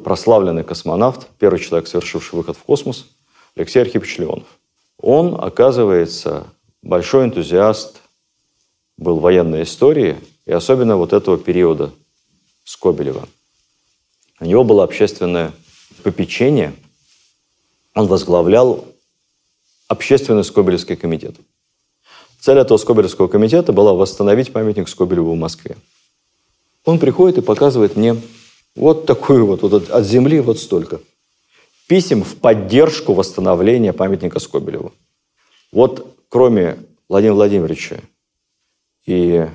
прославленный 0.03 0.63
космонавт, 0.63 1.27
первый 1.39 1.59
человек, 1.59 1.87
совершивший 1.87 2.37
выход 2.37 2.57
в 2.57 2.63
космос, 2.63 3.07
Алексей 3.55 3.81
Архипович 3.81 4.19
Леонов. 4.19 4.47
Он, 4.99 5.35
оказывается, 5.39 6.47
большой 6.81 7.25
энтузиаст 7.25 8.01
был 8.97 9.19
военной 9.19 9.63
истории– 9.63 10.17
и 10.45 10.51
особенно 10.51 10.97
вот 10.97 11.13
этого 11.13 11.37
периода 11.37 11.91
Скобелева. 12.63 13.27
У 14.39 14.45
него 14.45 14.63
было 14.63 14.83
общественное 14.83 15.53
попечение. 16.03 16.73
Он 17.93 18.07
возглавлял 18.07 18.85
общественный 19.87 20.43
Скобелевский 20.43 20.95
комитет. 20.95 21.35
Цель 22.39 22.59
этого 22.59 22.77
Скобелевского 22.77 23.27
комитета 23.27 23.73
была 23.73 23.93
восстановить 23.93 24.51
памятник 24.51 24.89
Скобелеву 24.89 25.33
в 25.33 25.37
Москве. 25.37 25.77
Он 26.83 26.99
приходит 26.99 27.39
и 27.39 27.41
показывает 27.41 27.95
мне 27.95 28.21
вот 28.75 29.05
такую 29.05 29.45
вот, 29.47 29.61
вот 29.63 29.89
от 29.89 30.05
земли 30.05 30.39
вот 30.39 30.59
столько 30.59 30.99
писем 31.87 32.23
в 32.23 32.35
поддержку 32.35 33.13
восстановления 33.13 33.93
памятника 33.93 34.39
Скобелеву. 34.39 34.93
Вот 35.71 36.15
кроме 36.29 36.77
Владимира 37.07 37.35
Владимировича 37.35 37.99
и 39.05 39.47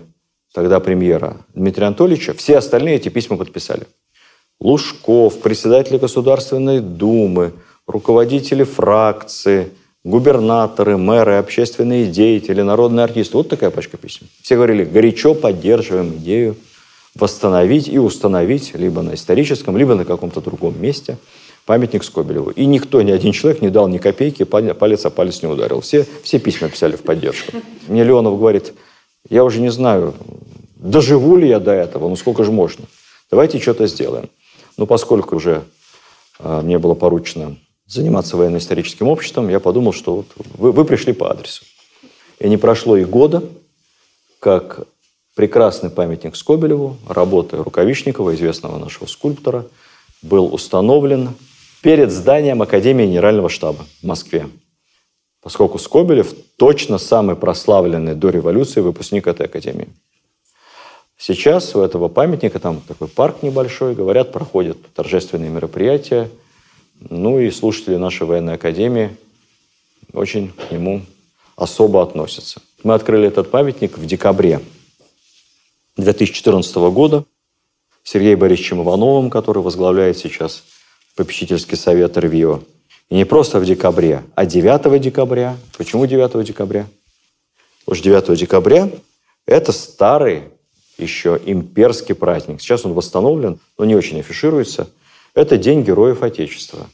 тогда 0.53 0.81
премьера 0.81 1.39
Дмитрия 1.55 1.87
Анатольевича, 1.87 2.35
все 2.35 2.59
остальные 2.59 2.97
эти 2.97 3.09
письма 3.09 3.37
подписали. 3.37 3.87
Лужков, 4.61 5.41
председатели 5.41 5.97
Государственной 5.97 6.81
Думы, 6.81 7.53
руководители 7.87 8.65
фракции, 8.65 9.71
губернаторы, 10.05 10.97
мэры, 10.97 11.35
общественные 11.35 12.07
деятели, 12.07 12.63
народные 12.63 13.05
артисты. 13.05 13.37
Вот 13.37 13.49
такая 13.49 13.71
пачка 13.71 13.97
писем. 13.97 14.27
Все 14.43 14.57
говорили, 14.57 14.85
горячо 14.85 15.35
поддерживаем 15.35 16.15
идею 16.17 16.57
восстановить 17.15 17.89
и 17.89 17.99
установить 17.99 18.75
либо 18.75 19.03
на 19.03 19.15
историческом, 19.15 19.77
либо 19.77 19.95
на 19.95 20.05
каком-то 20.05 20.41
другом 20.41 20.81
месте 20.81 21.19
памятник 21.67 22.05
Скобелеву. 22.05 22.51
И 22.51 22.67
никто, 22.67 23.03
ни 23.03 23.11
один 23.11 23.33
человек 23.33 23.63
не 23.63 23.69
дал 23.69 23.89
ни 23.89 23.99
копейки, 23.99 24.45
палец 24.45 25.05
о 25.07 25.11
палец 25.11 25.43
не 25.43 25.49
ударил. 25.49 25.81
Все, 25.81 26.07
все 26.23 26.39
письма 26.39 26.69
писали 26.69 26.97
в 26.97 27.03
поддержку. 27.03 27.53
Мне 27.89 28.05
Леонов 28.05 28.39
говорит, 28.39 28.73
я 29.31 29.45
уже 29.45 29.61
не 29.61 29.71
знаю, 29.71 30.15
доживу 30.77 31.37
ли 31.37 31.49
я 31.49 31.61
до 31.61 31.73
этого, 31.73 32.09
ну 32.09 32.17
сколько 32.17 32.45
же 32.45 32.53
можно. 32.53 32.85
Давайте 33.31 33.61
что-то 33.61 33.87
сделаем. 33.87 34.29
Ну, 34.77 34.87
поскольку 34.87 35.37
уже 35.37 35.63
э, 36.41 36.61
мне 36.63 36.79
было 36.79 36.95
поручено 36.95 37.57
заниматься 37.87 38.37
военно-историческим 38.37 39.09
обществом, 39.09 39.49
я 39.49 39.61
подумал, 39.61 39.93
что 39.93 40.17
вот 40.17 40.27
вы, 40.59 40.73
вы 40.73 40.85
пришли 40.85 41.13
по 41.13 41.31
адресу. 41.31 41.65
И 42.39 42.49
не 42.49 42.57
прошло 42.57 42.97
и 42.97 43.05
года, 43.05 43.43
как 44.41 44.87
прекрасный 45.37 45.91
памятник 45.91 46.35
Скобелеву, 46.35 46.97
работы 47.09 47.59
Рукавишникова, 47.59 48.35
известного 48.35 48.79
нашего 48.79 49.07
скульптора, 49.07 49.67
был 50.23 50.53
установлен 50.53 51.31
перед 51.83 52.11
зданием 52.11 52.63
Академии 52.63 53.07
Генерального 53.07 53.49
штаба 53.49 53.87
в 54.03 54.07
Москве 54.07 54.49
поскольку 55.43 55.79
Скобелев 55.79 56.35
точно 56.57 56.99
самый 56.99 57.37
прославленный 57.37 58.15
до 58.15 58.31
революции 58.31 58.81
выпускник 58.81 59.27
этой 59.27 59.47
академии. 59.47 59.89
Сейчас 61.17 61.75
у 61.75 61.83
этого 61.83 62.09
памятника, 62.09 62.59
там 62.59 62.81
такой 62.81 63.09
парк 63.09 63.43
небольшой, 63.43 63.95
говорят, 63.95 64.33
проходят 64.33 64.79
торжественные 64.95 65.51
мероприятия. 65.51 66.31
Ну 66.99 67.39
и 67.39 67.51
слушатели 67.51 67.97
нашей 67.97 68.27
военной 68.27 68.55
академии 68.55 69.17
очень 70.13 70.53
к 70.53 70.71
нему 70.71 71.03
особо 71.57 72.03
относятся. 72.03 72.63
Мы 72.83 72.95
открыли 72.95 73.29
этот 73.29 73.51
памятник 73.51 73.99
в 73.99 74.07
декабре 74.07 74.61
2014 75.97 76.75
года. 76.77 77.25
Сергеем 78.03 78.39
Борисовичем 78.39 78.83
Ивановым, 78.83 79.29
который 79.29 79.63
возглавляет 79.63 80.17
сейчас 80.17 80.65
попечительский 81.17 81.77
совет 81.77 82.17
РВИО, 82.17 82.63
и 83.11 83.17
не 83.17 83.25
просто 83.25 83.59
в 83.59 83.67
декабре, 83.67 84.23
а 84.37 84.47
9 84.47 85.01
декабря. 85.01 85.57
Почему 85.77 86.07
9 86.07 86.45
декабря? 86.47 86.87
Потому 87.85 87.97
что 87.97 88.05
9 88.05 88.39
декабря– 88.39 88.89
это 89.47 89.73
старый 89.73 90.45
еще 90.97 91.41
имперский 91.45 92.15
праздник. 92.15 92.61
Сейчас 92.61 92.85
он 92.85 92.93
восстановлен, 92.93 93.59
но 93.79 93.85
не 93.85 93.97
очень 93.97 94.21
афишируется. 94.21 94.89
Это 95.35 95.57
День 95.57 95.83
Героев 95.83 96.23
Отечества. 96.23 96.89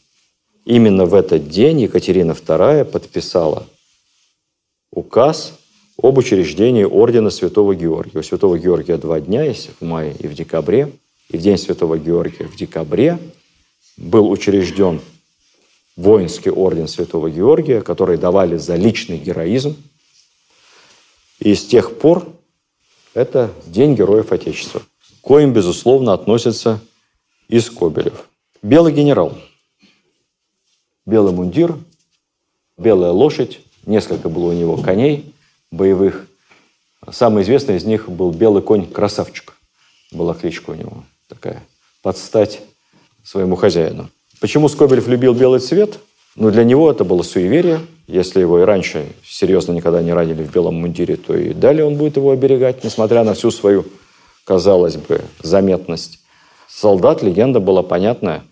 Именно 0.64 1.04
в 1.04 1.14
этот 1.14 1.48
день 1.48 1.82
Екатерина 1.82 2.32
II 2.32 2.84
подписала 2.84 3.66
указ 4.90 5.52
об 6.02 6.18
учреждении 6.18 6.84
Ордена 6.84 7.30
Святого 7.30 7.74
Георгия. 7.74 8.18
У 8.18 8.22
Святого 8.22 8.58
Георгия 8.58 8.96
два 8.96 9.20
дня 9.20 9.44
есть, 9.44 9.70
в 9.78 9.84
мае 9.84 10.14
и 10.18 10.26
в 10.26 10.34
декабре. 10.34 10.92
И 11.30 11.36
в 11.36 11.40
День 11.40 11.58
Святого 11.58 11.98
Георгия 11.98 12.46
в 12.46 12.56
декабре 12.56 13.18
был 13.96 14.30
учрежден 14.30 15.00
воинский 15.96 16.50
орден 16.50 16.88
Святого 16.88 17.30
Георгия, 17.30 17.80
которые 17.80 18.18
давали 18.18 18.56
за 18.56 18.76
личный 18.76 19.18
героизм. 19.18 19.76
И 21.38 21.54
с 21.54 21.66
тех 21.66 21.98
пор 21.98 22.26
это 23.14 23.50
День 23.66 23.94
Героев 23.94 24.32
Отечества, 24.32 24.80
к 24.80 25.20
коим, 25.22 25.52
безусловно, 25.52 26.12
относится 26.12 26.80
и 27.48 27.60
Скобелев. 27.60 28.28
Белый 28.62 28.92
генерал, 28.92 29.36
белый 31.04 31.32
мундир, 31.32 31.76
белая 32.76 33.12
лошадь, 33.12 33.60
несколько 33.86 34.28
было 34.28 34.50
у 34.50 34.52
него 34.52 34.76
коней 34.76 35.34
боевых. 35.70 36.26
Самый 37.10 37.42
известный 37.42 37.76
из 37.76 37.84
них 37.84 38.08
был 38.10 38.32
белый 38.32 38.62
конь 38.62 38.90
«Красавчик». 38.90 39.56
Была 40.10 40.34
кличка 40.34 40.70
у 40.70 40.74
него 40.74 41.04
такая, 41.28 41.62
под 42.02 42.16
стать 42.16 42.60
своему 43.22 43.56
хозяину. 43.56 44.10
Почему 44.40 44.68
Скобелев 44.68 45.08
любил 45.08 45.34
белый 45.34 45.60
цвет? 45.60 45.98
Ну, 46.34 46.50
для 46.50 46.64
него 46.64 46.90
это 46.90 47.04
было 47.04 47.22
суеверие. 47.22 47.80
Если 48.06 48.40
его 48.40 48.60
и 48.60 48.64
раньше 48.64 49.06
серьезно 49.24 49.72
никогда 49.72 50.02
не 50.02 50.12
ранили 50.12 50.42
в 50.42 50.52
белом 50.52 50.76
мундире, 50.76 51.16
то 51.16 51.36
и 51.36 51.54
далее 51.54 51.84
он 51.84 51.96
будет 51.96 52.16
его 52.16 52.30
оберегать, 52.30 52.84
несмотря 52.84 53.24
на 53.24 53.34
всю 53.34 53.50
свою, 53.50 53.86
казалось 54.44 54.96
бы, 54.96 55.22
заметность. 55.42 56.20
Солдат, 56.68 57.22
легенда 57.22 57.58
была 57.58 57.82
понятная. 57.82 58.44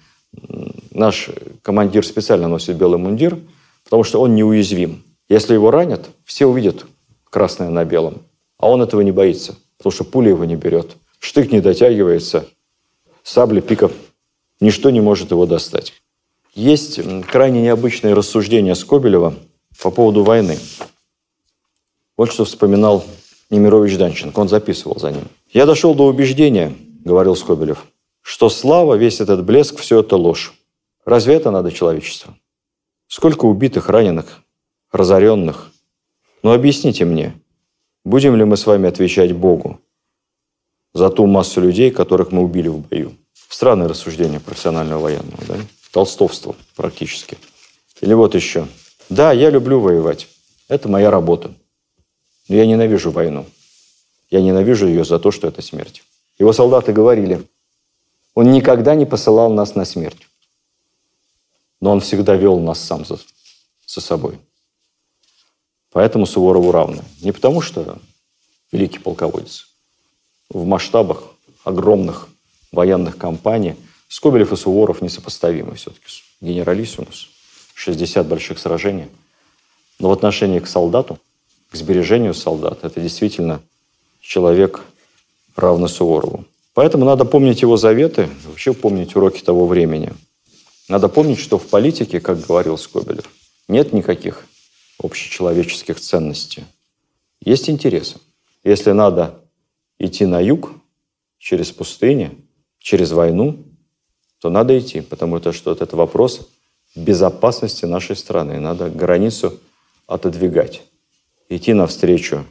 Наш 0.91 1.29
командир 1.63 2.05
специально 2.07 2.49
носит 2.49 2.77
белый 2.77 2.99
мундир, 2.99 3.39
потому 3.85 4.03
что 4.03 4.21
он 4.21 4.35
неуязвим. 4.35 5.05
Если 5.29 5.55
его 5.55 5.71
ранят, 5.71 6.09
все 6.25 6.47
увидят 6.47 6.87
красное 7.29 7.69
на 7.69 7.85
белом. 7.85 8.23
А 8.59 8.71
он 8.71 8.83
этого 8.83 9.03
не 9.03 9.13
боится, 9.13 9.57
потому 9.77 9.93
что 9.93 10.05
пуля 10.05 10.31
его 10.31 10.45
не 10.47 10.57
берет. 10.57 10.97
Штык 11.19 11.53
не 11.53 11.61
дотягивается, 11.61 12.47
сабли, 13.23 13.61
пиков 13.61 13.93
Ничто 14.61 14.91
не 14.91 15.01
может 15.01 15.31
его 15.31 15.47
достать. 15.47 15.93
Есть 16.55 17.01
крайне 17.27 17.63
необычное 17.63 18.15
рассуждение 18.15 18.75
Скобелева 18.75 19.35
по 19.83 19.91
поводу 19.91 20.23
войны. 20.23 20.59
Вот 22.17 22.31
что 22.31 22.45
вспоминал 22.45 23.05
Немирович 23.51 23.99
Данченко. 23.99 24.39
Он 24.41 24.49
записывал 24.49 24.99
за 24.99 25.13
ним. 25.13 25.29
«Я 25.53 25.67
дошел 25.67 25.95
до 25.95 26.07
убеждения,— 26.07 26.75
говорил 27.05 27.37
Скобелев,— 27.37 27.87
что 28.23 28.49
слава, 28.49 28.95
весь 28.95 29.21
этот 29.21 29.45
блеск, 29.45 29.79
все 29.79 30.01
это 30.01 30.17
ложь. 30.17 30.55
Разве 31.05 31.35
это 31.35 31.51
надо 31.51 31.71
человечеству? 31.71 32.35
Сколько 33.07 33.45
убитых, 33.45 33.91
раненых, 33.91 34.43
разоренных? 34.91 35.71
Но 36.43 36.51
ну, 36.51 36.57
объясните 36.57 37.05
мне, 37.05 37.35
будем 38.05 38.37
ли 38.37 38.45
мы 38.45 38.57
с 38.57 38.67
вами 38.67 38.89
отвечать 38.89 39.33
Богу 39.33 39.81
за 40.95 41.11
ту 41.11 41.27
массу 41.27 41.61
людей, 41.61 41.91
которых 41.91 42.33
мы 42.33 42.43
убили 42.43 42.69
в 42.69 42.79
бою? 42.79 43.13
Странное 43.49 43.89
рассуждение 43.89 44.41
профессионального 44.41 45.01
военного, 45.01 45.45
да? 45.47 45.57
Толстовство 45.93 46.57
практически. 46.75 47.39
Или 48.01 48.15
вот 48.15 48.35
еще. 48.35 48.67
Да, 49.09 49.33
я 49.33 49.51
люблю 49.51 49.81
воевать. 49.81 50.29
Это 50.69 50.89
моя 50.89 51.11
работа. 51.11 51.55
Но 52.49 52.57
я 52.57 52.67
ненавижу 52.67 53.11
войну. 53.11 53.47
Я 54.31 54.41
ненавижу 54.41 54.89
ее 54.89 55.05
за 55.05 55.19
то, 55.19 55.31
что 55.31 55.47
это 55.47 55.63
смерть. 55.63 56.03
Его 56.39 56.53
солдаты 56.53 56.93
говорили, 56.93 57.47
он 58.35 58.51
никогда 58.51 58.95
не 58.95 59.07
посылал 59.07 59.53
нас 59.53 59.75
на 59.75 59.85
смерть. 59.85 60.27
Но 61.81 61.93
он 61.93 62.01
всегда 62.01 62.35
вел 62.35 62.59
нас 62.59 62.81
сам 62.81 63.05
за, 63.05 63.19
за 63.87 64.01
собой. 64.01 64.39
Поэтому 65.93 66.27
Суворову 66.27 66.73
равны. 66.73 67.05
Не 67.21 67.31
потому, 67.31 67.61
что 67.61 67.99
великий 68.73 68.99
полководец. 68.99 69.69
В 70.49 70.67
масштабах 70.67 71.23
огромных 71.63 72.29
военных 72.75 73.17
кампаний. 73.17 73.77
Скобелев 74.09 74.53
и 74.53 74.57
Суворов 74.57 75.03
несопоставимы 75.03 75.75
все-таки. 75.77 76.05
Генералиссимус, 76.41 77.29
60 77.75 78.27
больших 78.27 78.59
сражений. 78.59 79.07
Но 79.99 80.09
в 80.09 80.13
отношении 80.13 80.59
к 80.59 80.67
солдату, 80.67 81.19
к 81.71 81.77
сбережению 81.77 82.35
солдат, 82.35 82.85
это 82.85 83.01
действительно 83.01 83.61
человек 84.21 84.83
равный 85.57 85.89
Суворову. 85.89 86.45
Поэтому 86.75 87.05
надо 87.05 87.25
помнить 87.25 87.63
его 87.63 87.77
заветы, 87.77 88.29
вообще 88.47 88.73
помнить 88.75 89.15
уроки 89.15 89.41
того 89.41 89.67
времени. 89.67 90.13
Надо 90.89 91.09
помнить, 91.09 91.39
что 91.39 91.59
в 91.59 91.67
политике, 91.69 92.21
как 92.21 92.41
говорил 92.41 92.77
Скобелев, 92.77 93.31
нет 93.69 93.93
никаких 93.93 94.45
общечеловеческих 95.03 95.99
ценностей. 95.99 96.65
Есть 97.41 97.71
интересы. 97.71 98.17
Если 98.65 98.91
надо 98.93 99.41
идти 99.99 100.27
на 100.27 100.41
юг 100.41 100.73
через 101.39 101.71
пустыни, 101.71 102.44
через 102.85 103.13
войну, 103.13 103.65
то 104.41 104.51
надо 104.51 104.79
идти, 104.79 105.01
потому 105.01 105.41
что 105.53 105.73
это 105.73 105.97
вопрос 105.97 106.47
безопасности 106.95 107.87
нашей 107.87 108.15
страны. 108.15 108.61
Надо 108.61 108.91
границу 108.91 109.59
отодвигать, 110.07 110.83
идти 111.49 111.73
навстречу 111.73 112.45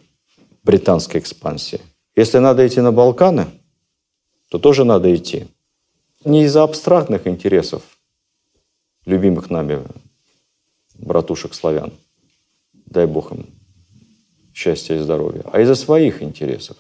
британской 0.64 1.20
экспансии. 1.20 1.82
Если 2.16 2.40
надо 2.40 2.68
идти 2.68 2.82
на 2.82 2.92
Балканы, 2.92 3.46
то 4.50 4.58
тоже 4.58 4.86
надо 4.86 5.16
идти. 5.16 5.46
Не 6.26 6.46
из-за 6.46 6.64
абстрактных 6.64 7.28
интересов 7.28 7.84
любимых 9.06 9.52
нами 9.52 9.84
братушек-славян, 10.96 11.94
дай 12.74 13.06
бог 13.06 13.32
им 13.34 13.46
счастья 14.52 14.96
и 14.96 15.00
здоровья, 15.00 15.44
а 15.52 15.62
из-за 15.62 15.76
своих 15.76 16.24
интересов, 16.24 16.78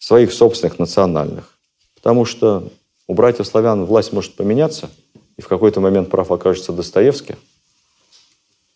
своих 0.00 0.32
собственных 0.32 0.80
национальных. 0.80 1.56
Потому 1.94 2.24
что 2.24 2.72
у 3.10 3.14
братьев 3.14 3.44
славян 3.44 3.84
власть 3.86 4.12
может 4.12 4.36
поменяться, 4.36 4.88
и 5.36 5.42
в 5.42 5.48
какой-то 5.48 5.80
момент 5.80 6.10
прав 6.10 6.30
окажется 6.30 6.72
Достоевский. 6.72 7.34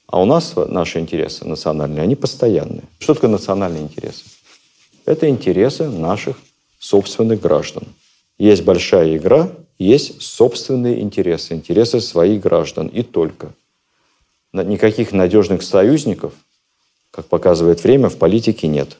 А 0.08 0.20
у 0.20 0.24
нас 0.24 0.54
наши 0.56 0.98
интересы 0.98 1.44
национальные, 1.44 2.02
они 2.02 2.16
постоянные. 2.16 2.82
Что 2.98 3.14
такое 3.14 3.30
национальные 3.30 3.84
интересы? 3.84 4.24
Это 5.06 5.28
интересы 5.28 5.88
наших 5.88 6.36
собственных 6.80 7.40
граждан. 7.42 7.84
Есть 8.36 8.64
большая 8.64 9.16
игра, 9.16 9.52
есть 9.78 10.20
собственные 10.20 11.00
интересы, 11.00 11.54
интересы 11.54 12.00
своих 12.00 12.40
граждан 12.40 12.88
и 12.88 13.04
только. 13.04 13.52
Никаких 14.52 15.12
надежных 15.12 15.62
союзников, 15.62 16.32
как 17.12 17.26
показывает 17.26 17.84
время, 17.84 18.08
в 18.08 18.16
политике 18.16 18.66
нет. 18.66 18.96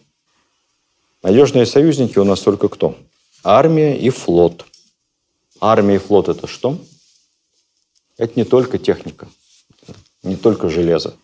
Надежные 1.25 1.67
союзники 1.67 2.21
у 2.21 2.25
нас 2.25 2.39
только 2.39 2.69
кто? 2.69 2.97
Армия 3.43 3.97
и 3.99 4.11
флот– 4.11 4.65
Армия 5.67 5.95
и 5.95 5.99
флот– 5.99 6.29
это 6.29 6.47
что? 6.47 6.77
Это 8.19 8.39
не 8.39 8.45
только 8.45 8.77
техника, 8.77 9.29
не 10.23 10.37
только 10.37 10.69
железо. 10.69 11.15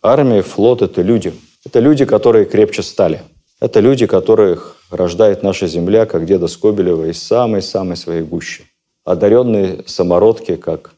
Армия 0.00 0.38
и 0.38 0.42
флот– 0.42 0.82
это 0.82 1.02
люди. 1.02 1.34
Это 1.64 1.80
люди, 1.80 2.04
которые 2.04 2.44
крепче 2.44 2.84
стали. 2.84 3.24
Это 3.58 3.80
люди, 3.80 4.06
которых 4.06 4.76
рождает 4.88 5.42
наша 5.42 5.66
земля, 5.66 6.06
как 6.06 6.26
деда 6.26 6.46
Скобелева, 6.46 7.10
из 7.10 7.20
самой-самой 7.20 7.96
своей 7.96 8.22
гущи. 8.22 8.66
Одаренные 9.02 9.82
самородки, 9.84 10.54
как 10.54 10.94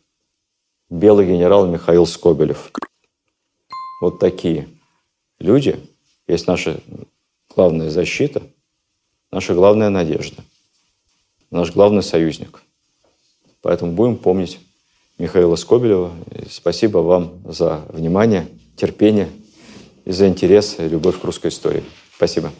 белый 0.90 1.28
генерал 1.28 1.66
Михаил 1.66 2.04
Скобелев. 2.04 2.70
Вот 4.02 4.18
такие 4.18 4.68
люди 5.38 5.80
есть 6.28 6.46
наша 6.46 6.82
главная 7.56 7.88
защита, 7.88 8.42
наша 9.30 9.54
главная 9.54 9.88
надежда 9.88 10.44
наш 11.52 11.70
главный 11.72 12.02
союзник. 12.02 12.62
Поэтому 13.60 13.92
будем 13.92 14.16
помнить 14.16 14.58
Михаила 15.18 15.54
Скобелева. 15.54 16.10
И 16.34 16.48
спасибо 16.50 16.98
вам 16.98 17.42
за 17.44 17.82
внимание, 17.90 18.48
терпение 18.76 19.28
и 20.04 20.10
за 20.10 20.26
интерес 20.26 20.76
и 20.78 20.88
любовь 20.88 21.20
к 21.20 21.24
русской 21.24 21.48
истории. 21.48 21.84
Спасибо. 22.16 22.50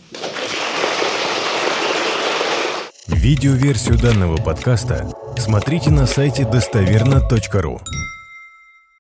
Видеоверсию 3.09 3.99
данного 3.99 4.37
подкаста 4.37 5.13
смотрите 5.39 5.91
на 5.91 6.07
сайте 6.07 6.45
достоверно.ру. 6.45 7.81